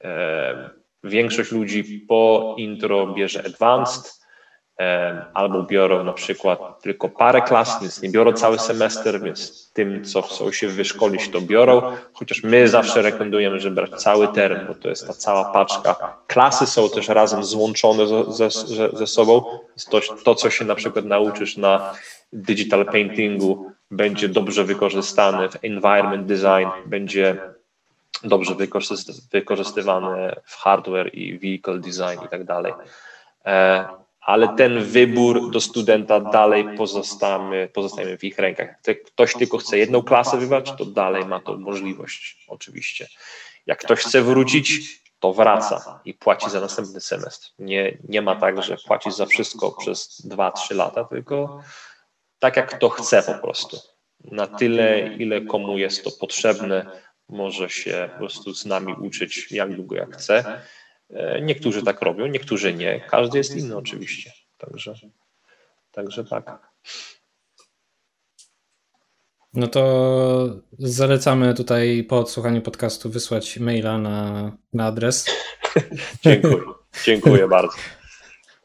[0.05, 0.71] E,
[1.05, 4.20] większość ludzi po intro bierze advanced,
[5.35, 10.23] albo biorą na przykład tylko parę klas, więc nie biorą cały semestr, więc tym, co
[10.23, 11.83] chcą się wyszkolić, to biorą,
[12.13, 16.17] chociaż my zawsze rekomendujemy, żeby brać cały term, bo to jest ta cała paczka.
[16.27, 19.45] Klasy są też razem złączone ze, ze, ze sobą,
[19.91, 21.95] to, to, co się na przykład nauczysz na
[22.33, 27.37] digital paintingu, będzie dobrze wykorzystane w environment design, będzie
[28.25, 28.55] dobrze
[29.33, 32.73] wykorzystywane w hardware i vehicle design i tak dalej.
[34.31, 38.69] Ale ten wybór do studenta dalej pozostamy, pozostajemy w ich rękach.
[38.87, 43.09] Jak ktoś tylko chce jedną klasę wybrać, to dalej ma to możliwość, oczywiście.
[43.67, 47.51] Jak ktoś chce wrócić, to wraca i płaci za następny semestr.
[47.59, 51.63] Nie, nie ma tak, że płaci za wszystko przez 2-3 lata, tylko
[52.39, 53.77] tak jak kto chce po prostu.
[54.25, 56.87] Na tyle, ile komu jest to potrzebne,
[57.29, 60.63] może się po prostu z nami uczyć jak długo jak chce
[61.43, 63.01] niektórzy tak robią, niektórzy nie.
[63.01, 64.33] Każdy jest inny oczywiście.
[64.59, 64.95] Także,
[65.93, 66.71] także tak.
[69.55, 69.83] No to
[70.79, 75.27] zalecamy tutaj po odsłuchaniu podcastu wysłać maila na, na adres.
[76.25, 76.63] Dziękuję.
[77.05, 77.77] Dziękuję bardzo.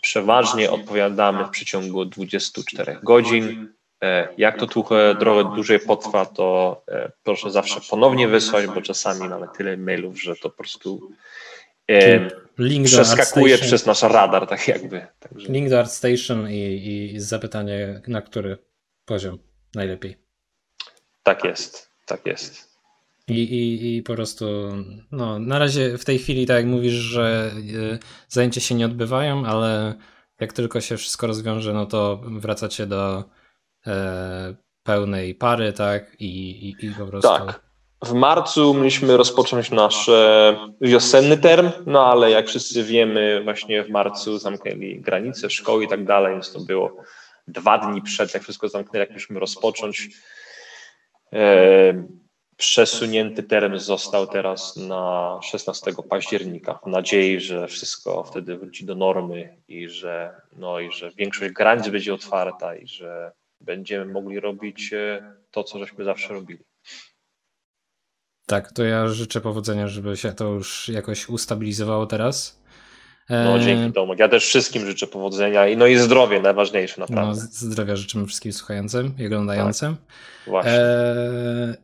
[0.00, 3.72] Przeważnie odpowiadamy w przeciągu 24 godzin.
[4.02, 9.28] E, jak to trochę, trochę dłużej potrwa, to e, proszę zawsze ponownie wysłać, bo czasami
[9.28, 11.10] mamy tyle mailów, że to po prostu
[12.58, 15.06] link przeskakuje przez nasz radar, tak jakby.
[15.18, 15.52] Także.
[15.52, 18.58] Link do ArtStation i, i zapytanie, na który
[19.04, 19.38] poziom
[19.74, 20.16] najlepiej.
[21.22, 22.68] Tak jest, tak jest.
[23.28, 24.46] I, i, I po prostu,
[25.12, 27.98] no, na razie w tej chwili, tak jak mówisz, że y,
[28.28, 29.94] zajęcia się nie odbywają, ale
[30.40, 33.24] jak tylko się wszystko rozwiąże, no to wracacie do
[33.86, 36.16] e, pełnej pary, tak?
[36.20, 37.28] I, i, i po prostu.
[37.28, 37.67] Tak.
[38.02, 40.10] W marcu mieliśmy rozpocząć nasz
[40.80, 46.04] wiosenny term, no ale jak wszyscy wiemy, właśnie w marcu zamknęli granice, szkoły i tak
[46.04, 46.96] dalej, więc to było
[47.48, 50.08] dwa dni przed, jak wszystko zamknęli, jak mieliśmy rozpocząć.
[51.32, 52.04] E,
[52.56, 59.56] przesunięty term został teraz na 16 października, w nadziei, że wszystko wtedy wróci do normy
[59.68, 65.32] i że, no, i że większość granic będzie otwarta i że będziemy mogli robić e,
[65.50, 66.64] to, co żeśmy zawsze robili.
[68.48, 72.62] Tak, to ja życzę powodzenia, żeby się to już jakoś ustabilizowało teraz.
[73.30, 74.18] No dzięki Tomek.
[74.18, 77.42] Ja też wszystkim życzę powodzenia i no i zdrowie najważniejsze naprawdę.
[77.42, 79.96] No, zdrowia życzymy wszystkim słuchającym i oglądającym.
[79.96, 80.06] Tak,
[80.46, 80.72] właśnie.
[80.72, 81.76] E,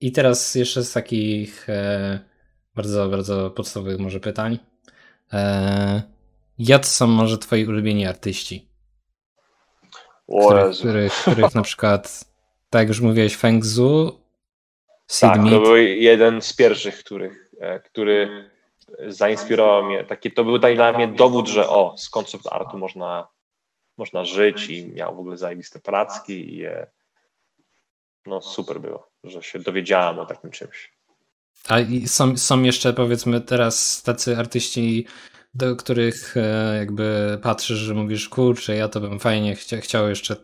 [0.00, 2.18] I teraz jeszcze z takich e,
[2.74, 4.58] bardzo, bardzo podstawowych może pytań.
[5.32, 6.02] E,
[6.58, 8.68] jacy są może twoi ulubieni artyści?
[10.46, 12.24] Których, których, których na przykład,
[12.70, 14.19] tak jak już mówiłeś, Feng Zhu
[15.20, 18.50] tak, to był jeden z pierwszych, których, e, który
[19.08, 20.04] zainspirował mnie.
[20.04, 23.28] Taki, to był dla mnie dowód, że o, z koncept artu można,
[23.98, 26.66] można żyć i miał w ogóle zajebiste pracki i
[28.26, 30.92] no super było, że się dowiedziałem o takim czymś.
[31.68, 31.76] A
[32.06, 35.06] są, są jeszcze powiedzmy teraz tacy artyści,
[35.54, 40.36] do których e, jakby patrzysz, że mówisz, kurczę, ja to bym fajnie chcia, chciał jeszcze,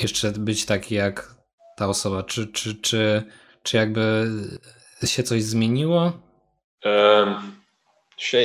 [0.00, 1.34] jeszcze być taki jak
[1.76, 2.22] ta osoba.
[2.22, 3.22] Czy, czy, czy
[3.62, 4.26] czy jakby
[5.04, 6.12] się coś zmieniło?
[6.84, 7.56] Um,
[8.16, 8.38] się,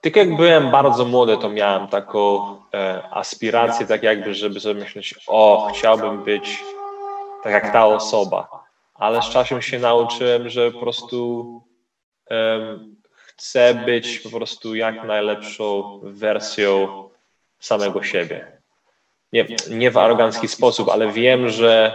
[0.00, 2.40] tylko jak byłem bardzo młody, to miałem taką
[2.74, 6.64] e, aspirację, tak jakby, żeby sobie myśleć, o, chciałbym być
[7.42, 8.48] tak jak ta osoba.
[8.94, 11.44] Ale z czasem się nauczyłem, że po prostu
[12.30, 16.88] um, chcę być po prostu jak najlepszą wersją
[17.60, 18.58] samego siebie.
[19.32, 21.94] Nie, nie w arogancki sposób, ale wiem, że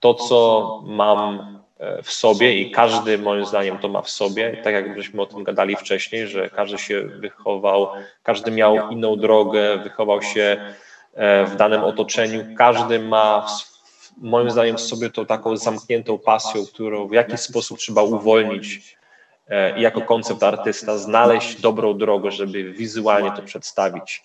[0.00, 1.55] to, co mam
[2.02, 4.56] w sobie i każdy moim zdaniem to ma w sobie.
[4.64, 7.88] Tak jak żeśmy o tym gadali wcześniej, że każdy się wychował,
[8.22, 10.74] każdy miał inną drogę, wychował się
[11.14, 13.46] e, w danym otoczeniu, każdy ma
[14.16, 18.96] moim zdaniem w sobie tą taką zamkniętą pasją, którą w jakiś sposób trzeba uwolnić
[19.48, 24.22] e, i jako koncept artysta znaleźć dobrą drogę, żeby wizualnie to przedstawić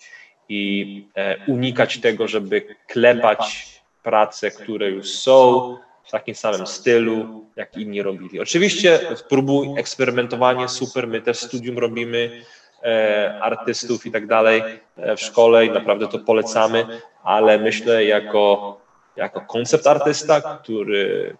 [0.48, 1.06] i
[1.48, 3.68] unikać tego, żeby klepać
[4.02, 8.40] prace, które już są, w takim samym stylu, jak inni robili.
[8.40, 12.42] Oczywiście próbuj, eksperymentowanie, super, my też studium robimy,
[12.84, 14.62] e, artystów i tak dalej
[14.96, 18.76] e, w szkole i naprawdę to polecamy, ale myślę jako,
[19.16, 21.36] jako koncept artysta, który,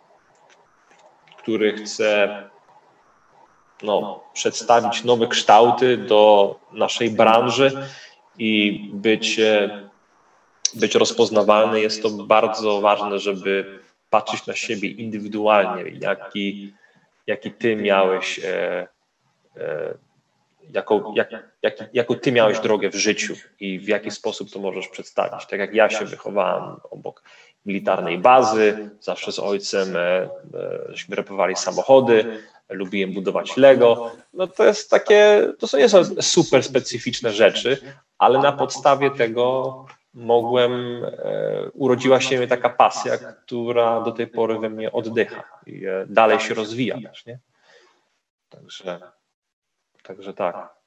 [1.39, 2.43] który chce
[3.83, 7.87] no, przedstawić nowe kształty do naszej branży
[8.39, 9.83] i być, e,
[10.75, 13.82] być rozpoznawalny, jest to bardzo ważne, żeby
[14.13, 16.75] patrzeć na siebie indywidualnie, jaki,
[17.27, 18.89] jaki ty miałeś, e,
[19.57, 19.95] e,
[20.73, 21.31] jaką, jak,
[21.63, 25.47] jak, jaką ty miałeś drogę w życiu i w jaki sposób to możesz przedstawić.
[25.47, 27.23] Tak jak ja się wychowałem obok
[27.67, 30.29] militarnej bazy, zawsze z ojcem e, e,
[30.89, 34.13] żeśmy repowali samochody, lubiłem budować Lego.
[34.35, 37.79] No to jest takie, to są nie są super specyficzne rzeczy,
[38.19, 44.71] ale na podstawie tego mogłem, e, urodziła się taka pasja, która do tej pory we
[44.71, 47.39] mnie oddycha i e, dalej się rozwija też, nie?
[48.49, 49.01] Także,
[50.03, 50.83] także tak.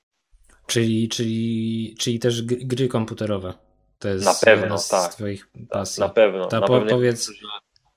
[0.68, 3.54] Czyli, czyli, czyli też gry komputerowe.
[4.00, 5.14] To jest na pewno, z tak.
[5.14, 6.02] Twoich pasji.
[6.02, 6.46] Na pewno.
[6.46, 7.32] Ta, na po, powiedz.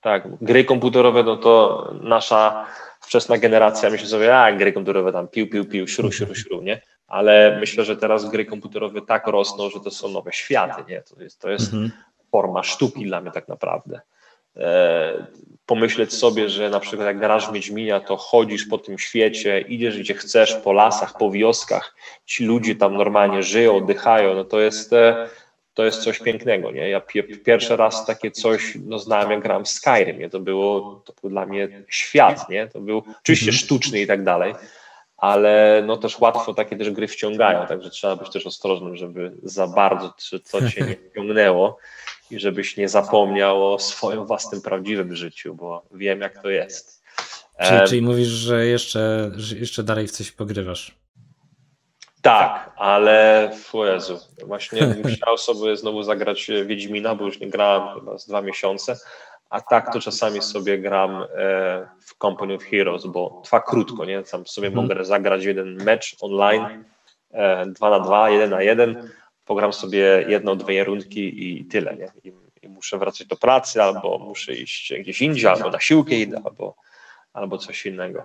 [0.00, 2.66] Tak, gry komputerowe, no to nasza
[3.00, 6.82] wczesna generacja myśli sobie, a gry komputerowe tam pił, pił, pił, śru, śru, śru, nie?
[7.08, 11.02] Ale myślę, że teraz gry komputerowe tak rosną, że to są nowe światy, nie?
[11.02, 11.90] To jest, to jest, mhm.
[12.30, 14.00] forma sztuki dla mnie tak naprawdę.
[14.56, 15.26] E,
[15.66, 19.98] pomyśleć sobie, że na przykład jak grasz w Wiedźminia, to chodzisz po tym świecie, idziesz
[19.98, 21.94] gdzie chcesz, po lasach, po wioskach,
[22.26, 25.28] ci ludzie tam normalnie żyją, oddychają, no to jest, e,
[25.74, 26.88] to jest coś pięknego, nie?
[26.88, 27.02] Ja
[27.44, 30.30] pierwszy raz takie coś no, znałem, jak grałem w Skyrim, nie?
[30.30, 32.66] To, było, to był dla mnie świat, nie?
[32.66, 33.58] To był oczywiście mhm.
[33.58, 34.54] sztuczny i tak dalej,
[35.18, 39.66] ale no też łatwo takie też gry wciągają, także trzeba być też ostrożnym, żeby za
[39.66, 40.14] bardzo
[40.50, 41.78] to cię nie wciągnęło
[42.30, 47.02] i żebyś nie zapomniał o swoim własnym prawdziwym życiu, bo wiem jak to jest.
[47.62, 50.94] Czyli, czyli mówisz, że jeszcze, że jeszcze dalej w coś pogrywasz?
[52.22, 58.18] Tak, ale o Jezu, właśnie musiał sobie znowu zagrać Wiedźmina, bo już nie grałem chyba
[58.18, 58.98] z dwa miesiące,
[59.50, 61.26] a tak to czasami sobie gram e,
[62.00, 64.22] w Company of Heroes, bo trwa krótko, nie?
[64.22, 64.86] Tam sobie mhm.
[64.86, 66.84] mogę zagrać jeden mecz online,
[67.30, 69.10] e, dwa na dwa, jeden na jeden,
[69.44, 72.12] pogram sobie jedną, dwie rundki i tyle, nie?
[72.24, 76.42] I, I, muszę wracać do pracy, albo muszę iść gdzieś indziej, albo na siłkę idę,
[76.44, 76.74] albo,
[77.32, 78.24] albo coś innego.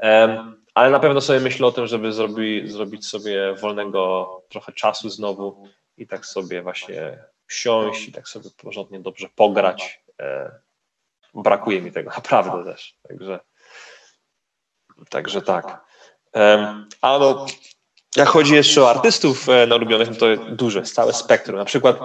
[0.00, 5.10] Um, ale na pewno sobie myślę o tym, żeby zrobi, zrobić sobie wolnego trochę czasu
[5.10, 5.68] znowu
[5.98, 10.01] i tak sobie właśnie wsiąść i tak sobie porządnie dobrze pograć.
[10.20, 10.50] E,
[11.34, 12.98] brakuje mi tego naprawdę też.
[13.08, 13.40] Także,
[15.10, 15.84] także tak.
[17.02, 17.46] A no,
[18.16, 21.56] jak chodzi jeszcze o artystów e, na ulubionych, no to duże, jest całe spektrum.
[21.56, 21.98] Na przykład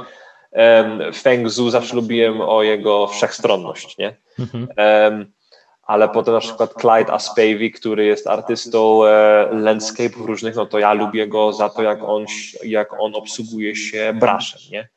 [1.14, 4.18] Feng Zhu zawsze lubiłem o jego wszechstronność, nie?
[4.40, 4.68] Mhm.
[5.88, 10.94] Ale potem na przykład Clyde Aspavy, który jest artystą e, landscape'ów różnych, no to ja
[10.94, 12.26] lubię go za to, jak on,
[12.64, 14.90] jak on obsługuje się braszem, nie?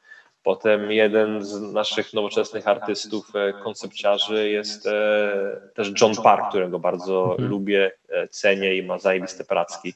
[0.43, 7.31] Potem jeden z naszych nowoczesnych artystów, e, koncepciarzy jest e, też John Park, którego bardzo
[7.31, 7.49] mhm.
[7.49, 9.95] lubię, e, cenię i ma zajebiste pracki.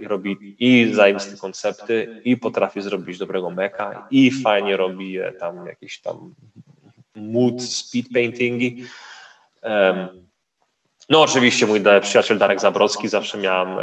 [0.00, 6.00] I robi i zajebiste koncepty, i potrafi zrobić dobrego meka, i fajnie robi tam jakieś
[6.00, 6.34] tam
[7.14, 8.84] mood, speed paintingi.
[11.08, 13.78] No oczywiście mój przyjaciel Darek Zabrocki, zawsze miałem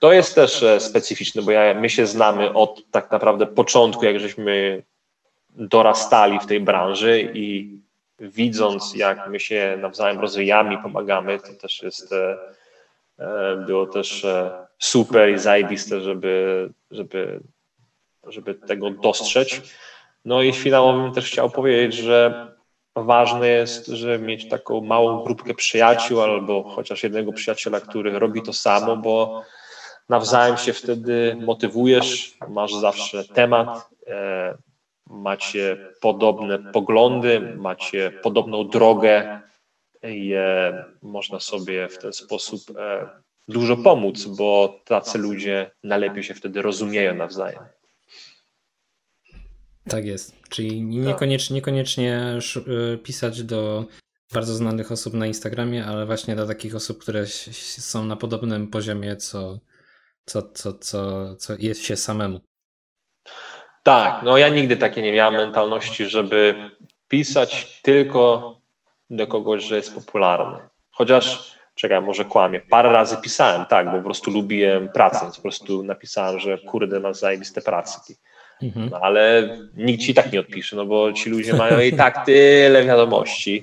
[0.00, 4.20] to jest też e, specyficzne, bo ja, my się znamy od tak naprawdę początku, jak
[4.20, 4.82] żeśmy
[5.50, 7.78] dorastali w tej branży i
[8.20, 12.38] widząc, jak my się nawzajem rozwijamy pomagamy, to też jest, e,
[13.18, 14.26] e, było też
[14.78, 17.40] super i zajebiste, żeby, żeby,
[18.26, 19.60] żeby tego dostrzec.
[20.24, 22.46] No i finałowo bym też chciał powiedzieć, że
[22.96, 28.52] ważne jest, żeby mieć taką małą grupkę przyjaciół albo chociaż jednego przyjaciela, który robi to
[28.52, 29.42] samo, bo
[30.10, 34.56] nawzajem się wtedy motywujesz, masz zawsze temat, e,
[35.06, 39.40] macie podobne poglądy, macie podobną drogę
[40.02, 43.08] i e, można sobie w ten sposób e,
[43.48, 47.62] dużo pomóc, bo tacy ludzie najlepiej się wtedy rozumieją nawzajem.
[49.88, 50.42] Tak jest.
[50.48, 52.38] Czyli niekoniecznie, niekoniecznie
[53.02, 53.84] pisać do
[54.32, 59.16] bardzo znanych osób na Instagramie, ale właśnie do takich osób, które są na podobnym poziomie
[59.16, 59.58] co,
[60.30, 62.40] co, co, co, co jest się samemu.
[63.82, 66.70] Tak, no ja nigdy takiej nie miałem mentalności, żeby
[67.08, 68.54] pisać tylko
[69.10, 70.58] do kogoś, że jest popularny.
[70.90, 75.82] Chociaż, czekaj, może kłamie, parę razy pisałem, tak, bo po prostu lubiłem pracę, po prostu
[75.82, 78.14] napisałem, że kurde, masz zajebiste pracy.
[78.62, 78.90] Mhm.
[78.90, 82.84] No, ale nikt ci tak nie odpisze, no bo ci ludzie mają i tak tyle
[82.84, 83.62] wiadomości,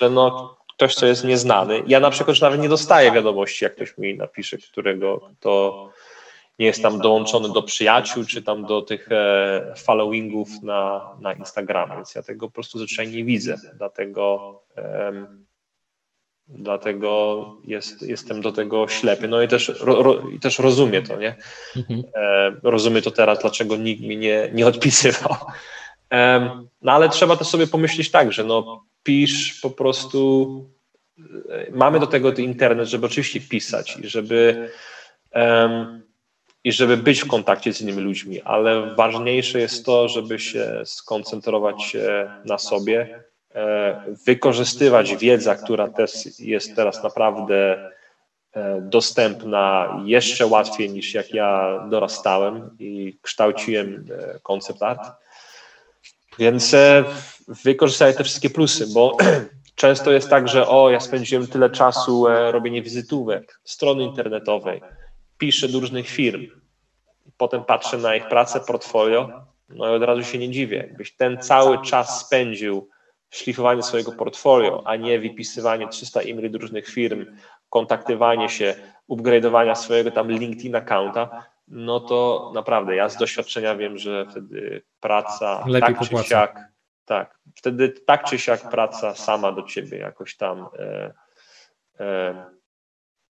[0.00, 1.82] że no ktoś, co jest nieznany.
[1.86, 5.88] Ja na przykład nawet nie dostaję wiadomości, jak ktoś mi napisze, którego to
[6.58, 11.94] nie jest tam dołączony do przyjaciół, czy tam do tych e, followingów na, na Instagramie,
[11.94, 15.44] więc ja tego po prostu zazwyczaj nie widzę, dlatego um,
[16.48, 19.28] dlatego jest, jestem do tego ślepy.
[19.28, 21.36] No i też, ro, ro, i też rozumiem to, nie?
[21.76, 22.02] Mhm.
[22.14, 25.36] E, rozumiem to teraz, dlaczego nikt mi nie, nie odpisywał.
[26.12, 26.50] E,
[26.82, 30.70] no ale trzeba też sobie pomyśleć tak, że no pisz po prostu,
[31.50, 34.70] e, mamy do tego internet, żeby oczywiście pisać i żeby
[35.34, 36.04] um,
[36.64, 41.96] i żeby być w kontakcie z innymi ludźmi, ale ważniejsze jest to, żeby się skoncentrować
[42.44, 43.24] na sobie,
[43.54, 47.90] e, wykorzystywać wiedzę, która też jest teraz naprawdę
[48.52, 54.06] e, dostępna jeszcze łatwiej niż jak ja dorastałem i kształciłem
[54.42, 55.10] koncept art.
[56.38, 56.76] Więc
[57.48, 59.16] wykorzystaj te wszystkie plusy, bo
[59.74, 64.80] często jest tak, że o, ja spędziłem tyle czasu e, robienie wizytówek, strony internetowej,
[65.38, 66.46] piszę do różnych firm,
[67.36, 70.76] potem patrzę na ich pracę, portfolio, no i od razu się nie dziwię.
[70.76, 72.88] Jakbyś ten cały czas spędził
[73.30, 77.26] w szlifowaniu swojego portfolio, a nie wypisywanie 300 e-maili do różnych firm,
[77.70, 78.74] kontaktowanie się,
[79.10, 85.64] upgrade'owania swojego tam LinkedIn accounta, no to naprawdę ja z doświadczenia wiem, że wtedy praca
[85.66, 86.73] Lepiej tak czy siak,
[87.04, 91.12] tak, wtedy tak czy siak praca sama do ciebie jakoś tam e,
[92.00, 92.04] e,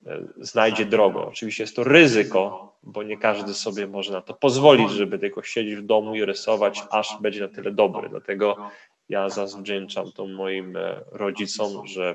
[0.06, 1.20] e, znajdzie drogę.
[1.20, 5.76] Oczywiście jest to ryzyko, bo nie każdy sobie może na to pozwolić, żeby tylko siedzieć
[5.76, 8.09] w domu i rysować, aż będzie na tyle dobry.
[8.09, 8.70] Dlatego
[9.09, 12.14] ja zawdzięczam to moim e, rodzicom, że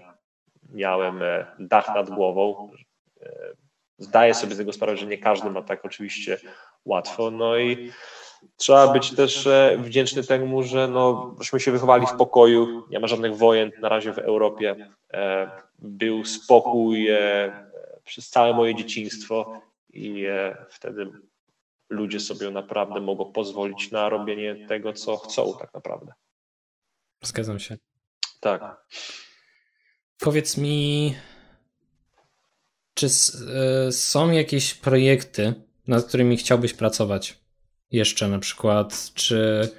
[0.74, 2.72] miałem e, dach nad głową.
[3.98, 6.38] Zdaję sobie z tego sprawę, że nie każdy ma tak oczywiście
[6.86, 7.32] łatwo.
[7.32, 7.92] No i
[8.58, 13.38] trzeba być też wdzięczny temu, że no, żeśmy się wychowali w pokoju, nie ma żadnych
[13.38, 14.90] wojen na razie w Europie.
[15.80, 17.08] Był spokój
[18.04, 19.62] przez całe moje dzieciństwo
[19.94, 20.26] i
[20.70, 21.12] wtedy
[21.90, 26.14] ludzie sobie naprawdę mogą pozwolić na robienie tego, co chcą tak naprawdę.
[27.22, 27.78] Zgadzam się.
[28.40, 28.86] Tak.
[30.20, 31.16] Powiedz mi,
[32.94, 35.54] czy e, są jakieś projekty,
[35.88, 37.39] nad którymi chciałbyś pracować
[37.92, 39.70] jeszcze na przykład, czy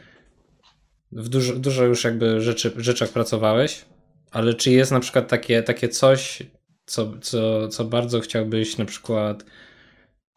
[1.13, 3.85] w dużo, dużo już jakby rzeczy, rzeczach pracowałeś,
[4.31, 6.43] ale czy jest na przykład takie, takie coś,
[6.87, 9.45] co, co, co bardzo chciałbyś na przykład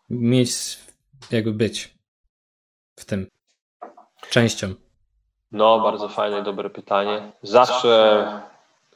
[0.10, 0.78] mieć,
[1.32, 1.94] jakby być
[3.00, 3.28] w tym
[4.30, 4.74] częścią?
[5.52, 7.32] No, bardzo fajne dobre pytanie.
[7.44, 8.26] Zawsze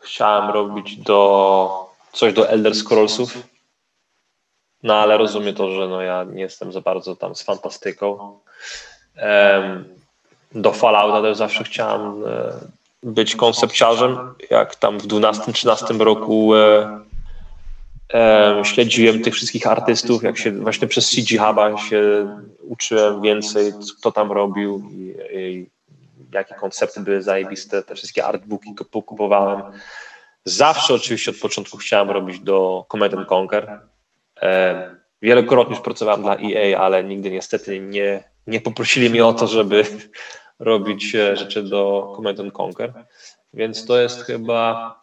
[0.01, 3.37] chciałem robić do coś do Elder Scrollsów,
[4.83, 8.39] no ale rozumiem to, że no, ja nie jestem za bardzo tam z fantastyką.
[10.51, 12.53] Do Fallouta też zawsze chciałem e,
[13.03, 14.17] być koncepciarzem.
[14.49, 16.99] Jak tam w 12-13 roku e,
[18.13, 22.01] e, śledziłem tych wszystkich artystów, jak się właśnie przez CG Huba się
[22.61, 25.69] uczyłem więcej, kto tam robił i, i
[26.31, 29.61] jakie koncepty były zajebiste, te wszystkie artbooki kupowałem.
[30.45, 33.79] Zawsze oczywiście od początku chciałem robić do Command Conquer.
[34.41, 39.47] E, wielokrotnie już pracowałem dla EA, ale nigdy niestety nie, nie poprosili mnie o to,
[39.47, 39.83] żeby
[40.59, 42.93] robić e, rzeczy do Command Conquer.
[43.53, 44.95] Więc to jest chyba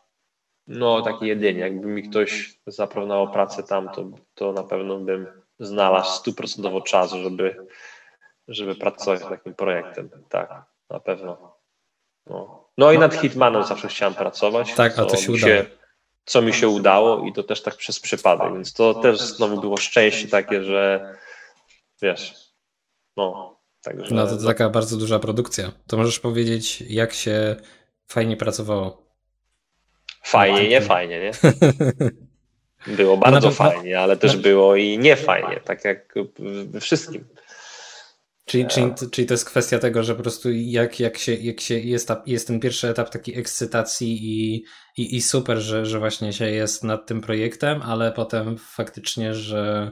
[0.66, 1.60] no taki jedynie.
[1.60, 4.04] Jakby mi ktoś zaproponował pracę tam, to,
[4.34, 5.26] to na pewno bym
[5.58, 7.66] znalazł stuprocentowo czas, żeby,
[8.48, 10.10] żeby pracować nad takim projektem.
[10.28, 11.56] Tak na pewno.
[12.26, 14.74] No, no i nad Hitmanem zawsze chciałem pracować.
[14.74, 15.83] Tak, a to się udało.
[16.24, 19.76] Co mi się udało i to też tak przez przypadek, więc to też znowu było
[19.76, 21.14] szczęście takie, że
[22.02, 22.34] wiesz,
[23.16, 23.54] no.
[23.82, 25.72] Także, no to, to taka bardzo duża produkcja.
[25.86, 27.56] To możesz powiedzieć, jak się
[28.08, 29.04] fajnie pracowało.
[30.22, 31.30] Fajnie, nie fajnie, nie?
[32.96, 36.14] Było bardzo no, fajnie, ale też było i nie fajnie, tak jak
[36.64, 37.24] we wszystkim.
[38.44, 41.78] Czyli, czyli, czyli to jest kwestia tego, że po prostu jak, jak, się, jak się
[41.78, 44.64] jest, ta, jest ten pierwszy etap takiej ekscytacji i,
[44.96, 49.90] i, i super, że, że właśnie się jest nad tym projektem, ale potem faktycznie, że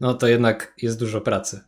[0.00, 1.60] no to jednak jest dużo pracy.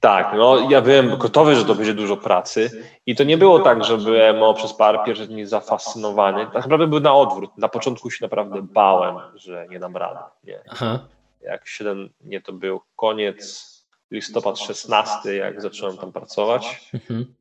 [0.00, 2.70] Tak, no ja byłem gotowy, że to będzie dużo pracy
[3.06, 6.46] i to nie było tak, że byłem przez parę pierwszych dni zafascynowany.
[6.46, 7.58] Tak naprawdę był na odwrót.
[7.58, 10.20] Na początku się naprawdę bałem, że nie dam rady.
[10.44, 10.60] Nie.
[10.70, 10.98] Aha.
[11.40, 13.73] Jak 7, nie to był koniec
[14.10, 16.90] listopad 16, jak zacząłem tam pracować.
[16.94, 17.34] Mhm.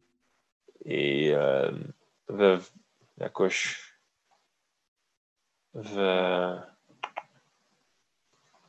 [0.86, 1.32] I
[2.28, 2.60] we,
[3.18, 3.84] jakoś
[5.74, 5.98] w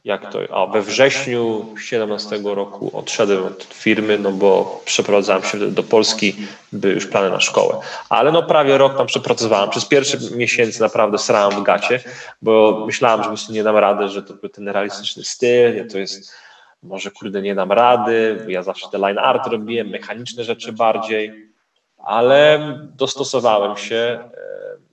[0.05, 5.83] jak to, a we wrześniu 17 roku odszedłem od firmy, no bo przeprowadzałem się do
[5.83, 6.37] Polski,
[6.73, 7.81] były już plany na szkołę.
[8.09, 9.71] Ale no prawie rok tam przepracowałem.
[9.71, 12.01] Przez pierwsze miesięcy naprawdę srałem w gacie,
[12.43, 15.99] bo myślałem, że po prostu nie dam rady, że to był ten realistyczny styl, to
[15.99, 16.33] jest
[16.85, 21.51] może kurde nie dam rady, ja zawsze te line art robiłem, mechaniczne rzeczy bardziej,
[21.99, 22.59] ale
[22.97, 24.29] dostosowałem się, e,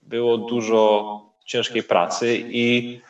[0.04, 3.02] było dużo ciężkiej pracy i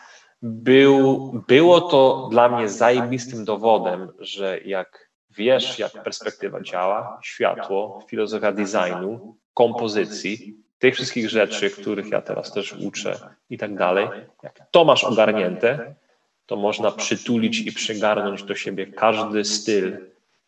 [0.42, 8.52] był, było to dla mnie zajebistym dowodem, że jak wiesz, jak perspektywa działa, światło, filozofia
[8.52, 14.08] designu, kompozycji, tych wszystkich rzeczy, których ja teraz też uczę i tak dalej,
[14.44, 15.96] jak to masz ogarnięte,
[16.52, 19.98] to można przytulić i przygarnąć do siebie każdy styl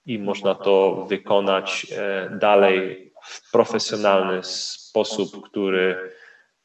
[0.05, 6.11] i można to wykonać e, dalej w profesjonalny sposób, który,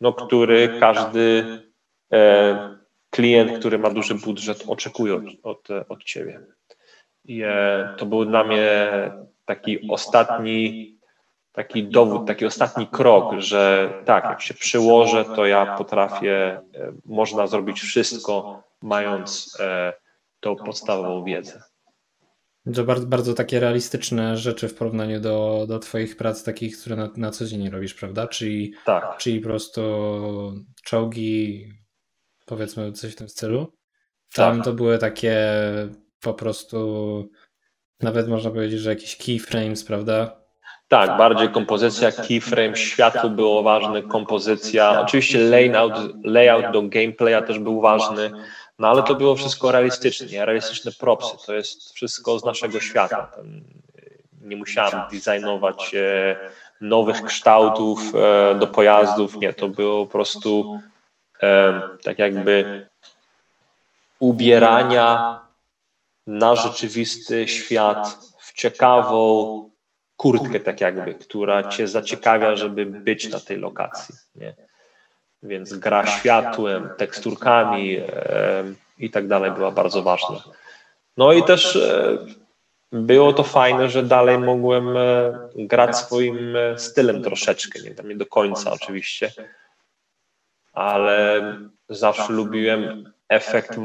[0.01, 1.44] no, który każdy
[2.12, 2.78] e,
[3.10, 6.40] klient, który ma duży budżet, oczekuje od, od, od ciebie.
[7.24, 8.90] I e, to był dla mnie
[9.44, 10.97] taki ostatni
[11.59, 16.60] taki dowód, taki ostatni krok, że tak, jak się przyłożę, to ja potrafię,
[17.05, 19.93] można zrobić wszystko, mając e,
[20.40, 21.62] tą podstawową wiedzę.
[22.74, 27.09] To bardzo, bardzo takie realistyczne rzeczy w porównaniu do, do Twoich prac, takich, które na,
[27.16, 28.26] na co dzień robisz, prawda?
[28.26, 29.16] Czyli, tak.
[29.18, 29.82] czyli po prostu
[30.85, 31.68] czołgi,
[32.47, 33.72] powiedzmy coś w tym stylu.
[34.35, 34.64] Tam tak.
[34.64, 35.36] to były takie
[36.20, 37.28] po prostu
[38.01, 40.47] nawet można powiedzieć, że jakieś keyframes, prawda?
[40.89, 45.01] Tak, bardziej kompozycja, keyframe, światło było ważne, kompozycja.
[45.01, 45.93] Oczywiście layout,
[46.24, 48.31] layout do gameplaya też był ważny,
[48.78, 53.31] no ale to było wszystko realistyczne, realistyczne propsy, to jest wszystko z naszego świata.
[54.43, 56.36] Nie musiałem designować e,
[56.81, 60.81] nowych kształtów e, do pojazdów, nie, to było po prostu
[61.43, 62.86] e, tak jakby
[64.19, 65.40] ubierania
[66.27, 69.67] na rzeczywisty świat w ciekawą
[70.18, 74.14] kurtkę, tak jakby, która cię zaciekawia, żeby być na tej lokacji.
[74.34, 74.54] Nie?
[75.42, 78.64] Więc gra światłem, teksturkami e,
[78.98, 80.42] i tak dalej była bardzo ważna.
[81.16, 82.18] No i też e,
[82.92, 88.26] było to fajne, że dalej mogłem e, grać swoim e, stylem troszeczkę, nie, nie do
[88.26, 89.32] końca oczywiście,
[90.72, 91.42] ale
[91.88, 93.76] zawsze lubiłem efekt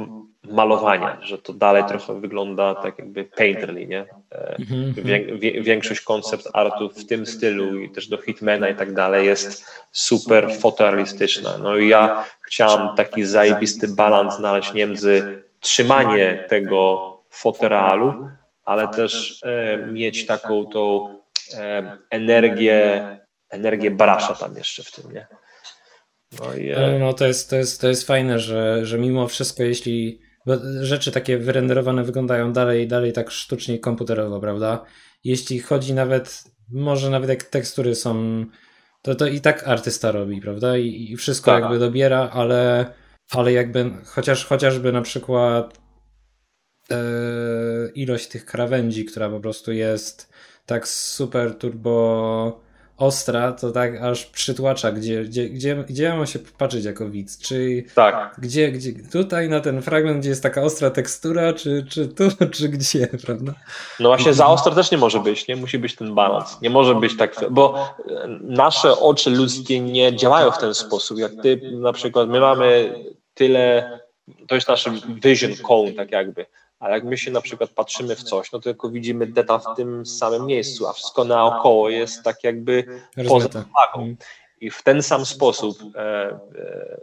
[0.44, 4.06] malowania, że to dalej trochę wygląda tak jakby painterly, nie?
[4.32, 4.94] E, mhm.
[5.40, 9.66] Wię, większość koncept artu w tym stylu i też do Hitmana i tak dalej jest
[9.92, 11.58] super fotorealistyczna.
[11.58, 18.30] No i ja chciałem taki zajebisty balans znaleźć między trzymanie tego fotorealu,
[18.66, 21.16] ale też e, mieć taką tą
[21.58, 23.04] e, energię,
[23.50, 25.28] energię brasza tam jeszcze w tym, nie?
[26.40, 30.20] No, i, no to, jest, to, jest, to jest fajne, że, że mimo wszystko, jeśli
[30.82, 34.86] rzeczy takie wyrenderowane wyglądają dalej dalej tak sztucznie komputerowo, prawda?
[35.24, 38.46] Jeśli chodzi nawet, może nawet jak tekstury są,
[39.02, 40.78] to, to i tak artysta robi, prawda?
[40.78, 41.62] I, i wszystko tak.
[41.62, 42.94] jakby dobiera, ale,
[43.32, 45.82] ale jakby chociaż, chociażby na przykład
[46.92, 46.96] e,
[47.96, 50.34] ilość tych krawędzi, która po prostu jest
[50.66, 52.63] tak super turbo
[52.98, 57.40] ostra, to tak aż przytłacza, gdzie, gdzie, gdzie, gdzie ja mam się patrzeć jako widz?
[57.40, 58.36] Czy tak.
[58.38, 62.24] gdzie, gdzie tutaj na ten fragment, gdzie jest taka ostra tekstura, czy, czy tu,
[62.56, 63.54] czy gdzie, prawda?
[64.00, 65.56] No właśnie za ostro też nie może być, nie?
[65.56, 66.62] Musi być ten balans.
[66.62, 67.96] Nie może być tak, bo
[68.42, 71.18] nasze oczy ludzkie nie działają w ten sposób.
[71.18, 72.96] Jak ty na przykład, my mamy
[73.34, 73.90] tyle,
[74.48, 74.90] to jest nasz
[75.24, 76.46] vision cone, tak jakby
[76.84, 79.76] ale jak my się na przykład patrzymy w coś, no to tylko widzimy detal w
[79.76, 84.04] tym samym miejscu, a wszystko naokoło jest tak jakby poza uwagą.
[84.04, 84.18] Mm.
[84.62, 87.02] I w ten sam sposób, e, e,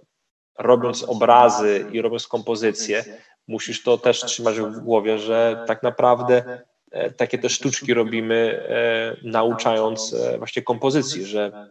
[0.59, 3.05] robiąc obrazy i robiąc kompozycję,
[3.49, 9.17] musisz to też trzymać w głowie, że tak naprawdę e, takie te sztuczki robimy, e,
[9.29, 11.71] nauczając e, właśnie kompozycji, że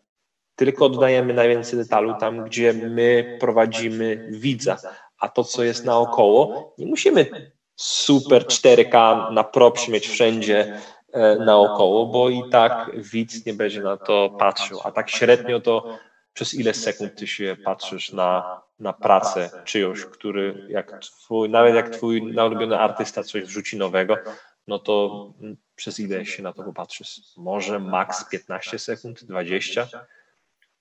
[0.55, 4.77] tylko oddajemy najwięcej detalu tam, gdzie my prowadzimy widza,
[5.19, 10.79] a to, co jest naokoło, nie musimy super 4K na props mieć wszędzie
[11.13, 15.97] e, naokoło, bo i tak widz nie będzie na to patrzył, a tak średnio to
[16.33, 21.89] przez ile sekund ty się patrzysz na, na pracę czyjąś, który jak twój, nawet jak
[21.89, 24.17] twój naulubiony artysta coś wrzuci nowego,
[24.67, 25.25] no to
[25.75, 27.21] przez ile się na to popatrzysz?
[27.37, 29.87] Może maks 15 sekund, 20?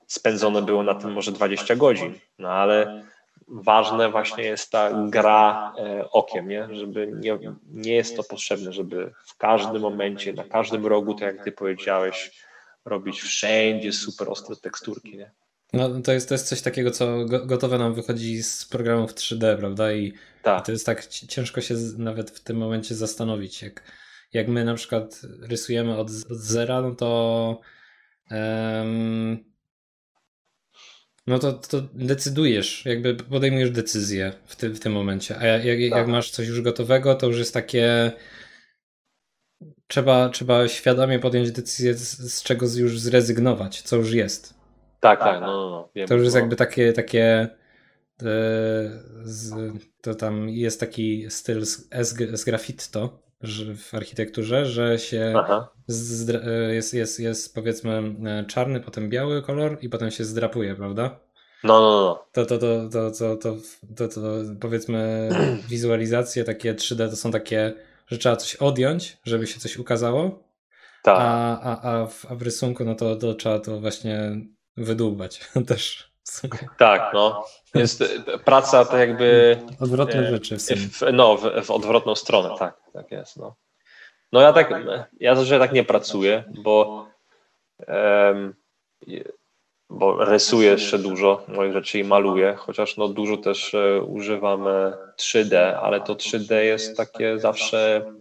[0.06, 3.04] Spędzone było na tym może 20 godzin, no ale
[3.48, 6.68] ważne właśnie jest ta gra e, okiem, nie?
[6.72, 7.38] żeby nie,
[7.70, 12.44] nie jest to potrzebne, żeby w każdym momencie, na każdym rogu, tak jak ty powiedziałeś,
[12.84, 15.16] robić wszędzie super ostre teksturki.
[15.16, 15.30] Nie?
[15.72, 19.92] No to jest, to jest coś takiego, co gotowe nam wychodzi z programów 3D, prawda?
[19.92, 20.12] I,
[20.42, 20.66] tak.
[20.66, 23.62] to jest tak ciężko się nawet w tym momencie zastanowić.
[23.62, 23.82] Jak,
[24.32, 27.60] jak my na przykład rysujemy od, od zera, no to
[28.30, 29.47] um,
[31.28, 35.38] no to, to decydujesz, jakby podejmujesz decyzję w, ty, w tym momencie.
[35.38, 36.08] A jak, jak, tak.
[36.08, 38.12] masz coś już gotowego, to już jest takie.
[39.86, 44.54] Trzeba, trzeba świadomie podjąć decyzję, z, z czego już zrezygnować, co już jest.
[45.00, 45.88] Tak, tak, no, no, no.
[45.94, 46.40] Wiem, to już jest no.
[46.40, 47.48] jakby takie, takie e,
[49.22, 49.54] z,
[50.00, 51.88] to tam jest taki styl z,
[52.32, 53.27] z graffito,
[53.76, 55.34] w architekturze, że się
[56.70, 61.20] jest, jest, jest powiedzmy e, czarny, potem biały kolor i potem się zdrapuje, prawda?
[61.64, 62.24] No, no, no.
[62.32, 63.56] To, to, to, to, to, to,
[63.96, 64.20] to, to
[64.60, 65.28] powiedzmy
[65.70, 67.74] wizualizacje takie 3D to są takie,
[68.06, 70.42] że trzeba coś odjąć, żeby się coś ukazało.
[71.02, 71.18] Tak.
[71.20, 74.36] A, a, a, w, a w rysunku no to, to trzeba to właśnie
[74.76, 76.07] wydłubać też.
[76.78, 77.44] Tak, no.
[77.74, 78.04] Jest
[78.44, 79.58] praca to jakby.
[79.80, 80.56] Odwrotne e, rzeczy.
[80.58, 83.36] W, no, w, w, odwrotną stronę, tak, tak jest.
[83.36, 83.56] No,
[84.32, 84.74] no ja tak,
[85.20, 87.06] ja zazwyczaj tak nie pracuję, bo,
[87.88, 88.54] um,
[89.90, 94.64] bo rysuję jeszcze dużo moich rzeczy i maluję, chociaż no dużo też e, używam
[95.18, 98.12] 3D, ale to 3D jest takie zawsze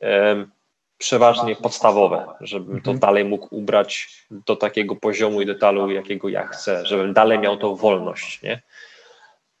[0.00, 0.50] um,
[0.98, 2.98] przeważnie podstawowe, żebym to mhm.
[2.98, 7.76] dalej mógł ubrać do takiego poziomu i detalu, jakiego ja chcę, żebym dalej miał tą
[7.76, 8.62] wolność, nie?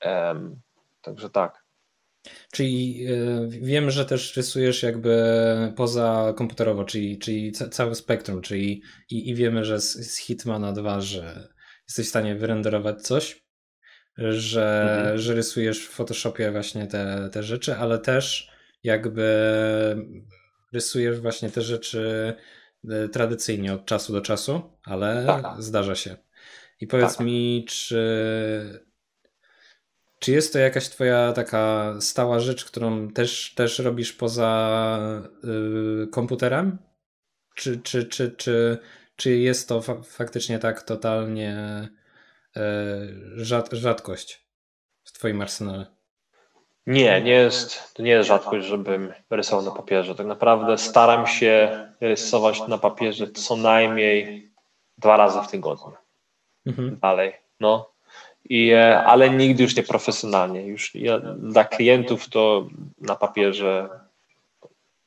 [0.04, 0.60] Um,
[1.02, 1.66] także tak.
[2.52, 5.12] Czyli y, wiem, że też rysujesz jakby
[5.76, 11.00] poza komputerowo, czyli, czyli całe spektrum, czyli i, i wiemy, że z, z Hitmana 2,
[11.00, 11.48] że
[11.88, 13.46] jesteś w stanie wyrenderować coś,
[14.18, 15.18] że, mhm.
[15.18, 18.50] że rysujesz w Photoshopie właśnie te, te rzeczy, ale też
[18.82, 19.26] jakby
[20.76, 22.34] rysujesz właśnie te rzeczy
[22.84, 25.62] y, tradycyjnie od czasu do czasu, ale tak.
[25.62, 26.16] zdarza się.
[26.80, 27.26] I powiedz tak.
[27.26, 28.86] mi, czy
[30.18, 35.22] czy jest to jakaś twoja taka stała rzecz, którą też, też robisz poza
[36.04, 36.78] y, komputerem?
[37.54, 38.78] Czy, czy, czy, czy,
[39.16, 41.88] czy jest to fa faktycznie tak totalnie
[42.56, 42.60] y,
[43.36, 44.46] rzad rzadkość
[45.04, 45.95] w twoim arsenale?
[46.86, 50.14] Nie, nie jest, to nie jest rzadkość, żebym rysował na papierze.
[50.14, 54.50] Tak naprawdę staram się rysować na papierze co najmniej
[54.98, 55.92] dwa razy w tygodniu.
[56.66, 56.98] Mhm.
[57.02, 57.32] Dalej.
[57.60, 57.90] No,
[58.48, 60.66] i, e, ale nigdy już nie profesjonalnie.
[60.66, 62.66] Już ja, dla klientów to
[63.00, 63.88] na papierze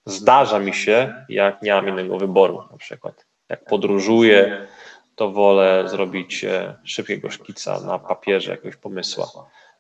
[0.06, 3.26] zdarza mi się, jak nie mam innego wyboru, na przykład.
[3.50, 4.68] Jak podróżuję,
[5.16, 9.28] to wolę zrobić e, szybkiego szkica na papierze, jakiegoś pomysła,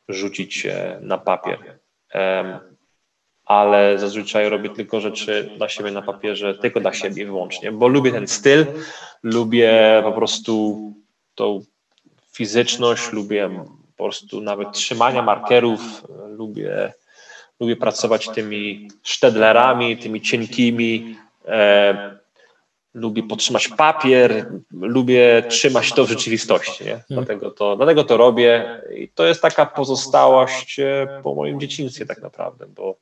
[0.09, 0.67] rzucić
[1.01, 1.79] na papier.
[3.45, 8.11] Ale zazwyczaj robię tylko rzeczy dla siebie na papierze, tylko dla siebie wyłącznie, bo lubię
[8.11, 8.65] ten styl,
[9.23, 10.79] lubię po prostu
[11.35, 11.61] tą
[12.31, 13.49] fizyczność, lubię
[13.97, 15.81] po prostu nawet trzymania markerów,
[16.27, 16.93] lubię,
[17.59, 21.15] lubię pracować tymi sztedlerami, tymi cienkimi,
[22.93, 27.03] lubię podtrzymać papier, lubię trzymać to w rzeczywistości, nie?
[27.09, 32.21] Dlatego, to, dlatego to robię i to jest taka pozostałość e, po moim dzieciństwie tak
[32.21, 32.97] naprawdę, bo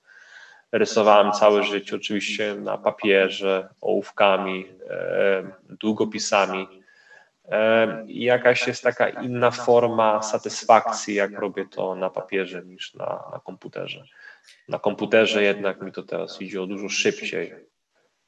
[0.71, 6.67] rysowałem całe życie oczywiście na papierze, ołówkami, e, długopisami,
[8.07, 14.03] jakaś jest taka inna forma satysfakcji, jak robię to na papierze niż na, na komputerze.
[14.69, 17.53] Na komputerze jednak mi to teraz idzie o dużo szybciej.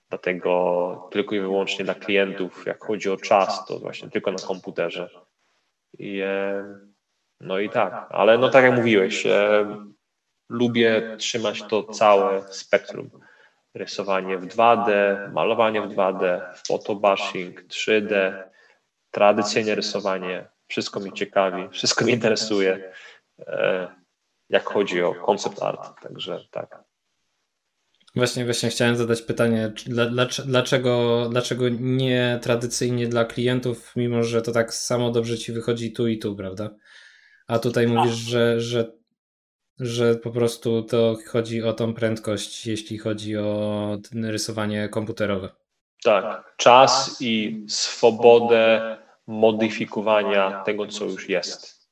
[0.09, 5.09] Dlatego tylko i wyłącznie dla klientów, jak chodzi o czas, to właśnie tylko na komputerze.
[5.99, 6.21] I,
[7.39, 9.27] no i tak, ale no tak jak mówiłeś,
[10.49, 13.09] lubię trzymać to całe spektrum.
[13.73, 14.91] Rysowanie w 2D,
[15.31, 18.43] malowanie w 2D, photobashing, 3D,
[19.11, 22.93] tradycyjne rysowanie, wszystko mi ciekawi, wszystko mnie interesuje,
[23.39, 23.87] e,
[24.49, 26.88] jak chodzi o koncept art, także tak.
[28.19, 29.71] Właśnie, właśnie chciałem zadać pytanie,
[30.45, 36.07] dlaczego, dlaczego nie tradycyjnie dla klientów, mimo że to tak samo dobrze ci wychodzi tu
[36.07, 36.69] i tu, prawda?
[37.47, 38.91] A tutaj mówisz, że, że,
[39.79, 45.49] że po prostu to chodzi o tą prędkość, jeśli chodzi o rysowanie komputerowe.
[46.03, 48.97] Tak, czas i swobodę
[49.27, 51.89] modyfikowania tego, co już jest.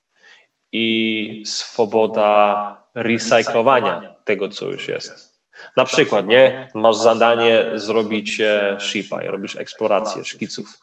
[0.71, 5.26] I swoboda recyklowania tego, co już jest.
[5.75, 6.69] Na przykład, nie?
[6.73, 8.41] Masz zadanie zrobić
[8.79, 10.79] shipa, robisz eksplorację szkiców.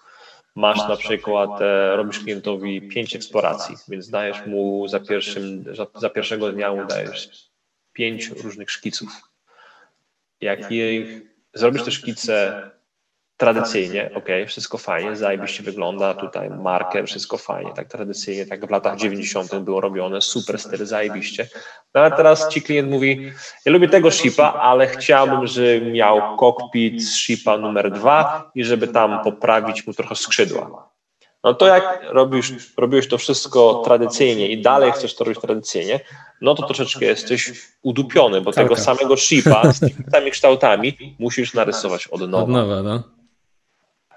[0.55, 1.51] Masz na przykład,
[1.97, 5.65] robisz klientowi pięć eksploracji, więc dajesz mu za, pierwszym,
[5.95, 7.51] za pierwszego dnia mu dajesz
[7.93, 9.09] pięć różnych szkiców.
[10.41, 10.61] Jak
[11.55, 12.71] zrobisz te szkice
[13.45, 18.97] tradycyjnie, ok, wszystko fajnie, zajebiście wygląda, tutaj marker, wszystko fajnie, tak tradycyjnie, tak w latach
[18.97, 19.55] 90.
[19.57, 21.49] było robione, super styl, zajebiście.
[21.95, 23.33] No ale teraz ci klient mówi,
[23.67, 28.89] ja lubię tego shipa, ale chciałbym, żeby miał kokpit z shipa numer dwa i żeby
[28.89, 30.89] tam poprawić mu trochę skrzydła.
[31.45, 36.01] No to jak robisz, robiłeś to wszystko tradycyjnie i dalej chcesz to robić tradycyjnie,
[36.41, 37.53] no to troszeczkę jesteś
[37.83, 39.81] udupiony, bo tego samego shipa z
[40.13, 42.45] tymi kształtami musisz narysować od nowa.
[42.45, 43.14] Od nowa, no.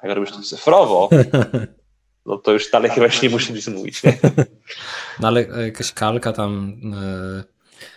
[0.03, 1.09] Jak robisz to cyfrowo,
[2.25, 4.03] no to już dalej chyba się nie muszę nic mówić.
[4.03, 4.17] Nie?
[5.19, 6.81] No ale jakaś kalka tam.
[6.93, 7.43] E,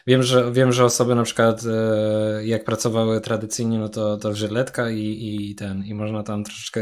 [0.06, 4.90] wiem, że, wiem, że osoby na przykład e, jak pracowały tradycyjnie, no to, to żyletka
[4.90, 6.81] i, i ten, i można tam troszeczkę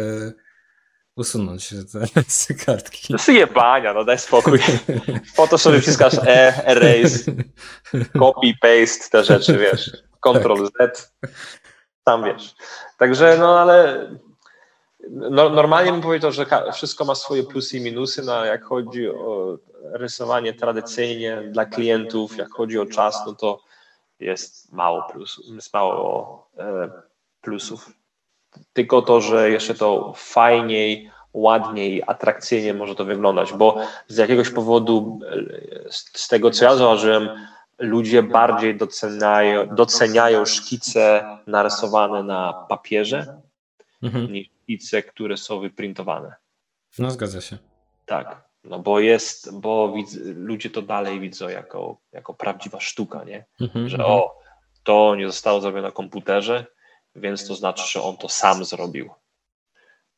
[1.16, 1.69] usunąć
[2.49, 3.09] te, kartki.
[3.09, 4.59] To jest jebania, no daj spokój.
[5.36, 7.32] Po to sobie wciskasz E, erase,
[8.19, 9.90] copy, paste, te rzeczy, wiesz,
[10.20, 11.12] Ctrl Z,
[12.05, 12.55] tam wiesz.
[12.99, 14.09] Także, no ale
[15.11, 19.59] no, normalnie bym powiedział, że wszystko ma swoje plusy i minusy, no jak chodzi o
[19.83, 23.61] rysowanie tradycyjnie dla klientów, jak chodzi o czas, no to
[24.21, 26.91] jest mało plusów, jest mało e,
[27.41, 27.91] plusów.
[28.73, 33.77] Tylko to, że jeszcze to fajniej, ładniej, atrakcyjnie może to wyglądać, bo
[34.09, 35.21] z jakiegoś powodu,
[35.91, 37.29] z tego co ja zauważyłem,
[37.79, 43.41] ludzie bardziej doceniają, doceniają szkice narysowane na papierze
[44.03, 44.33] mhm.
[44.33, 46.35] niż szkice, które są wyprintowane.
[46.99, 47.59] No zgadza się.
[48.07, 48.49] Tak.
[48.65, 53.45] No bo jest, bo widz, ludzie to dalej widzą jako, jako prawdziwa sztuka, nie?
[53.61, 54.15] Mhm, Że mhm.
[54.15, 54.39] o,
[54.82, 56.66] to nie zostało zrobione na komputerze,
[57.16, 59.11] więc to znaczy, że on to sam zrobił.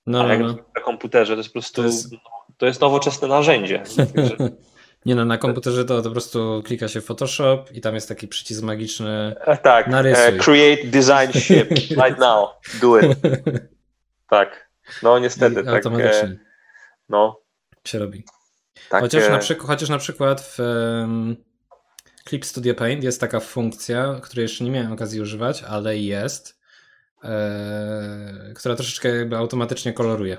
[0.07, 0.65] No, Ale no, jak no.
[0.77, 2.15] na komputerze to jest po prostu, To jest-
[2.57, 3.83] to jest nowoczesne narzędzie.
[5.07, 8.09] Nie no, na komputerze to, to po prostu klika się w Photoshop i tam jest
[8.09, 9.35] taki przycisk magiczny.
[9.47, 10.25] e, tak, Narysuj.
[10.25, 12.49] e, create design ship right now,
[12.81, 13.19] do it.
[14.31, 14.71] Tak,
[15.03, 16.39] no niestety, I tak, automatycznie e,
[17.09, 17.41] no,
[17.85, 18.25] się robi.
[18.89, 21.37] tak, Chociaż, e, na przykład, chociaż na przykład w em,
[22.29, 26.61] Clip Studio Paint jest taka funkcja, której jeszcze nie miałem okazji używać, ale jest,
[27.25, 30.39] e, która troszeczkę jakby automatycznie koloruje.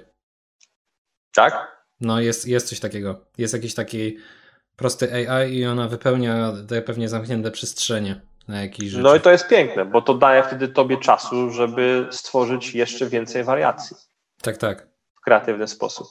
[1.33, 1.81] tak?
[2.01, 3.25] No jest, jest coś takiego.
[3.37, 4.17] Jest jakiś taki
[4.75, 8.21] prosty AI i ona wypełnia te pewnie zamknięte przestrzenie
[8.51, 9.01] na.
[9.01, 13.43] No i to jest piękne, bo to daje wtedy tobie czasu, żeby stworzyć jeszcze więcej
[13.43, 13.97] wariacji
[14.41, 14.87] Tak, tak.
[15.15, 16.07] w kreatywny sposób.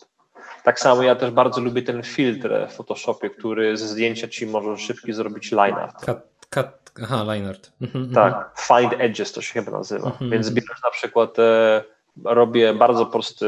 [0.65, 4.77] Tak samo ja też bardzo lubię ten filtr w Photoshopie, który ze zdjęcia ci może
[4.77, 6.05] szybki zrobić line art.
[6.05, 6.19] Cut,
[6.51, 6.67] cut,
[7.03, 7.73] aha, line art.
[7.81, 8.15] Mhm, mhm.
[8.15, 10.07] Tak, find edges to się chyba nazywa.
[10.07, 10.31] Mhm.
[10.31, 11.85] Więc bierzesz na przykład, e,
[12.25, 13.47] robię bardzo prosty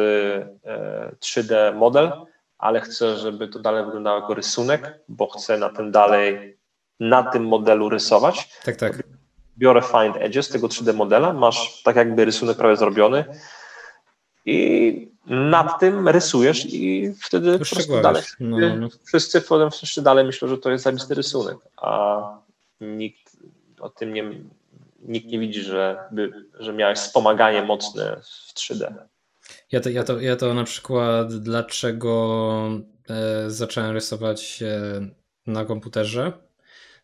[0.65, 2.13] e, 3D model,
[2.59, 6.59] ale chcę, żeby to dalej wyglądało jako rysunek, bo chcę na tym dalej,
[7.03, 8.49] na tym modelu rysować.
[8.65, 9.03] Tak, tak.
[9.59, 13.25] Biorę find edges tego 3D modela, masz tak jakby rysunek prawie zrobiony
[14.47, 20.25] i nad tym rysujesz i wtedy po prostu dalej No, no, wszyscy potem wszyscy dalej
[20.25, 22.23] myślą, że to jest zajebisty rysunek, a
[22.81, 23.37] nikt
[23.81, 24.31] o tym nie,
[25.03, 28.95] nikt nie widzi, że, by, że miałeś wspomaganie mocne w 3D.
[29.73, 32.69] Ja to, ja, to, ja to na przykład dlaczego
[33.11, 35.01] e, zacząłem rysować e,
[35.47, 36.33] na komputerze,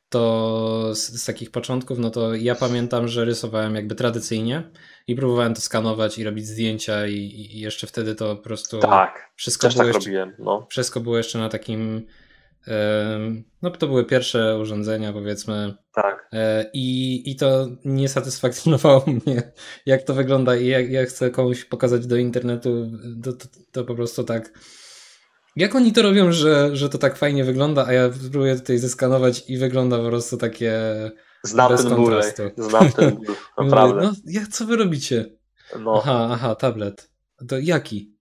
[0.09, 4.71] to z, z takich początków, no to ja pamiętam, że rysowałem jakby tradycyjnie
[5.07, 9.31] i próbowałem to skanować i robić zdjęcia i, i jeszcze wtedy to po prostu Tak,
[9.37, 10.33] wszystko też było tak jeszcze, robiłem.
[10.39, 10.67] No.
[10.71, 12.07] wszystko było jeszcze na takim
[13.63, 19.53] no to były pierwsze urządzenia powiedzmy Tak, E, I, I to nie satysfakcjonowało mnie,
[19.87, 22.91] jak to wygląda i jak ja chcę komuś pokazać do internetu,
[23.25, 24.53] to, to, to po prostu tak.
[25.59, 29.51] Jak oni to robią, że, że to tak fajnie wygląda, a ja próbuję tutaj zeskanować
[29.51, 30.73] i wygląda po prostu takie.
[31.43, 32.23] znam Bez ten ból,
[32.57, 34.03] znam ten ból, naprawdę.
[34.03, 35.25] No, jak co wy robicie?
[35.81, 36.01] No.
[36.03, 37.11] Aha, aha, tablet.
[37.49, 38.15] To jaki?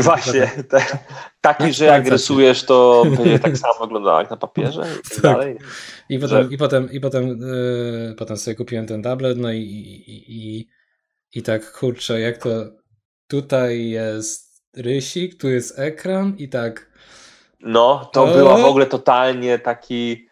[0.00, 0.82] Właśnie, te,
[1.40, 5.22] taki, że jak rysujesz, to będzie tak samo wyglądało jak na papierze i tak Tak.
[5.22, 5.58] dalej.
[6.08, 9.58] I potem, Że- i potem, i potem, yy, potem sobie kupiłem ten tablet, no i,
[9.58, 10.24] i,
[10.58, 10.68] i,
[11.34, 12.50] i tak kurczę, jak to
[13.28, 16.90] tutaj jest rysik, tu jest ekran i tak.
[17.60, 18.26] No, to O!
[18.26, 20.28] było w ogóle totalnie taki.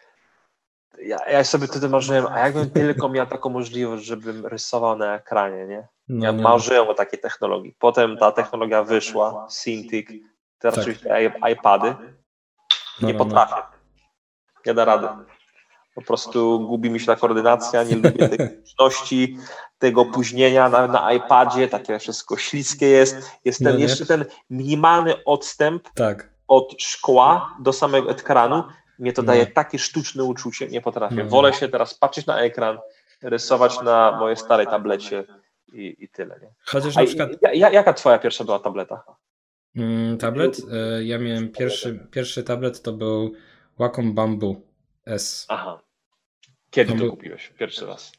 [1.01, 5.67] Ja, ja sobie wtedy marzyłem, a jakbym tylko miał taką możliwość, żebym rysował na ekranie,
[5.67, 5.87] nie?
[6.09, 7.75] No, Ja no, marzyłem o takiej technologii.
[7.79, 10.19] Potem ta technologia wyszła, Cintiq,
[10.59, 10.81] teraz Tak.
[10.83, 11.95] oczywiście iPady.
[13.01, 13.25] no, Nie no, no.
[13.25, 13.55] potrafię.
[14.65, 15.07] Nie da rady.
[15.95, 19.37] Po prostu gubi mi się ta koordynacja, nie lubię tej zręczności,
[19.79, 23.15] tego opóźnienia na, na iPadzie, takie wszystko śliskie jest.
[23.45, 26.29] Jest ten, No jeszcze ten minimalny odstęp Tak.
[26.47, 28.63] od szkła do samego ekranu.
[28.99, 29.25] Mnie to No.
[29.27, 31.15] daje takie sztuczne uczucie, nie potrafię.
[31.23, 31.29] No.
[31.29, 32.77] Wolę się teraz patrzeć na ekran,
[33.21, 35.23] rysować na mojej starej tablecie
[35.73, 36.39] i, i tyle.
[36.41, 36.47] Nie?
[36.65, 39.03] Chociaż na przykład ja, ja- jaka twoja pierwsza była tableta?
[39.75, 43.31] mm, tablet, e, ja miałem pierwszy, pierwszy tablet to był
[43.79, 44.55] Wacom Bamboo
[45.09, 45.45] S.
[45.49, 45.81] Aha.
[46.71, 47.53] Kiedy To to był- kupiłeś?
[47.59, 48.11] Pierwszy raz.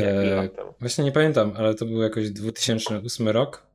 [0.00, 0.74] E, temu?
[0.80, 3.66] Właśnie nie pamiętam, ale to był jakoś 2008 rok.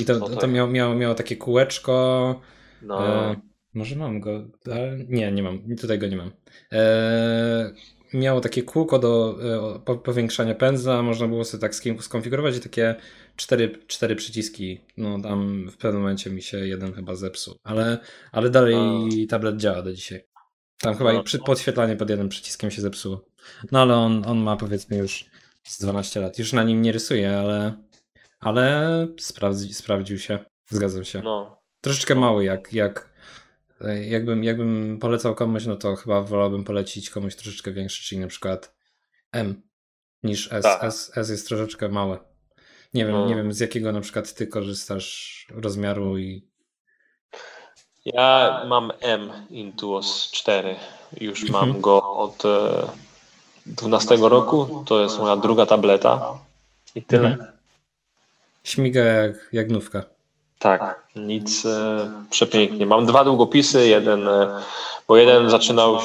[0.00, 0.50] I to, No to, tak.
[0.50, 2.40] miało, miało, miało takie kółeczko.
[2.82, 3.36] No, E,
[3.74, 5.76] może mam go, ale nie, nie mam.
[5.80, 6.32] Tutaj go nie mam.
[6.72, 7.72] E,
[8.14, 9.38] miało takie kółko do
[9.76, 12.94] e, po, powiększania pędzla, można było sobie tak skonfigurować i takie
[13.36, 14.80] cztery, cztery przyciski.
[14.96, 17.98] No tam w pewnym momencie mi się jeden chyba zepsuł, ale,
[18.32, 18.76] ale dalej
[19.28, 20.24] tablet działa do dzisiaj.
[20.78, 23.24] Tam chyba i przy, podświetlanie pod jednym przyciskiem się zepsuło.
[23.72, 25.24] No ale on, on ma powiedzmy już
[25.64, 26.38] z 12 lat.
[26.38, 27.74] Już na nim nie rysuję, ale,
[28.40, 30.38] ale sprawdzi, sprawdził się.
[30.68, 31.20] Zgadzam się.
[31.24, 31.62] no.
[31.80, 33.12] Troszeczkę mały, jak, jak
[34.08, 38.74] jakbym, jakbym polecał komuś, no to chyba wolałbym polecić komuś troszeczkę większy, czyli na przykład
[39.32, 39.62] M
[40.22, 40.62] niż S.
[40.62, 40.84] Tak.
[40.84, 42.18] S, S jest troszeczkę małe.
[42.94, 43.26] Nie wiem, No.
[43.26, 46.42] nie wiem z jakiego na przykład ty korzystasz rozmiaru i
[48.04, 50.76] Ja mam M Intuos 4.
[51.20, 51.80] Już mam Mhm.
[51.80, 52.88] go od e,
[53.66, 54.84] 12 roku.
[54.86, 56.38] To jest moja druga tableta.
[56.94, 57.28] I tyle.
[57.28, 57.52] Mhm.
[58.64, 60.04] śmiga jak, jak nówka.
[60.62, 62.86] Tak, nic e, przepięknie.
[62.86, 64.62] Mam dwa długopisy, jeden, e,
[65.08, 65.98] bo jeden zaczynał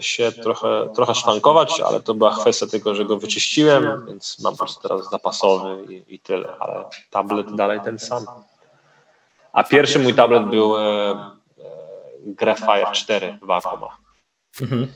[0.00, 4.52] się, e, trochę, trochę szwankować, ale to była kwestia tego, że go wyczyściłem, więc mam
[4.52, 8.26] po prostu teraz zapasowy i, i tyle, ale tablet dalej ten sam.
[9.52, 11.22] A pierwszy mój tablet był e, e,
[12.20, 13.80] Graphire 4 Wacom.
[14.60, 14.92] Mhm.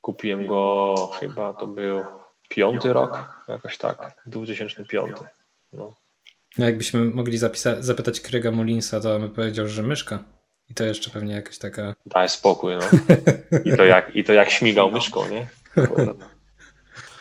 [0.00, 2.04] Kupiłem go chyba to był
[2.48, 5.16] piąty rok, jakoś tak, 2005.
[5.72, 5.92] No.
[6.58, 10.24] No jakbyśmy mogli zapisa- zapytać Krega Mullinsa, to by powiedział, że myszka.
[10.70, 11.94] I to jeszcze pewnie jakaś taka.
[12.06, 12.84] Daj spokój, no.
[13.64, 15.46] I to jak, i to jak śmigał myszką, nie?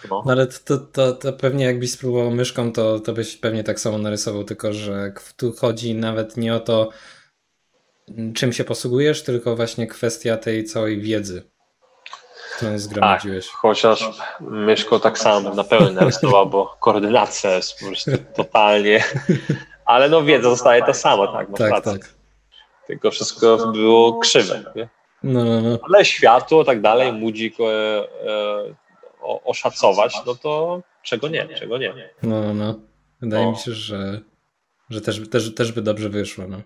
[0.09, 3.79] No, no ale to, to, to pewnie jakbyś spróbował myszką, to, to byś pewnie tak
[3.79, 6.89] samo narysował, tylko że tu chodzi nawet nie o to,
[8.33, 11.43] czym się posługujesz, tylko właśnie kwestia tej całej wiedzy,
[12.55, 13.47] którą zgromadziłeś.
[13.47, 14.09] Tak, chociaż
[14.39, 19.03] myszką tak samo na pełni narysował, bo koordynacja jest po prostu totalnie,
[19.85, 21.49] ale no wiedza zostaje ta sama, tak?
[21.49, 22.15] Masz tak, tak.
[22.87, 24.89] Tylko wszystko było krzywe, nie?
[25.23, 25.79] No, no, no.
[25.81, 28.75] Ale światło, tak dalej, mudzik, e, e,
[29.21, 31.93] oszacować, no to czego nie, czego nie.
[32.23, 32.53] No, no.
[32.53, 32.79] no.
[33.21, 33.51] Wydaje o.
[33.51, 34.21] mi się, że,
[34.89, 36.47] że też, też, też by dobrze wyszło.
[36.47, 36.61] No.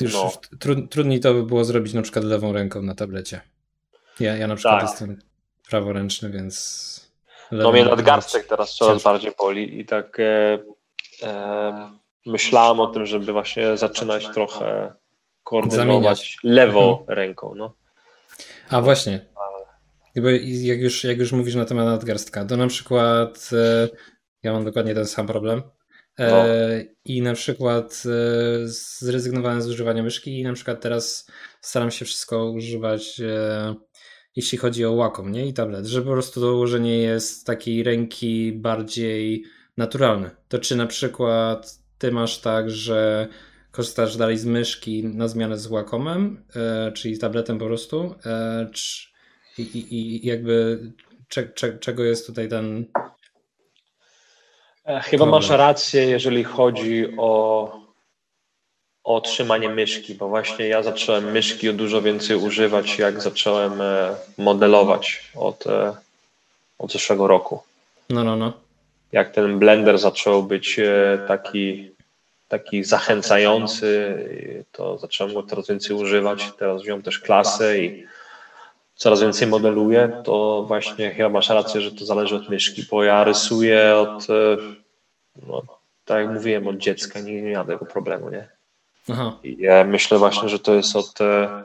[0.00, 0.32] Już, no.
[0.58, 3.40] Tru, trudniej to by było zrobić na przykład lewą ręką na tablecie.
[4.20, 4.90] Ja, ja na przykład tak.
[4.90, 5.18] jestem
[5.70, 6.96] praworęczny, więc.
[7.52, 10.58] No mnie nadgarstek teraz coraz bardziej boli i tak e,
[11.22, 11.90] e,
[12.26, 14.92] myślałem o tym, żeby właśnie zaczynać trochę
[15.44, 16.38] koordynować Zamieniać.
[16.44, 17.18] lewą mhm.
[17.18, 17.54] ręką.
[17.54, 17.74] No.
[18.70, 19.26] A właśnie,
[20.42, 23.88] jak już, jak już mówisz na temat nadgarstka, to na przykład e,
[24.42, 25.62] ja mam dokładnie ten sam problem.
[26.18, 26.44] E, no.
[27.04, 28.68] I na przykład e,
[28.98, 31.30] zrezygnowałem z używania myszki i na przykład teraz
[31.60, 33.20] staram się wszystko używać
[34.36, 35.46] jeśli chodzi o Wacom, nie?
[35.46, 39.44] I tablet, że po prostu to ułożenie jest takiej ręki bardziej
[39.76, 40.30] naturalne.
[40.48, 43.28] To czy na przykład ty masz tak, że
[43.70, 46.44] korzystasz dalej z myszki na zmianę z Wacomem,
[46.94, 48.14] czyli tabletem po prostu,
[48.72, 49.08] czy,
[49.58, 50.80] i, i, i jakby
[51.28, 52.86] cze, cze, czego jest tutaj ten.
[54.84, 55.28] E, chyba problem?
[55.30, 57.85] masz rację, jeżeli chodzi o,
[59.06, 65.30] o otrzymanie myszki, bo właśnie ja zacząłem myszki dużo więcej używać, jak zacząłem e, modelować
[65.34, 65.96] od, e,
[66.78, 67.62] od zeszłego roku.
[68.10, 68.52] No, no, no.
[69.12, 70.80] Jak ten blender zaczął być
[71.28, 71.90] taki,
[72.48, 74.18] taki zachęcający,
[74.72, 76.52] to zacząłem go coraz więcej używać.
[76.58, 78.06] Teraz wziąłem też klasę i
[78.96, 83.24] coraz więcej modeluję, to właśnie chyba masz rację, że to zależy od myszki, bo ja
[83.24, 84.56] rysuję od, e,
[85.46, 85.62] no,
[86.04, 88.55] tak jak mówiłem, od dziecka, nie, nie miałem tego problemu, nie?
[89.12, 89.38] Aha.
[89.44, 91.64] Ja myślę właśnie, że to jest od, e,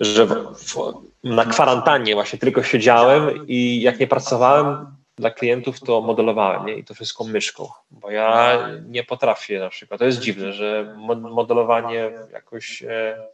[0.00, 0.76] że w, w,
[1.24, 4.86] na kwarantannie właśnie tylko siedziałem i jak nie pracowałem
[5.16, 6.74] dla klientów, to modelowałem, nie?
[6.74, 12.10] I to wszystko myszką, bo ja nie potrafię na przykład, to jest dziwne, że modelowanie
[12.32, 13.26] jakoś e,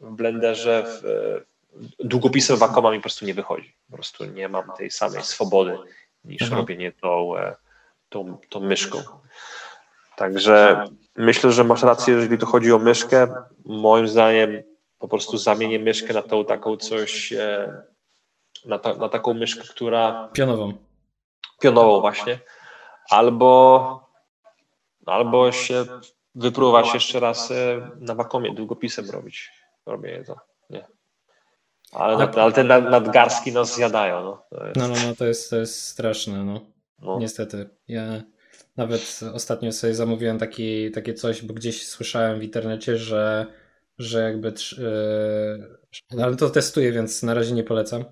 [0.00, 1.02] w blenderze w,
[1.98, 3.74] długopisem Wacoma mi po prostu nie wychodzi.
[3.90, 5.78] Po prostu nie mam tej samej swobody
[6.24, 6.60] niż mhm.
[6.60, 7.56] robienie tą, e,
[8.08, 8.98] tą, tą myszką.
[10.18, 10.84] Także
[11.16, 13.28] myślę, że masz rację, jeżeli to chodzi o myszkę.
[13.64, 14.62] Moim zdaniem
[14.98, 17.82] po prostu zamienię myszkę na tą taką coś, e,
[18.66, 20.28] na, ta, na taką myszkę, która...
[20.32, 20.72] Pionową.
[21.60, 22.38] Pionową właśnie.
[23.10, 24.10] Albo,
[25.06, 25.84] albo się
[26.34, 29.50] wypróbować jeszcze raz e, na Wacomie długopisem robić.
[29.86, 30.36] Robię to.
[30.70, 30.86] Nie.
[31.92, 34.24] Ale, no, ale te nadgarstki nas zjadają.
[34.24, 36.60] No, no, no, no, to jest, to jest straszne, no.
[36.98, 37.18] no.
[37.18, 37.70] Niestety.
[37.88, 38.02] Ja
[38.78, 43.46] nawet ostatnio sobie zamówiłem taki, takie coś, bo gdzieś słyszałem w internecie, że,
[43.98, 44.52] że jakby.
[46.10, 48.04] Yy, ale to testuję, więc na razie nie polecam.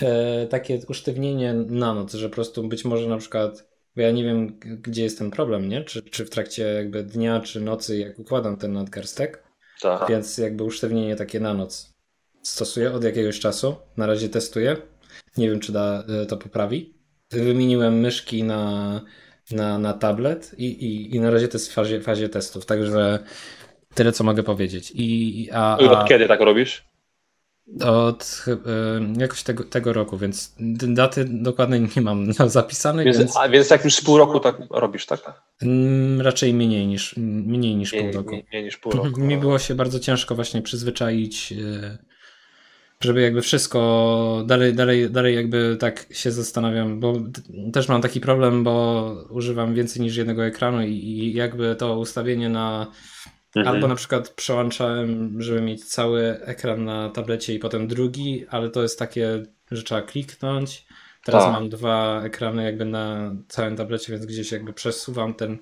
[0.00, 0.08] Yy,
[0.50, 3.68] takie usztywnienie na noc, że po prostu być może na przykład.
[3.96, 5.84] Bo ja nie wiem, gdzie jest ten problem, nie?
[5.84, 9.42] Czy, czy w trakcie jakby dnia, czy nocy, jak układam ten nadgarstek.
[9.80, 10.08] Tak.
[10.08, 11.98] Więc jakby usztywnienie takie na noc
[12.42, 13.76] stosuję od jakiegoś czasu.
[13.96, 14.76] Na razie testuję.
[15.36, 16.94] Nie wiem, czy da, e, to poprawi.
[17.30, 19.00] Wymieniłem myszki na,
[19.50, 23.18] na, na tablet i, i, i na razie to jest w fazie, fazie testów, także
[23.94, 24.92] tyle, co mogę powiedzieć.
[24.94, 26.00] I, a, a...
[26.00, 26.88] Od kiedy tak robisz?
[27.84, 30.54] Od y, jakoś tego, tego roku, więc
[30.88, 33.04] daty dokładnie nie mam zapisanej.
[33.04, 33.36] Więc, więc...
[33.36, 35.42] A więc jak już z pół roku tak robisz, tak?
[35.62, 38.30] Mm, raczej mniej niż, mniej niż mniej, pół roku.
[38.30, 39.20] Mniej, mniej niż pół roku.
[39.20, 41.98] Mi było się bardzo ciężko właśnie przyzwyczaić y,
[43.00, 47.14] żeby jakby wszystko dalej, dalej, dalej jakby tak się zastanawiam, bo
[47.72, 52.48] też mam taki problem, bo używam więcej niż jednego ekranu i, i jakby to ustawienie
[52.48, 52.86] na
[53.56, 53.76] mhm.
[53.76, 58.82] albo na przykład przełączałem, żeby mieć cały ekran na tablecie i potem drugi, ale to
[58.82, 60.86] jest takie, że trzeba kliknąć.
[61.24, 61.52] Teraz tak.
[61.52, 65.58] mam dwa ekrany jakby na całym tablecie, więc gdzieś jakby przesuwam ten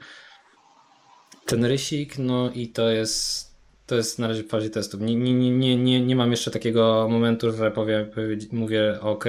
[1.46, 3.56] ten rysik, no i to jest
[3.86, 5.00] to jest na razie w fazie testów.
[5.00, 8.10] Nie, nie, nie, nie, nie mam jeszcze takiego momentu, że powiem,
[8.52, 9.24] mówię ok,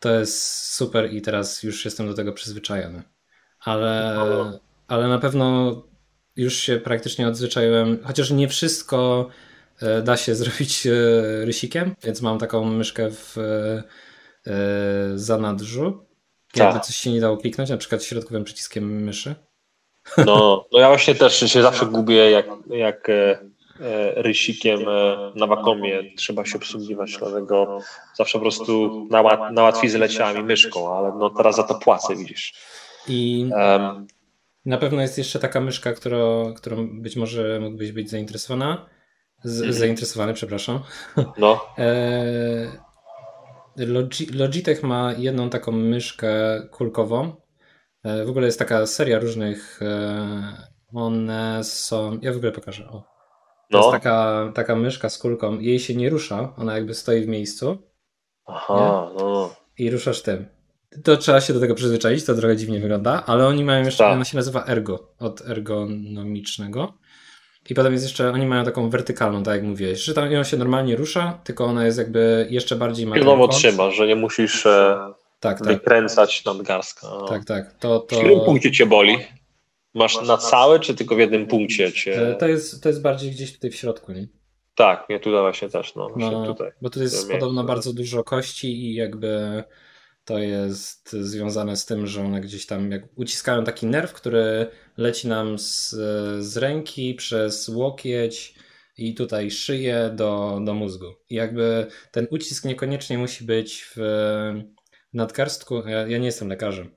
[0.00, 3.02] to jest super i teraz już jestem do tego przyzwyczajony.
[3.60, 4.20] Ale,
[4.88, 5.74] ale na pewno
[6.36, 9.28] już się praktycznie odzwyczaiłem, chociaż nie wszystko
[9.82, 10.88] e, da się zrobić
[11.44, 13.36] rysikiem, więc mam taką myszkę w
[15.14, 16.06] zanadrzu.
[16.56, 16.86] Jakby tak.
[16.86, 19.34] coś się nie dało kliknąć, na przykład środkowym przyciskiem myszy.
[20.26, 23.38] No, no ja właśnie też się zawsze gubię, jak, jak E,
[24.16, 27.78] rysikiem e, na Wacomie trzeba się obsługiwać, dlatego
[28.14, 32.16] zawsze po prostu na, na łatwiznę leciała mi myszką, ale no teraz za to płacę,
[32.16, 32.54] widzisz.
[33.08, 34.06] I um,
[34.64, 38.86] na pewno jest jeszcze taka myszka, którą, którą być może mógłbyś być zainteresowana.
[39.44, 39.72] Z, mm.
[39.72, 40.80] Zainteresowany, przepraszam.
[41.38, 41.60] No.
[41.78, 42.86] E,
[43.76, 46.28] Logi, Logitech ma jedną taką myszkę
[46.70, 47.32] kulkową.
[48.24, 49.80] W ogóle jest taka seria różnych.
[50.94, 52.18] One są.
[52.22, 52.88] Ja w ogóle pokażę.
[52.88, 53.15] O.
[53.70, 53.92] To jest no.
[53.92, 55.60] taka, taka myszka z kulką.
[55.60, 57.78] Jej się nie rusza, ona jakby stoi w miejscu.
[58.46, 59.22] Aha, nie?
[59.22, 59.54] no.
[59.78, 60.46] I ruszasz tym.
[61.04, 64.12] To trzeba się do tego przyzwyczaić, to trochę dziwnie wygląda, ale oni mają jeszcze, tak.
[64.12, 66.92] ona się nazywa ergo, od ergonomicznego.
[67.70, 70.56] I potem jest jeszcze, oni mają taką wertykalną, tak jak mówiłeś, że tam ją się
[70.56, 73.12] normalnie rusza, tylko ona jest jakby jeszcze bardziej...
[73.12, 74.98] Pilnowo trzyma, że nie musisz e,
[75.40, 75.68] tak, tak.
[75.68, 77.06] wykręcać nadgarstka.
[77.10, 77.28] No.
[77.28, 77.72] Tak, tak.
[77.72, 78.16] To, to...
[78.16, 79.18] W którym punkcie cię boli?
[79.96, 81.92] Masz na całe, czy tylko w jednym punkcie?
[81.92, 82.30] Cię...
[82.30, 84.28] E, to, jest, to jest bardziej gdzieś tutaj w środku, nie?
[84.74, 86.10] Tak, nie tutaj właśnie też, no.
[86.16, 86.70] no tutaj.
[86.82, 89.64] Bo tu jest podobno bardzo dużo kości i jakby
[90.24, 94.66] to jest związane z tym, że one gdzieś tam jak uciskają taki nerw, który
[94.96, 95.90] leci nam z,
[96.44, 98.54] z ręki przez łokieć
[98.98, 101.06] i tutaj szyję do, do mózgu.
[101.30, 104.00] I jakby ten ucisk niekoniecznie musi być w
[105.12, 105.88] nadgarstku.
[105.88, 106.94] Ja, ja nie jestem lekarzem.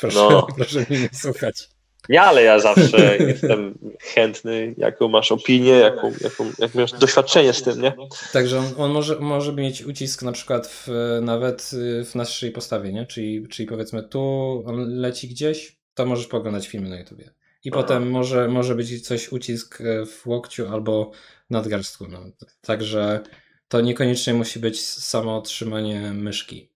[0.00, 0.46] Proszę, no.
[0.56, 1.68] proszę mnie nie słuchać.
[2.08, 7.62] Nie, ale ja zawsze jestem chętny, jaką masz opinię, jaką, jaką, jaką masz doświadczenie z
[7.62, 7.92] tym, nie?
[8.32, 10.88] Także on, on, może, może mieć ucisk na przykład w,
[11.22, 11.70] nawet
[12.04, 13.06] w naszej postawie, nie?
[13.06, 14.20] Czyli, czyli powiedzmy tu
[14.66, 17.30] on leci gdzieś, to możesz poglądać filmy na YouTubie.
[17.64, 17.82] I Aha.
[17.82, 21.10] potem może, może być coś ucisk w łokciu albo
[21.50, 22.06] nadgarstku.
[22.08, 22.20] No.
[22.60, 23.20] Także
[23.68, 26.70] to niekoniecznie musi być samo otrzymanie myszki.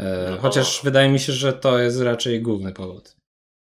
[0.00, 3.16] E, chociaż wydaje mi się, że to jest raczej główny powód.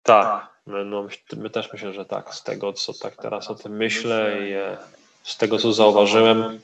[0.02, 0.55] Tak.
[0.66, 4.48] No, no, my też myślę, że tak, z tego co tak teraz o tym myślę
[4.48, 4.76] i e,
[5.22, 6.60] z tego co zauważyłem.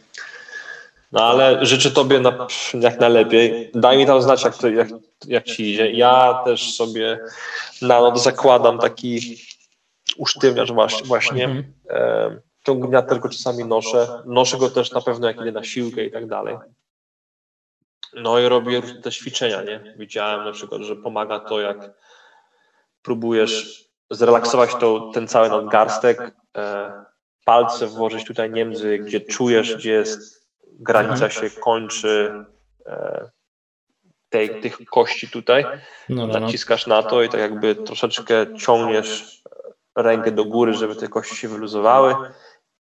[1.13, 2.47] No ale życzę Tobie na,
[2.81, 3.71] jak najlepiej.
[3.75, 4.89] Daj mi tam znać, jak, to, jak,
[5.27, 5.91] jak Ci idzie.
[5.91, 7.19] Ja też sobie
[7.83, 9.37] na noc zakładam taki
[10.17, 10.73] usztywniacz
[11.05, 11.45] właśnie.
[11.45, 11.73] Mhm.
[11.91, 14.23] E, ciągnia tylko czasami noszę.
[14.27, 16.57] Noszę go też na pewno jak idę na siłkę i tak dalej.
[18.15, 19.95] No i robię różne te ćwiczenia, nie?
[19.97, 21.91] Widziałem na przykład, że pomaga to, jak
[23.03, 26.93] próbujesz zrelaksować to, ten cały nadgarstek, e,
[27.45, 30.49] palce włożyć tutaj między, gdzie czujesz, gdzie jest
[30.81, 32.45] granica się kończy
[32.87, 33.31] e,
[34.29, 35.65] tej, tych kości tutaj,
[36.09, 36.41] no, no, no.
[36.41, 39.43] naciskasz na to i tak jakby troszeczkę ciągniesz
[39.97, 42.15] rękę do góry, żeby te kości się wyluzowały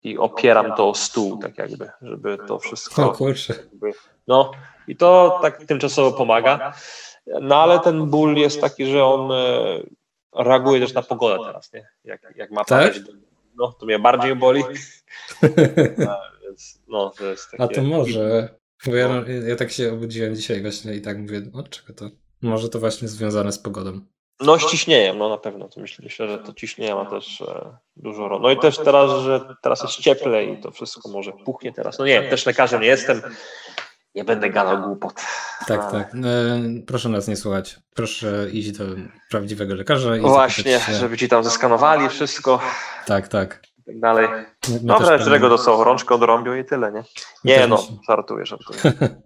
[0.04, 3.02] i opieram to o stół, tak jakby, żeby to wszystko...
[3.50, 3.94] Jakby,
[4.28, 4.52] no
[4.88, 6.74] i to tak tymczasowo pomaga.
[7.42, 9.36] No ale ten ból jest taki, że on e,
[10.36, 11.88] reaguje też na pogodę teraz, nie?
[12.04, 12.94] Jak, jak ma tak?
[12.94, 13.12] padać,
[13.56, 14.64] no to mnie bardziej boli.
[16.44, 17.64] więc, no, to jest takie...
[17.64, 18.50] A to może,
[18.86, 22.10] bo ja, ja tak się obudziłem dzisiaj właśnie i tak mówię, no czego to?
[22.42, 24.02] Może to właśnie związane z pogodą.
[24.40, 25.70] No z ciśnieniem, no na pewno.
[25.70, 28.44] To myślę, myślę, że to ciśnienie ma też e, dużo roli.
[28.44, 32.00] No i też teraz, że teraz jest cieplej i to wszystko może puchnie teraz.
[32.00, 33.22] No nie, też lekarzem nie jestem,
[34.16, 35.14] nie będę gadał głupot.
[35.68, 36.14] Tak, tak.
[36.16, 37.80] E, proszę nas nie słuchać.
[37.96, 38.84] Proszę iść do
[39.30, 40.18] prawdziwego lekarza.
[40.18, 40.94] I Właśnie, się...
[40.94, 42.60] żeby ci tam zeskanowali wszystko.
[43.06, 43.62] Tak, tak.
[43.78, 44.28] I tak dalej.
[44.82, 47.04] Dobra, z tego do co, rączkę odrąbią i tyle, nie?
[47.44, 48.80] Nie no, żartuję, żartuję.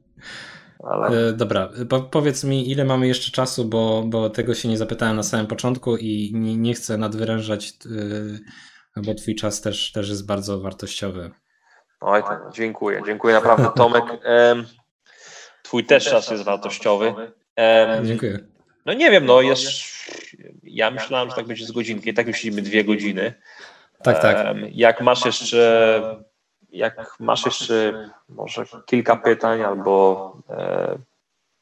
[0.84, 1.08] Ale...
[1.08, 5.16] E, dobra, po, powiedz mi, ile mamy jeszcze czasu, bo, bo tego się nie zapytałem
[5.16, 7.74] na samym początku i nie, nie chcę nadwyrężać,
[8.96, 11.32] yy, bo twój czas też, też jest bardzo wartościowy.
[12.06, 14.04] Oj, to, dziękuję, dziękuję naprawdę Tomek.
[15.64, 17.32] Twój też czas jest wartościowy.
[18.04, 18.40] Dziękuję.
[18.86, 19.68] No nie wiem, no jest.
[20.64, 22.14] Ja myślałem, że tak będzie z godzinki.
[22.14, 23.34] Tak już siedzimy dwie godziny.
[24.04, 24.48] Tak, tak.
[24.72, 26.02] Jak masz jeszcze,
[26.70, 30.98] jak masz jeszcze może kilka pytań albo e,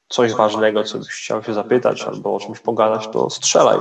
[0.08, 3.80] coś ważnego, co byś chciał się zapytać, albo o czymś pogadać, to strzelaj.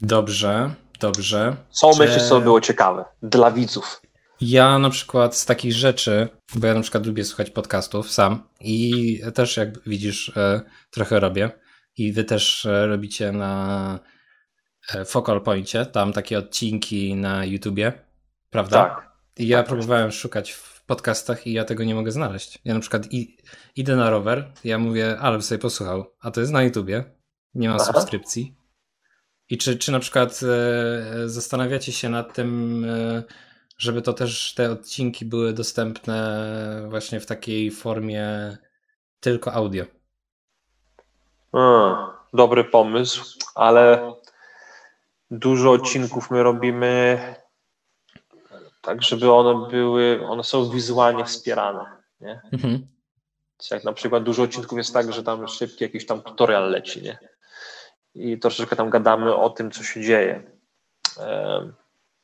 [0.00, 0.70] Dobrze,
[1.00, 1.56] dobrze.
[1.70, 1.98] Co Czy...
[1.98, 4.02] myślisz, co było ciekawe dla widzów?
[4.40, 9.20] Ja na przykład z takich rzeczy, bo ja na przykład lubię słuchać podcastów sam i
[9.34, 10.60] też jak widzisz e,
[10.90, 11.50] trochę robię
[11.96, 14.00] i wy też e, robicie na
[14.94, 17.92] e, Focal Pointie, tam takie odcinki na YouTubie,
[18.50, 18.84] prawda?
[18.84, 19.16] Tak.
[19.38, 20.18] I ja tak, próbowałem tak.
[20.18, 22.58] szukać w podcastach i ja tego nie mogę znaleźć.
[22.64, 23.36] Ja na przykład i,
[23.76, 27.04] idę na rower, ja mówię, ale sobie posłuchał, a to jest na YouTubie,
[27.54, 27.84] nie ma Aha.
[27.84, 28.56] subskrypcji.
[29.48, 33.22] I czy, czy na przykład e, zastanawiacie się nad tym, e,
[33.78, 38.56] żeby to też te odcinki były dostępne właśnie w takiej formie
[39.20, 39.84] tylko audio?
[41.52, 44.12] Hmm, dobry pomysł, ale
[45.30, 47.18] dużo odcinków my robimy
[48.82, 51.84] tak, żeby one były, one są wizualnie wspierane.
[52.20, 52.40] Nie?
[52.52, 52.86] Mhm.
[53.70, 57.18] Jak na przykład dużo odcinków jest tak, że tam szybki jakiś tam tutorial leci, nie?
[58.14, 60.42] I troszeczkę tam gadamy o tym, co się dzieje.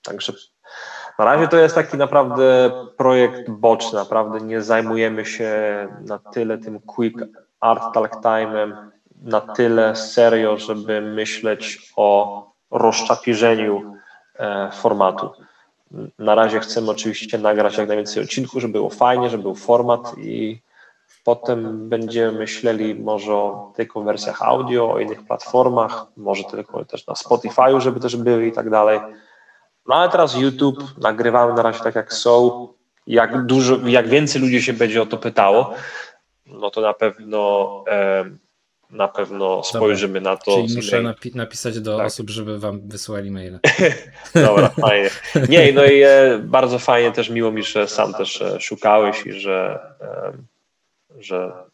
[0.02, 0.32] Także
[1.18, 5.52] na razie to jest taki naprawdę projekt boczny, naprawdę nie zajmujemy się
[6.00, 7.18] na tyle tym quick
[7.60, 8.76] art talk time'em,
[9.22, 13.94] na tyle serio, żeby myśleć o rozczapirzeniu
[14.38, 15.30] e, formatu.
[16.18, 20.62] Na razie chcemy oczywiście nagrać jak najwięcej odcinków, żeby było fajnie, żeby był format i
[21.24, 27.14] potem będziemy myśleli może o tylko wersjach audio, o innych platformach, może tylko też na
[27.14, 29.00] Spotify'u, żeby też były i tak dalej.
[29.86, 32.68] No ale teraz YouTube, nagrywamy na razie tak jak są.
[33.06, 35.74] Jak dużo, jak więcej ludzi się będzie o to pytało,
[36.46, 37.84] no to na pewno
[38.90, 40.32] na pewno spojrzymy Dobra.
[40.32, 40.54] na to.
[40.54, 42.06] Czyli muszę napi napisać do tak.
[42.06, 43.58] osób, żeby wam wysłali maile.
[44.34, 45.10] Dobra, fajnie.
[45.48, 49.32] Nie, no i e, bardzo fajnie też miło mi, że sam też e, szukałeś i
[49.32, 50.32] że, e,
[51.18, 51.71] że E,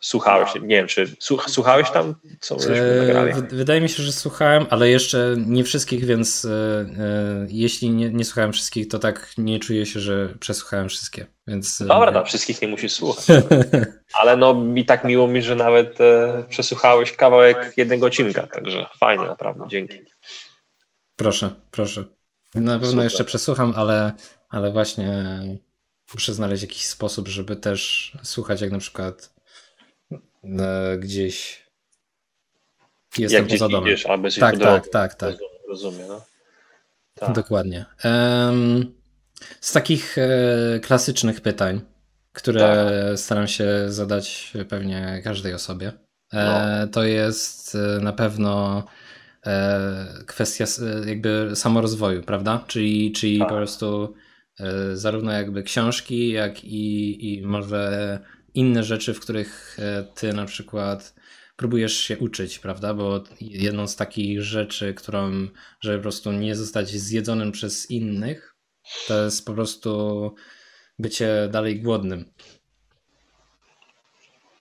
[0.00, 1.16] słuchałeś, nie wiem, czy
[1.46, 3.32] słuchałeś tam, co e, nagrali?
[3.50, 6.46] Wydaje mi się, że słuchałem, ale jeszcze nie wszystkich, więc e,
[7.48, 11.26] jeśli nie, nie słuchałem wszystkich, to tak nie czuję się, że przesłuchałem wszystkie.
[11.46, 13.26] Więc, Dobra, no, wszystkich nie musisz słuchać.
[14.20, 15.98] ale no mi tak miło mi, że nawet
[16.48, 19.98] przesłuchałeś kawałek jednego odcinka, także fajnie, naprawdę, dzięki.
[21.16, 22.04] Proszę, proszę.
[22.54, 23.04] Na pewno Super.
[23.04, 24.12] jeszcze przesłucham, ale,
[24.48, 25.40] ale właśnie
[26.14, 29.33] muszę znaleźć jakiś sposób, żeby też słuchać, jak na przykład
[30.98, 31.64] gdzieś
[33.18, 33.88] jestem jak poza domem.
[33.88, 35.36] Idziesz, albo tak, tak, tak, tak.
[35.68, 36.24] Rozumiem, no.
[37.14, 37.32] tak.
[37.34, 37.84] Dokładnie.
[38.04, 38.94] Um,
[39.60, 41.80] z takich e, klasycznych pytań,
[42.32, 43.18] które tak.
[43.18, 45.92] staram się zadać pewnie każdej osobie,
[46.32, 46.86] e, no.
[46.86, 48.84] to jest e, na pewno
[49.46, 52.64] e, kwestia e, jakby samorozwoju, prawda?
[52.66, 53.48] Czyli, czyli tak.
[53.48, 54.14] po prostu
[54.60, 58.18] e, zarówno jakby książki, jak i, i może
[58.54, 61.14] inne rzeczy, w których e, ty na przykład
[61.56, 62.94] próbujesz się uczyć, prawda?
[62.94, 65.48] Bo jedną z takich rzeczy, którą,
[65.80, 68.54] żeby po prostu nie zostać zjedzonym przez innych,
[69.08, 70.30] to jest po prostu
[70.98, 72.24] bycie dalej głodnym.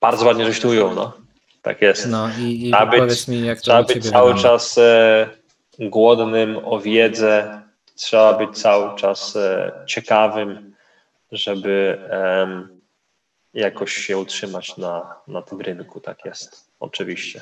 [0.01, 1.17] Bardzo ładnie żeś tu ujął, no.
[1.61, 2.09] Tak jest.
[2.09, 4.41] No i, i trzeba powiedz mi, jak to Trzeba być cały wygląda.
[4.41, 5.29] czas e,
[5.79, 7.61] głodnym o wiedzę,
[7.95, 10.75] trzeba być cały czas e, ciekawym,
[11.31, 11.99] żeby
[13.53, 15.99] jakoś się utrzymać na, na tym rynku.
[15.99, 17.41] Tak jest, oczywiście.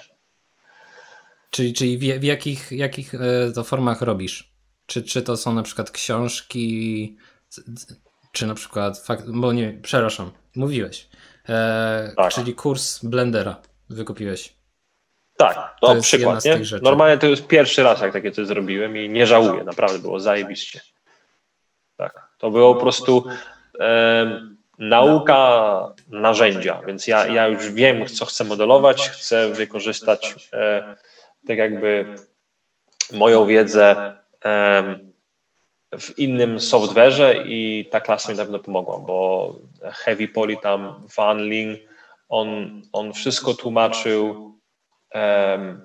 [1.50, 4.52] Czyli, czyli w, w jakich, jakich e, to formach robisz?
[4.86, 7.18] Czy, czy to są na przykład książki,
[8.32, 11.10] czy na przykład, fakt, bo nie, przepraszam, mówiłeś,
[11.50, 12.34] e, tak.
[12.34, 14.54] czyli kurs Blendera wykupiłeś.
[15.38, 16.46] Tak, to, to przykład.
[16.46, 16.60] Nie?
[16.82, 20.82] Normalnie to jest pierwszy raz, jak takie coś zrobiłem i nie żałuję, naprawdę było zajebiście.
[21.98, 23.26] Tak, to było po prostu
[24.82, 30.96] nauka narzędzia, więc ja, ja już wiem, co chcę modelować, chcę wykorzystać e,
[31.48, 32.16] tak jakby
[33.14, 35.00] moją wiedzę e,
[36.00, 41.42] w innym software'ze i ta klasa mi na pewno pomogła, bo Heavy Poly tam, Van
[41.42, 41.80] Ling,
[42.30, 44.54] on, on wszystko tłumaczył,
[45.16, 45.76] e,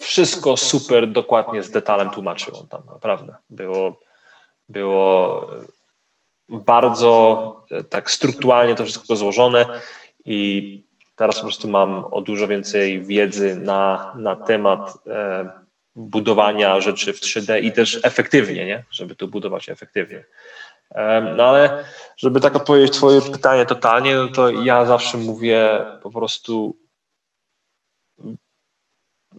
[0.00, 3.34] wszystko super dokładnie z detalem tłumaczył on tam, naprawdę.
[3.50, 4.00] Było,
[4.68, 5.46] było
[6.48, 9.66] bardzo e, tak strukturalnie to wszystko złożone
[10.24, 10.84] i
[11.16, 15.50] teraz po prostu mam o dużo więcej wiedzy na, na temat e,
[15.96, 18.84] budowania rzeczy w 3D i też efektywnie, nie?
[18.90, 20.24] żeby to budować efektywnie.
[20.90, 21.84] E, no ale
[22.16, 26.76] żeby tak odpowiedzieć twoje pytanie totalnie, no to ja zawsze mówię po prostu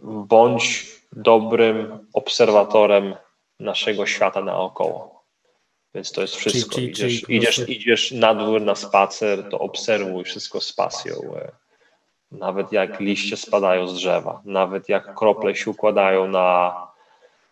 [0.04, 3.14] bądź dobrym obserwatorem
[3.60, 5.15] naszego świata naokoło.
[5.96, 6.74] Więc to jest wszystko.
[6.74, 11.14] Czyli, czyli, idziesz, czyli idziesz, idziesz na dwór na spacer, to obserwuj wszystko z pasją.
[11.36, 11.52] E,
[12.32, 16.76] nawet jak liście spadają z drzewa, nawet jak krople się układają na,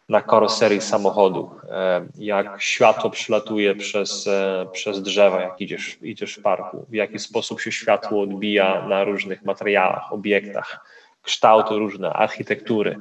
[0.09, 6.43] na karoserii samochodu, e, jak światło przylatuje przez, e, przez drzewa, jak idziesz, idziesz w
[6.43, 10.87] parku, w jaki sposób się światło odbija na różnych materiałach, obiektach,
[11.23, 12.99] kształty różne, architektury.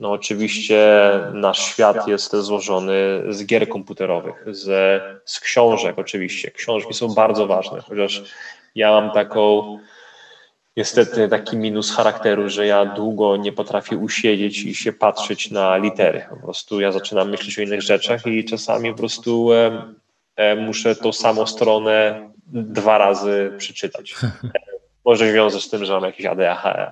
[0.00, 6.50] No oczywiście nasz świat jest złożony z gier komputerowych, z, z książek oczywiście.
[6.50, 8.22] Książki są bardzo ważne, chociaż
[8.74, 9.78] ja mam taką
[10.76, 16.26] niestety taki minus charakteru, że ja długo nie potrafię usiedzieć i się patrzeć na litery.
[16.30, 19.82] Po prostu ja zaczynam myśleć o innych rzeczach i czasami po prostu e,
[20.36, 24.14] e, muszę tą samą stronę dwa razy przeczytać.
[25.04, 26.26] Może wiąże z tym, że mam jakieś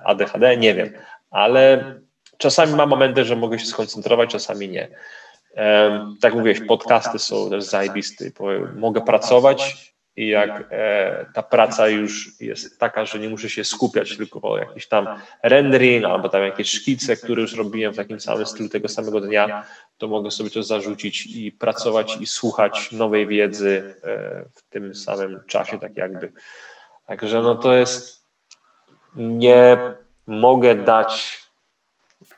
[0.05, 0.89] ADHD, nie wiem,
[1.31, 1.95] ale
[2.37, 4.87] czasami mam momenty, że mogę się skoncentrować, czasami nie.
[6.21, 8.25] tak jak mówiłeś, podcasty są też zajebiste.
[8.75, 14.17] Mogę pracować i jak e, ta praca już jest taka, że nie muszę się skupiać
[14.17, 15.07] tylko o jakiś tam
[15.43, 19.65] rendering albo tam jakieś szkice, które już robiłem w takim samym stylu tego samego dnia,
[19.97, 25.39] to mogę sobie to zarzucić i pracować i słuchać nowej wiedzy e, w tym samym
[25.47, 26.31] czasie, tak jakby.
[27.05, 28.25] Także no to jest,
[29.15, 29.77] nie
[30.27, 31.44] mogę dać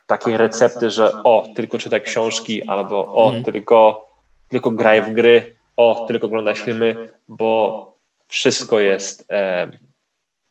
[0.08, 3.44] takiej recepty, że o, tylko czytaj książki albo o, mm.
[3.44, 4.10] tylko,
[4.50, 7.98] tylko graj w gry, o, tylko oglądaj filmy, bo
[8.28, 9.72] wszystko jest e,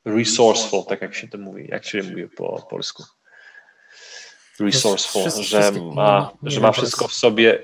[0.04, 3.02] resourceful, tak jak się to mówi, jak się mówi po polsku.
[4.60, 7.62] Resourceful, że ma, że ma wszystko w sobie.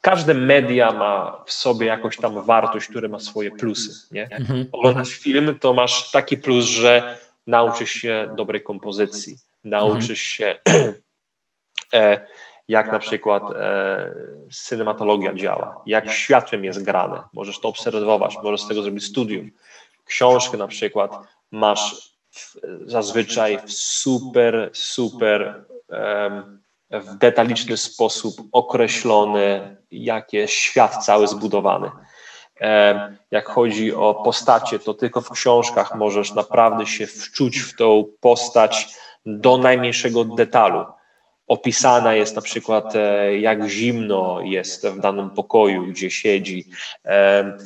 [0.00, 4.14] Każde media ma w sobie jakąś tam wartość, która ma swoje plusy.
[4.14, 4.28] Nie?
[4.30, 4.66] Mhm.
[4.72, 10.56] Oglądasz film, to masz taki plus, że nauczysz się dobrej kompozycji, nauczysz mhm.
[10.60, 10.60] się
[12.00, 12.26] e,
[12.68, 14.14] jak na przykład e,
[14.68, 17.22] cinematologia działa, jak światłem jest grane.
[17.32, 19.50] Możesz to obserwować, możesz z tego zrobić studium.
[20.04, 21.18] Książkę na przykład
[21.50, 22.56] masz w,
[22.86, 25.64] zazwyczaj w super, super
[26.90, 31.90] w detaliczny sposób określony, jak jest świat cały zbudowany.
[33.30, 38.88] Jak chodzi o postacie, to tylko w książkach możesz naprawdę się wczuć w tą postać
[39.26, 40.84] do najmniejszego detalu
[41.52, 46.64] opisana jest na przykład, e, jak zimno jest w danym pokoju, gdzie siedzi,
[47.04, 47.58] e,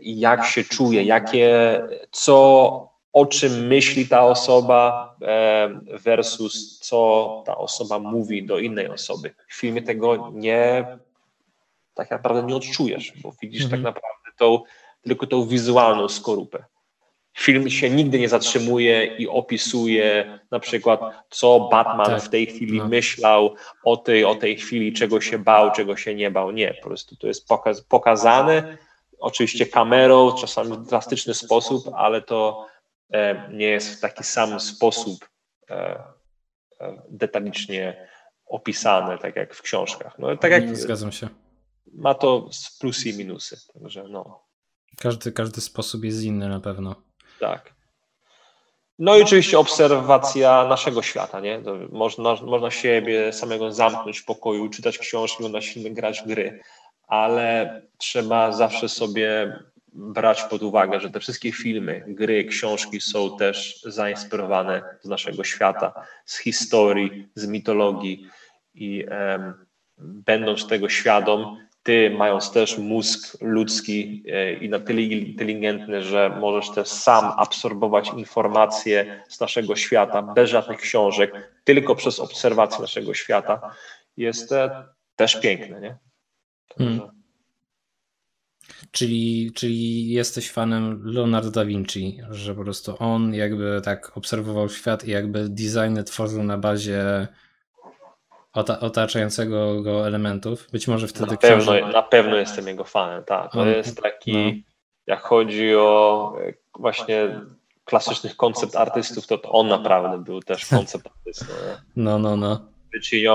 [0.00, 1.80] jak się czuje, jakie,
[2.10, 5.68] co, o czym myśli ta osoba e,
[6.04, 9.34] versus co ta osoba mówi do innej osoby.
[9.48, 10.98] W filmie tego nie,
[11.94, 13.82] tak naprawdę nie odczujesz, bo widzisz tak mhm.
[13.84, 14.62] tak naprawdę tą,
[15.02, 16.64] tylko tą wizualną skorupę
[17.38, 21.00] film się nigdy nie zatrzymuje i opisuje na przykład,
[21.30, 22.22] co Batman tak.
[22.22, 22.88] w tej chwili no.
[22.88, 23.54] myślał
[23.84, 26.50] o tej, o tej chwili, czego się bał, czego się nie bał.
[26.50, 28.78] Nie, po prostu to jest pokaz, pokazane,
[29.18, 32.66] oczywiście kamerą, czasami w drastyczny sposób, ale to
[33.12, 35.28] e, nie jest w taki sam sposób
[35.70, 35.74] e,
[36.80, 38.08] e, detalicznie
[38.46, 40.18] opisane, tak jak w książkach.
[40.18, 41.28] No, tak jak, Zgadzam się.
[41.92, 42.48] Ma to
[42.80, 44.40] plusy i minusy, także no.
[44.98, 46.94] Każdy, każdy sposób jest inny na pewno.
[47.40, 47.74] Tak.
[48.98, 51.62] No i oczywiście obserwacja naszego świata, nie?
[51.62, 56.60] To można, można siebie samego zamknąć w pokoju, czytać książki, oglądać filmy, grać w gry,
[57.06, 59.58] ale trzeba zawsze sobie
[59.92, 66.06] brać pod uwagę, że te wszystkie filmy, gry, książki są też zainspirowane z naszego świata,
[66.24, 68.26] z historii, z mitologii
[68.74, 69.54] i um,
[69.98, 76.70] będąc tego świadom, ty mając też mózg ludzki e, i na tyle inteligentny, że możesz
[76.70, 83.74] też sam absorbować informacje z naszego świata bez żadnych książek, tylko przez obserwację naszego świata,
[84.16, 84.84] jest e,
[85.16, 85.96] też piękne, nie?
[86.78, 87.00] Hmm.
[88.90, 95.04] Czyli, czyli jesteś fanem Leonardo da Vinci, że po prostu on jakby tak obserwował świat
[95.04, 97.28] i jakby designy tworzył na bazie
[98.80, 100.68] otaczającego go elementów.
[100.72, 101.92] Być może wtedy na pewno, książę...
[101.92, 103.52] na pewno jestem jego fanem, tak.
[103.52, 104.52] To on, jest taki, no.
[105.06, 107.40] jak chodzi o e, właśnie
[107.84, 111.46] klasycznych koncept artystów, to, to on naprawdę był też koncept artystą.
[111.96, 112.60] No, no, no.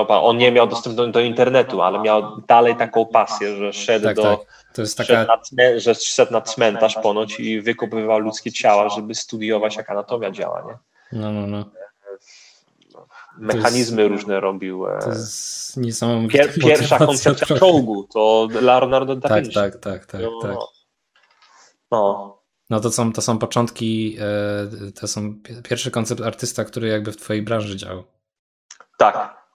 [0.08, 4.16] On nie miał dostępu do, do, internetu, ale miał dalej taką pasję, że szedł tak,
[4.16, 4.22] do.
[4.22, 4.64] Tak.
[4.74, 5.24] To jest taka...
[5.24, 5.38] na,
[5.76, 10.78] że szedł na cmentarz ponoć i wykopywał ludzkie ciała, żeby studiować, jak anatomia działa, nie?
[11.20, 11.64] No, no, no
[13.38, 14.86] mechanizmy jest, różne robił.
[14.86, 16.38] E, to jest niesamowite.
[16.38, 19.54] Pier, pierwsza koncepcja czołgu to Leonardo da tak, Vinci.
[19.54, 20.56] Tak, tak, tak, tak, no, tak.
[21.90, 22.36] No.
[22.70, 27.16] No to są, to są początki, e, to są pierwszy koncept artysta, który jakby w
[27.16, 28.04] twojej branży działał.
[28.98, 29.46] Tak.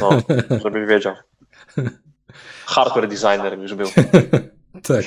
[0.00, 0.10] No,
[0.64, 1.14] żebyś wiedział.
[2.66, 3.88] Hardware designer już był.
[3.92, 5.04] tak.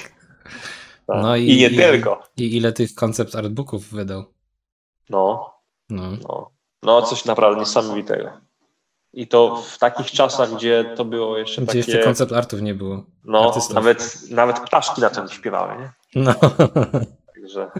[1.08, 1.22] tak.
[1.22, 2.24] No i, I nie i, tylko.
[2.38, 4.34] I ile tych koncept artbooków wydał?
[5.10, 5.54] No.
[5.90, 6.12] No.
[6.12, 6.52] no.
[6.84, 8.30] No, coś naprawdę niesamowitego.
[9.14, 11.78] I to w takich czasach, gdzie to było jeszcze gdzie takie...
[11.78, 13.06] jeszcze koncept artów nie było.
[13.24, 15.92] No, nawet, nawet ptaszki na tym śpiewały, nie?
[16.16, 16.34] No.
[17.36, 17.72] Także...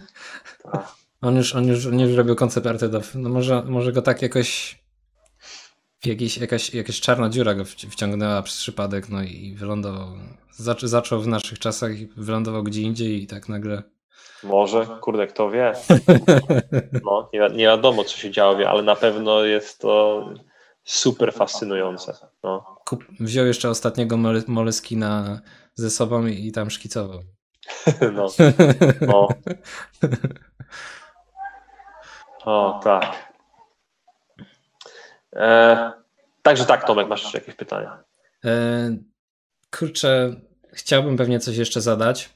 [0.64, 0.88] Tak.
[1.22, 4.22] On już, on, już, on już robił koncept arty, do, no może, może go tak
[4.22, 4.80] jakoś
[6.06, 10.08] jakiś, jakaś, jakaś czarna dziura go wciągnęła przez przypadek, no i wylądował.
[10.52, 13.84] Zac, zaczął w naszych czasach i wylądował gdzie indziej i tak nagle
[14.44, 15.74] Może, kurde, kto wie.
[17.06, 20.26] No, nie, nie wiadomo, co się działo, ale na pewno jest to
[20.84, 22.14] super fascynujące.
[22.44, 22.76] No.
[22.86, 24.18] Kup, wziął jeszcze ostatniego
[24.48, 25.42] Moleskina
[25.74, 27.20] ze sobą i, i tam szkicował.
[28.14, 28.28] No.
[29.02, 29.28] no.
[32.46, 33.34] O, tak.
[35.36, 35.92] E,
[36.42, 38.04] także tak, Tomek, masz jeszcze jakieś pytania?
[38.46, 38.98] E,
[39.80, 40.36] kurczę,
[40.74, 42.30] chciałbym pewnie coś jeszcze zadać.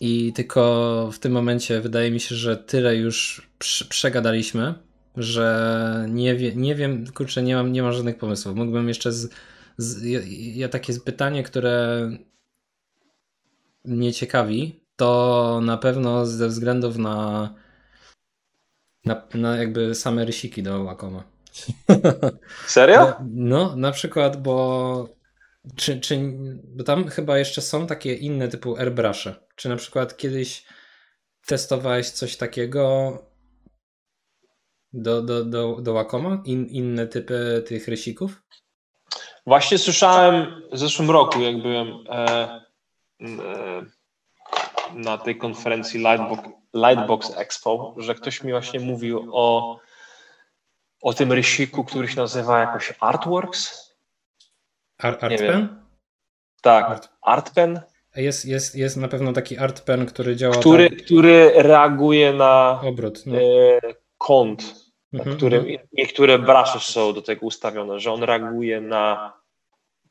[0.00, 3.48] I tylko w tym momencie wydaje mi się, że tyle już
[3.88, 4.74] przegadaliśmy,
[5.16, 8.56] że nie, wie, nie wiem, kurczę, nie mam, nie mam żadnych pomysłów.
[8.56, 9.30] Mógłbym jeszcze z,
[9.76, 10.04] z
[10.56, 12.10] ja, takie pytanie, które
[13.84, 17.54] mnie ciekawi, to na pewno ze względów na
[19.04, 21.24] na, na jakby same rysiki do Wacoma.
[22.66, 23.14] Serio?
[23.30, 25.08] No, na przykład, bo
[25.76, 26.20] czy, czy,
[26.64, 29.34] bo tam chyba jeszcze są takie inne typu airbrushe.
[29.58, 30.64] Czy na przykład kiedyś
[31.46, 33.12] testowałeś coś takiego
[34.92, 36.42] do, do, do, do Wacoma?
[36.44, 38.42] In, inne typy tych rysików?
[39.46, 42.60] Właśnie słyszałem w zeszłym roku, jak byłem e,
[43.20, 43.86] e,
[44.94, 46.42] na tej konferencji Lightbox,
[46.74, 49.78] Lightbox Expo, że ktoś mi właśnie mówił o,
[51.02, 53.94] o tym rysiku, który się nazywa jakoś Artworks.
[54.98, 55.84] Ar Artpen?
[56.62, 57.08] Tak, Art.
[57.22, 57.80] Artpen.
[58.18, 60.54] Jest, jest, jest na pewno taki Artpen, który działa.
[60.54, 61.02] Który, tak...
[61.02, 63.26] który reaguje na obrót.
[63.26, 63.38] No.
[63.38, 63.40] E,
[64.18, 64.74] kąt,
[65.12, 65.88] mhm, na którym mhm.
[65.92, 69.32] niektóre brushy są do tego ustawione, że on reaguje na,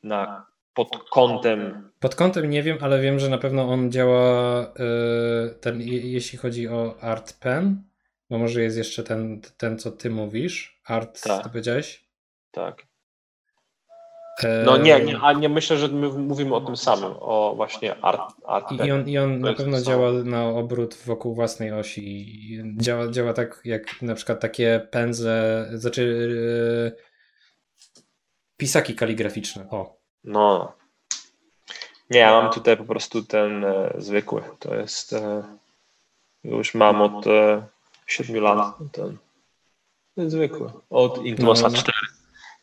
[0.02, 1.90] na pod kątem.
[2.00, 6.68] Pod kątem nie wiem, ale wiem, że na pewno on działa yy, ten, jeśli chodzi
[6.68, 7.82] o Art Pen,
[8.30, 10.80] bo może jest jeszcze ten, ten co ty mówisz.
[10.86, 11.42] Art, tak.
[11.42, 12.08] to powiedziałeś?
[12.50, 12.87] Tak.
[14.44, 18.04] E, no nie, nie, a nie myślę, że my mówimy o tym samym, o właśnie
[18.04, 18.20] art.
[18.46, 22.62] art I on, i on na pewno działa na obrót wokół własnej osi.
[22.76, 26.02] Działa, działa tak jak na przykład takie pędzle, znaczy
[26.94, 27.02] yy,
[28.56, 29.70] pisaki kaligraficzne.
[29.70, 30.72] O, no.
[32.10, 34.42] Nie, ja mam tutaj po prostu ten e, zwykły.
[34.58, 35.12] To jest.
[35.12, 35.42] E,
[36.44, 37.66] już mam od e,
[38.06, 39.16] 7 lat ten,
[40.14, 40.70] ten zwykły.
[40.90, 42.17] Od Inkmosa 4.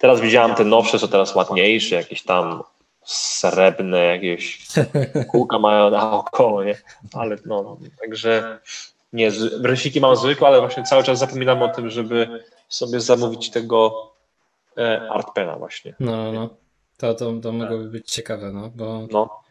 [0.06, 0.12] No.
[0.12, 2.64] Teraz widziałem te nowsze, co teraz ładniejsze, jakieś tam
[3.06, 4.68] srebrne, jakieś
[5.32, 6.76] kółka mają naokoło, nie?
[7.14, 8.60] Ale no, także
[9.14, 9.32] nie,
[9.64, 14.12] rysiki mam zwykłe, ale właśnie cały czas zapominam o tym, żeby sobie zamówić tego
[14.78, 15.96] e, Artpena właśnie.
[16.00, 16.50] No, no.
[16.98, 19.44] To, to, to mogłoby być ciekawe, no, bo no.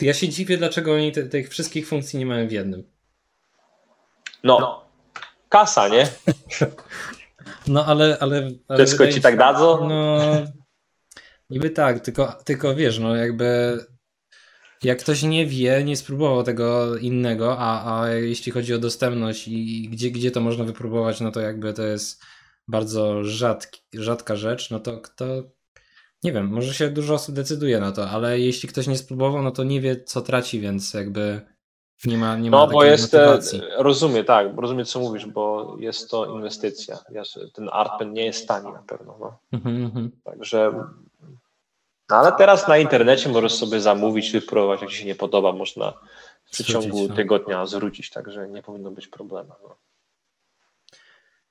[0.00, 2.90] ja się dziwię, dlaczego oni te, tych wszystkich funkcji nie mają w jednym.
[4.44, 4.84] No,
[5.48, 6.06] kasa, nie?
[7.68, 8.18] No, ale...
[8.18, 9.88] ale, ale Wszystko ci tak dadzą?
[9.88, 10.18] No,
[11.50, 13.78] niby tak, tylko, tylko wiesz, no jakby
[14.82, 19.88] jak ktoś nie wie, nie spróbował tego innego, a, a jeśli chodzi o dostępność i
[19.92, 22.22] gdzie, gdzie to można wypróbować, no to jakby to jest
[22.68, 25.24] bardzo rzadki, rzadka rzecz, no to kto,
[26.24, 29.50] nie wiem, może się dużo osób decyduje na to, ale jeśli ktoś nie spróbował, no
[29.50, 31.40] to nie wie, co traci, więc jakby
[32.04, 33.62] nie ma, nie ma No, bo jest, e, motywacji.
[33.76, 36.98] rozumiem, tak, rozumiem, co mówisz, bo jest to inwestycja.
[37.52, 39.16] Ten Artpen nie jest tani na pewno.
[39.20, 39.38] No.
[39.52, 40.10] Mhm, mhm.
[40.24, 40.72] Także,
[42.10, 45.92] no ale teraz na internecie możesz sobie zamówić, wypróbować, jak ci się nie podoba, można
[46.44, 47.14] w przeciągu no.
[47.14, 49.52] tygodnia zwrócić, także nie powinno być problemu.
[49.62, 49.76] No.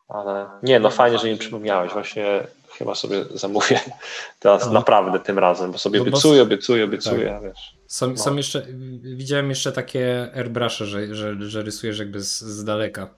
[0.07, 1.93] Ale nie, no fajnie, że mi przypomniałeś.
[1.93, 2.47] Właśnie
[2.77, 3.79] chyba sobie zamówię
[4.39, 4.73] teraz no.
[4.73, 7.43] naprawdę tym razem, bo sobie no obiecuję, obiecuję, obiecuję, tak.
[7.43, 7.77] wiesz.
[7.87, 8.17] Są, no.
[8.17, 8.65] są jeszcze,
[9.03, 13.09] widziałem jeszcze takie airbrushe, że, że, że rysujesz jakby z, z daleka,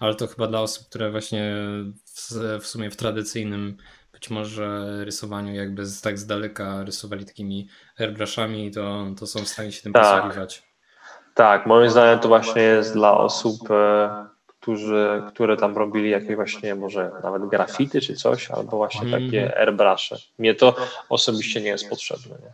[0.00, 1.54] ale to chyba dla osób, które właśnie
[2.04, 3.76] w, w sumie w tradycyjnym
[4.12, 7.68] być może rysowaniu jakby z, tak z daleka rysowali takimi
[7.98, 10.22] airbrushami, to, to są w stanie się tym tak.
[10.22, 10.62] posługiwać.
[11.34, 14.26] Tak, moim zdaniem to właśnie jest dla osób e,
[14.66, 19.12] którzy, które tam robili jakieś właśnie może nawet grafity czy coś, albo właśnie mm.
[19.22, 20.16] takie airbrushe.
[20.38, 20.76] Mnie to
[21.08, 22.52] osobiście nie jest potrzebne, nie?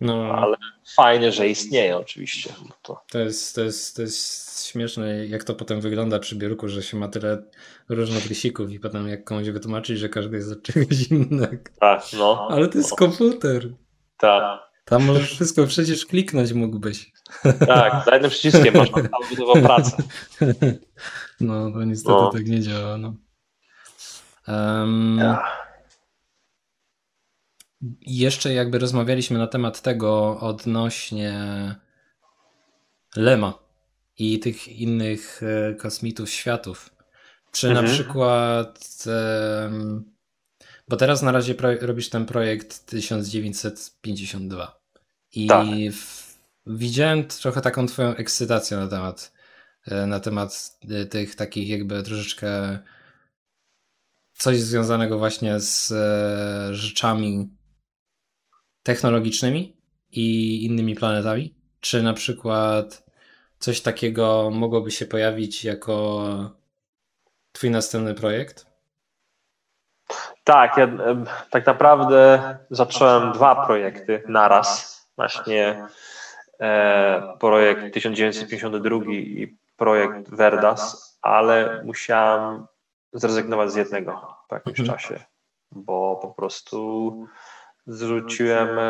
[0.00, 0.34] No.
[0.34, 0.56] Ale
[0.96, 2.50] fajnie, że istnieje oczywiście.
[2.82, 3.02] To...
[3.10, 6.96] To, jest, to, jest, to jest śmieszne, jak to potem wygląda przy biurku, że się
[6.96, 7.42] ma tyle
[7.88, 11.70] różnych rysików i potem jak komuś wytłumaczyć, że każdy jest od czegoś innego.
[11.80, 12.48] Tak, no.
[12.50, 12.96] Ale to jest no.
[12.96, 13.68] komputer.
[14.18, 14.60] Tak.
[14.84, 17.12] Tam możesz wszystko przecież kliknąć mógłbyś.
[17.66, 20.02] Tak, za jednym przyciskiem masz tam pracę.
[21.40, 22.30] No, to niestety no.
[22.32, 22.98] tak nie działa.
[22.98, 23.14] No.
[24.48, 25.20] Um,
[28.00, 31.34] Jeszcze jakby rozmawialiśmy na temat tego odnośnie
[33.16, 33.58] Lema
[34.18, 36.90] i tych innych e, kosmitów światów.
[37.52, 37.86] Czy mhm.
[37.86, 40.16] na przykład um,
[40.88, 44.80] bo teraz na razie robisz ten projekt 1952
[45.32, 45.66] i tak.
[45.92, 46.25] w,
[46.66, 49.32] widziałem trochę taką twoją ekscytację na temat
[49.86, 52.78] e, na temat e, tych takich jakby troszeczkę
[54.32, 55.92] coś związanego właśnie z
[56.76, 57.48] rzeczami
[58.82, 59.76] technologicznymi
[60.12, 61.54] i innymi planetami?
[61.80, 63.06] Czy na przykład
[63.58, 66.20] coś takiego mogłoby się pojawić jako
[67.52, 68.66] Twój następny projekt?
[70.44, 70.88] Tak, ja
[71.50, 72.40] tak naprawdę
[72.70, 74.96] zacząłem dwa projekty naraz.
[75.16, 75.88] Właśnie e,
[77.38, 82.66] projekt 1952 i projekt Verdas, ale musiałem
[83.12, 84.98] zrezygnować z jednego po jakimś mhm.
[84.98, 85.24] czasie,
[85.72, 87.12] bo po prostu
[87.86, 88.82] zrzuciłem, e,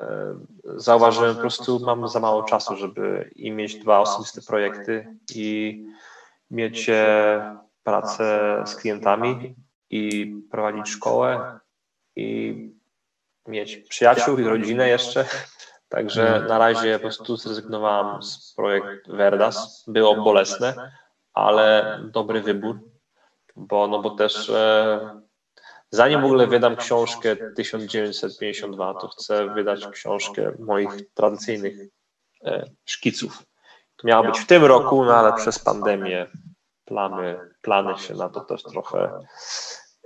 [0.00, 0.34] e,
[0.64, 5.78] zauważyłem po prostu mam za mało czasu, żeby i mieć dwa osobiste projekty i
[6.50, 9.54] mieć e, pracę z klientami
[9.90, 11.60] i prowadzić szkołę
[12.16, 12.54] i
[13.46, 15.24] mieć przyjaciół i rodzinę jeszcze.
[15.90, 19.84] Także na razie po prostu zrezygnowałam z projektu Verdas.
[19.86, 20.92] Było bolesne,
[21.34, 22.80] ale dobry wybór,
[23.56, 25.20] bo, no bo też e,
[25.90, 31.74] zanim w ogóle wydam książkę 1952, to chcę wydać książkę moich tradycyjnych
[32.44, 33.42] e, szkiców.
[33.96, 36.26] To miało być w tym roku, no ale przez pandemię
[36.84, 39.20] plany, plany się na to też trochę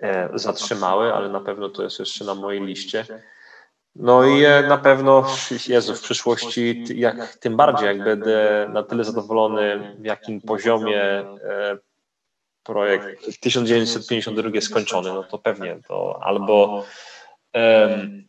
[0.03, 3.07] e, zatrzymały, ale na pewno to jest jeszcze na mojej liście.
[3.97, 5.27] No i e, na pewno,
[5.69, 11.79] Jezu, w przyszłości, jak, tym bardziej, jak będę na tyle zadowolony, w jakim poziomie e,
[12.63, 16.85] projekt 1952 skończony, no to pewnie to albo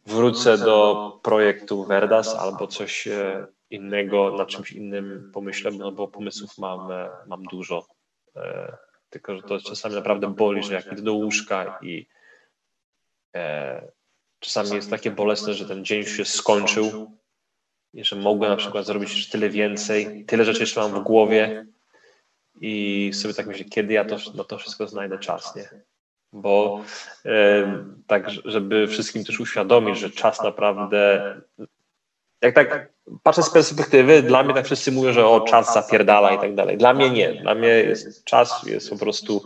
[0.06, 3.08] wrócę do projektu Verdas, albo coś
[3.70, 6.90] innego, na czymś innym pomyślę, no bo pomysłów mam,
[7.28, 7.86] mam dużo.
[8.36, 8.78] E,
[9.10, 12.08] tylko, że to czasami naprawdę boli, że jak idę do łóżka i
[13.36, 13.88] e,
[14.46, 17.12] czasami jest takie bolesne, że ten dzień już się skończył
[17.94, 21.66] i że mogłem na przykład zrobić tyle więcej, tyle rzeczy jeszcze mam w głowie
[22.62, 25.70] i sobie tak myślę, kiedy ja to, na to wszystko znajdę czas, nie?
[26.34, 26.84] Bo
[27.26, 31.36] e, tak, żeby wszystkim też uświadomić, że czas naprawdę
[32.42, 32.90] jak tak
[33.24, 36.78] patrzę z perspektywy, dla mnie tak wszyscy mówią, że o czas zapierdala i tak dalej.
[36.78, 37.34] Dla mnie nie.
[37.34, 39.44] Dla mnie jest, czas jest po prostu,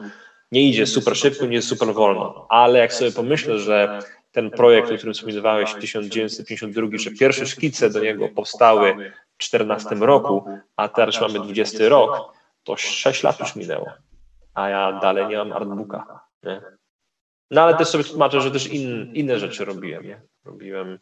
[0.52, 2.46] nie idzie super szybko, nie jest super wolno.
[2.50, 4.00] Ale jak sobie pomyślę, że
[4.32, 10.46] ten projekt, o którym wspominałeś, 1952, że pierwsze szkice do niego powstały w 14 roku,
[10.76, 12.34] a teraz mamy 20 rok,
[12.64, 13.92] to 6 lat już minęło.
[14.54, 16.20] A ja dalej nie mam artbooka.
[16.44, 16.62] Nie?
[17.52, 20.04] No ale też sobie tłumaczę, że też in, inne rzeczy robiłem.
[20.04, 20.22] Nie?
[20.46, 21.00] Robiłem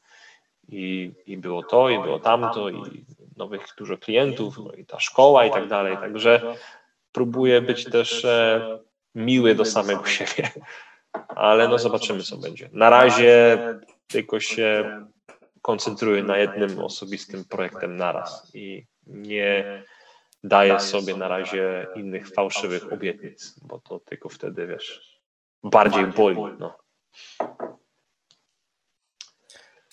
[0.68, 3.06] i, i było to, i było tamto, i
[3.38, 5.98] nowych dużo klientów, no i ta szkoła i tak dalej.
[5.98, 6.56] Także
[7.12, 8.80] próbuję być też e,
[9.16, 10.50] miły do samego siebie,
[11.14, 12.70] ale no zobaczymy, co będzie.
[12.74, 13.58] Na razie
[14.08, 15.02] tylko się
[15.62, 19.84] koncentruję na jednym osobistym projektem naraz i nie
[20.44, 25.20] daję sobie na razie innych fałszywych obietnic, bo to tylko wtedy, wiesz,
[25.64, 26.38] bardziej boli.
[26.60, 26.78] No.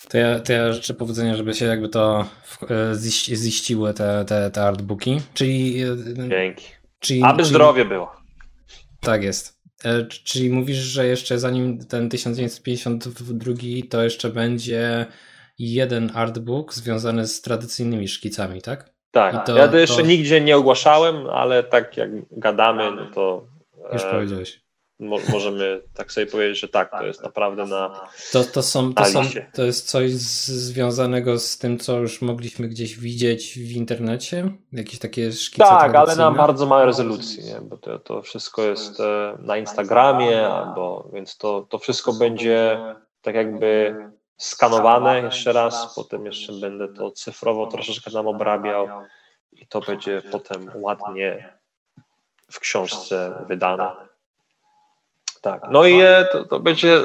[0.09, 2.25] To ja, to ja życzę powodzenia, żeby się jakby to
[2.69, 2.95] e,
[3.35, 5.21] ziściły te, te, te artbooki.
[5.33, 5.81] Czyli.
[5.83, 6.65] E, Dzięki.
[6.99, 8.15] Czyli, Aby czyli, zdrowie było.
[9.01, 9.54] Tak jest.
[9.85, 13.53] E, czyli mówisz, że jeszcze zanim ten 1952
[13.89, 15.05] to jeszcze będzie
[15.59, 18.89] jeden artbook związany z tradycyjnymi szkicami, tak?
[19.11, 19.45] Tak.
[19.45, 20.07] To, ja to jeszcze to...
[20.07, 23.47] nigdzie nie ogłaszałem, ale tak jak gadamy, no to.
[23.93, 24.64] Już powiedziałeś
[24.99, 28.07] możemy tak sobie powiedzieć, że tak, to jest naprawdę na.
[28.31, 29.21] To, to, są, to, są,
[29.53, 34.51] to jest coś z, związanego z tym, co już mogliśmy gdzieś widzieć w internecie?
[34.71, 37.61] Jakieś takie szkice Tak, ale na bardzo małej rezolucji, nie?
[37.61, 42.79] bo to, to wszystko jest e, na Instagramie, albo więc to, to wszystko będzie
[43.21, 43.95] tak jakby
[44.37, 48.87] skanowane jeszcze raz, potem jeszcze będę to cyfrowo troszeczkę nam obrabiał
[49.51, 51.57] i to będzie potem ładnie
[52.51, 54.04] w książce wydane.
[55.45, 55.63] Tak.
[55.71, 57.01] No i e, to, to, będzie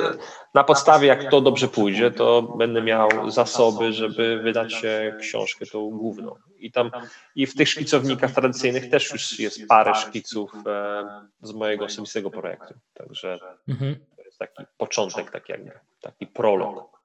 [0.55, 4.83] na podstawie, jak to dobrze pójdzie, to będę miał zasoby, żeby wydać
[5.21, 6.35] książkę tą główną.
[6.59, 6.91] I tam
[7.35, 11.05] i w tych szkicownikach tradycyjnych też już jest parę szkiców e,
[11.43, 12.75] z mojego osobistego projektu.
[12.95, 13.39] Także
[13.69, 14.07] mhm.
[14.17, 16.99] to jest taki początek, tak jakby, taki prolog.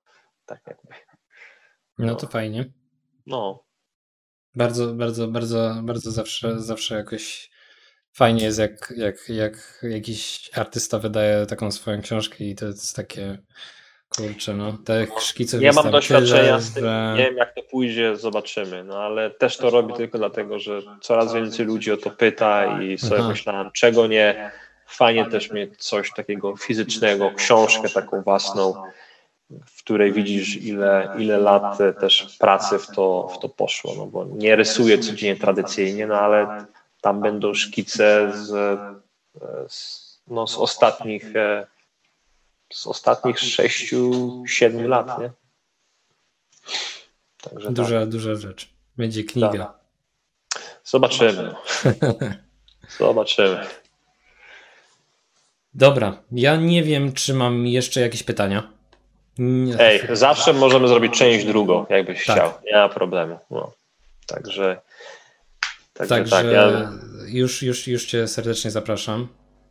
[0.46, 0.94] Tak jakby.
[1.98, 2.66] No, no to fajnie.
[3.26, 3.64] No.
[4.56, 7.55] Bardzo, bardzo, bardzo, bardzo zawsze, zawsze jakoś
[8.16, 13.38] fajnie jest, jak, jak, jak jakiś artysta wydaje taką swoją książkę i to jest takie
[14.10, 17.14] kurczę, no, te szkice Nie mam doświadczenia tyle, z tym, że...
[17.18, 21.34] nie wiem jak to pójdzie, zobaczymy, no ale też to robię tylko dlatego, że coraz
[21.34, 23.30] więcej ludzi o to pyta i sobie Aha.
[23.30, 24.52] myślałem, czego nie,
[24.88, 28.74] fajnie też mieć coś takiego fizycznego, książkę taką własną,
[29.50, 33.94] w której widzisz, ile, ile lat też pracy w to, w to poszło.
[33.98, 36.66] No bo nie rysuję codziennie tradycyjnie, no ale
[37.06, 38.80] tam będą szkice z,
[39.68, 41.34] z, no, z ostatnich
[42.74, 45.32] z ostatnich sześciu, siedmiu lat, nie?
[47.42, 48.10] Także duża, tak.
[48.10, 48.70] duża rzecz.
[48.98, 49.66] Będzie kniga.
[49.66, 50.60] Tak.
[50.84, 51.56] Zobaczymy.
[53.00, 53.66] Zobaczymy.
[55.74, 58.72] Dobra, ja nie wiem, czy mam jeszcze jakieś pytania.
[59.38, 59.80] Nie.
[59.80, 62.36] Ej, zawsze możemy zrobić część drugą, jakbyś tak.
[62.36, 62.52] chciał.
[62.66, 63.40] Nie ma problemu.
[63.50, 63.72] No.
[64.28, 64.82] Także.
[65.96, 66.92] Także, także tak, ja...
[67.28, 69.28] już, już, już Cię serdecznie zapraszam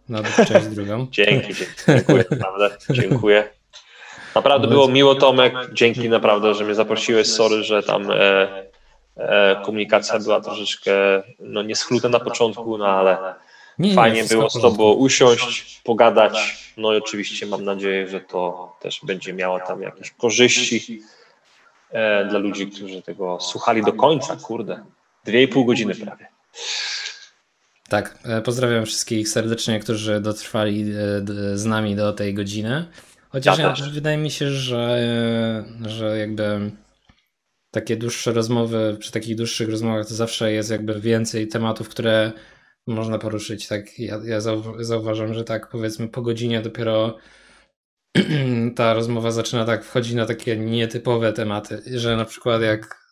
[0.08, 1.06] na część drugą.
[1.10, 1.54] Dzięki,
[1.86, 2.76] dziękuję, naprawdę.
[2.90, 3.48] Dziękuję.
[4.34, 5.54] Naprawdę było miło, Tomek.
[5.72, 7.26] Dzięki naprawdę, że mnie zaprosiłeś.
[7.26, 8.48] Sorry, że tam e,
[9.16, 10.92] e, komunikacja była troszeczkę
[11.40, 13.34] no, nieschluta na początku, no ale
[13.78, 16.64] nie, fajnie nie, było z Tobą usiąść, pogadać.
[16.76, 21.02] No i oczywiście mam nadzieję, że to też będzie miało tam jakieś korzyści
[21.90, 24.36] e, dla ludzi, którzy tego słuchali do końca.
[24.36, 24.84] Kurde,
[25.24, 26.26] dwie i pół godziny prawie.
[27.88, 32.86] Tak, e, pozdrawiam wszystkich serdecznie, którzy dotrwali e, z nami do tej godziny.
[33.28, 36.70] Chociaż ja ja, wydaje mi się, że, że jakby
[37.70, 42.32] takie dłuższe rozmowy, przy takich dłuższych rozmowach to zawsze jest jakby więcej tematów, które
[42.86, 43.68] można poruszyć.
[43.68, 44.40] Tak, ja, ja
[44.78, 47.18] zauważam, że tak powiedzmy po godzinie dopiero
[48.76, 53.03] ta rozmowa zaczyna tak wchodzić na takie nietypowe tematy, że na przykład jak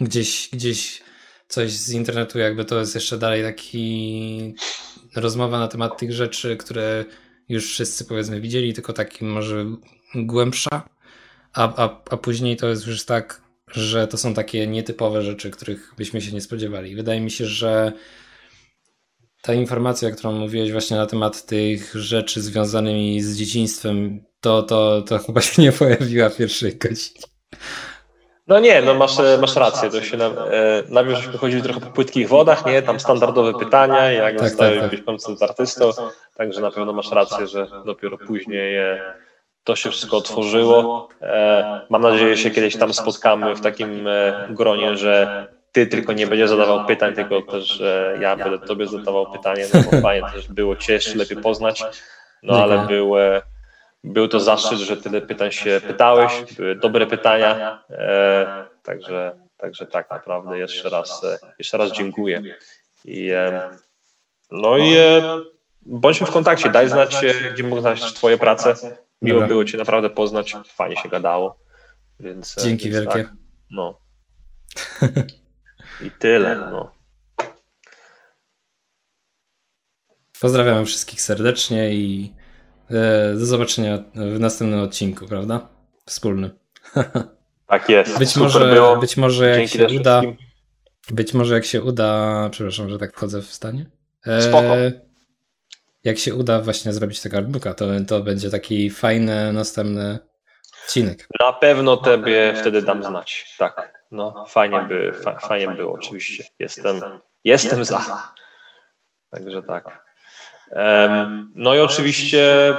[0.00, 1.02] gdzieś, gdzieś
[1.48, 4.54] coś z internetu, jakby to jest jeszcze dalej taki
[5.16, 7.04] rozmowa na temat tych rzeczy, które
[7.48, 9.66] już wszyscy powiedzmy widzieli, tylko taki może
[10.14, 10.88] głębsza,
[11.52, 15.94] a, a, a później to jest już tak, że to są takie nietypowe rzeczy, których
[15.96, 16.96] byśmy się nie spodziewali.
[16.96, 17.92] Wydaje mi się, że
[19.42, 25.18] ta informacja, którą mówiłeś właśnie na temat tych rzeczy związanymi z dzieciństwem, to, to, to
[25.18, 27.20] chyba się nie pojawiła w pierwszej godzinie.
[28.46, 29.90] No nie, no masz, masz rację.
[29.90, 32.82] To się na, e, najpierw żeśmy chodzili trochę po płytkich wodach, nie?
[32.82, 35.20] Tam standardowe pytania, jak tak, zostaje tak, tak.
[35.38, 35.90] z artystą.
[36.36, 39.14] Także na pewno masz rację, że dopiero później e,
[39.64, 41.08] to się wszystko otworzyło.
[41.22, 46.12] E, mam nadzieję, że się kiedyś tam spotkamy w takim e, gronie, że ty tylko
[46.12, 50.28] nie będziesz zadawał pytań, tylko też że ja będę tobie zadawał pytanie, no bo fajnie
[50.30, 51.84] też było cię lepiej poznać,
[52.42, 53.42] no ale był, e,
[54.04, 60.10] był to zaszczyt, że tyle pytań się pytałeś, były dobre pytania, e, także, także tak
[60.10, 62.42] naprawdę jeszcze raz, e, jeszcze raz dziękuję.
[63.04, 63.70] I, e,
[64.50, 64.96] no i
[65.82, 67.16] bądźmy w kontakcie, daj znać,
[67.54, 68.96] gdzie mogę znaleźć twoje prace.
[69.22, 69.48] Miło Dobra.
[69.48, 71.58] było cię naprawdę poznać, fajnie się gadało.
[72.20, 73.24] Więc, Dzięki więc wielkie.
[73.24, 73.32] Tak,
[73.70, 74.00] no.
[76.06, 76.56] I tyle.
[76.56, 76.92] No.
[80.40, 82.34] Pozdrawiam wszystkich serdecznie i
[83.38, 85.68] do zobaczenia w następnym odcinku, prawda?
[86.06, 86.50] Wspólny.
[87.66, 88.18] Tak jest.
[88.18, 88.96] Być może, było.
[88.96, 90.20] być może jak Dzięki się uda.
[90.20, 90.46] Wszystkim.
[91.10, 93.86] Być może jak się uda, przepraszam, że tak wchodzę w stanie.
[94.26, 94.74] E, Spoko.
[96.04, 100.18] Jak się uda właśnie zrobić tego artbooka, to, to będzie taki fajny następny
[100.84, 101.28] odcinek.
[101.40, 103.54] Na pewno tobie wtedy dam znać.
[103.58, 104.04] Tak.
[104.10, 106.44] No, fajnie, by, fa, fajnie było, oczywiście.
[106.58, 107.00] Jestem,
[107.44, 108.32] jestem za.
[109.30, 110.03] Także tak.
[111.54, 112.74] No i oczywiście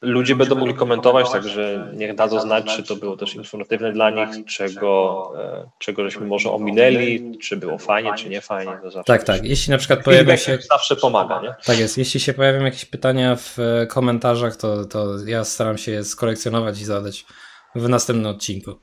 [0.00, 4.46] ludzie będą mogli komentować, także niech dadzą znać, czy to było też informatywne dla nich,
[4.46, 8.72] czego, e, czego żeśmy może ominęli, czy było fajnie, czy nie fajnie.
[9.06, 9.44] tak, tak.
[9.44, 10.58] Jeśli na przykład pojawia się...
[10.70, 11.54] Zawsze pomaga, nie?
[11.64, 11.98] Tak jest.
[11.98, 16.80] Jeśli się pojawią jakieś pytania w e, komentarzach, to, to ja staram się je skolekcjonować
[16.80, 17.26] i zadać
[17.74, 18.74] w następnym odcinku.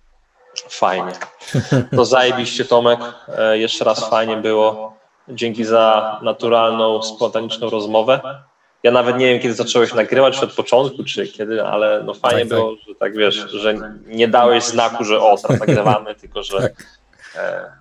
[0.70, 1.12] Fajnie.
[1.96, 3.00] To zajebiście Tomek.
[3.38, 4.95] E, jeszcze raz fajnie było.
[5.30, 8.44] Dzięki za naturalną, spontaniczną rozmowę.
[8.84, 12.40] Ja nawet nie wiem, kiedy zacząłeś nagrywać, czy od początku, czy kiedy, ale no fajnie
[12.40, 12.58] tak, tak.
[12.58, 12.88] było, tak.
[12.88, 13.74] że tak wiesz, że
[14.06, 16.74] nie dałeś znaku, że o, teraz nagrywamy, tylko że tak.
[17.36, 17.72] e,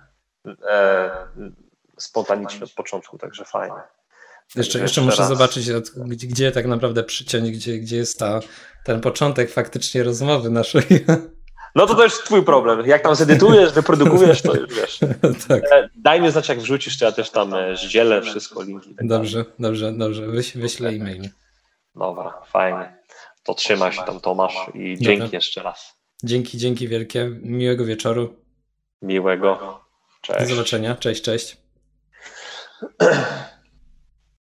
[0.67, 1.11] e,
[1.97, 3.77] spontanicznie od początku, także fajnie.
[4.55, 8.39] Jeszcze, jeszcze, muszę zobaczyć, gdzie, gdzie tak naprawdę przyciąć, gdzie, gdzie jest ta,
[8.83, 10.83] ten początek faktycznie rozmowy naszej.
[11.75, 12.85] No to też twój problem.
[12.85, 14.99] Jak tam zedytujesz, wyprodukujesz, to już wiesz.
[15.47, 15.63] tak.
[15.71, 18.95] E, daj mi znać, jak wrzucisz, to ja też tam e, zdzielę wszystko, linki.
[18.95, 19.53] Tak dobrze, dalej.
[19.59, 20.27] dobrze, dobrze.
[20.27, 21.29] Wyś, wyślę e-mail.
[21.95, 22.97] Dobra, fajnie.
[23.43, 25.37] To trzymaj się tam, Tomasz i dzięki Dobra.
[25.37, 25.95] jeszcze raz.
[26.23, 27.31] Dzięki, dzięki wielkie.
[27.41, 28.35] Miłego wieczoru.
[29.01, 29.79] Miłego.
[30.21, 30.39] Cześć.
[30.39, 30.95] Do zobaczenia.
[30.95, 31.57] Cześć, cześć.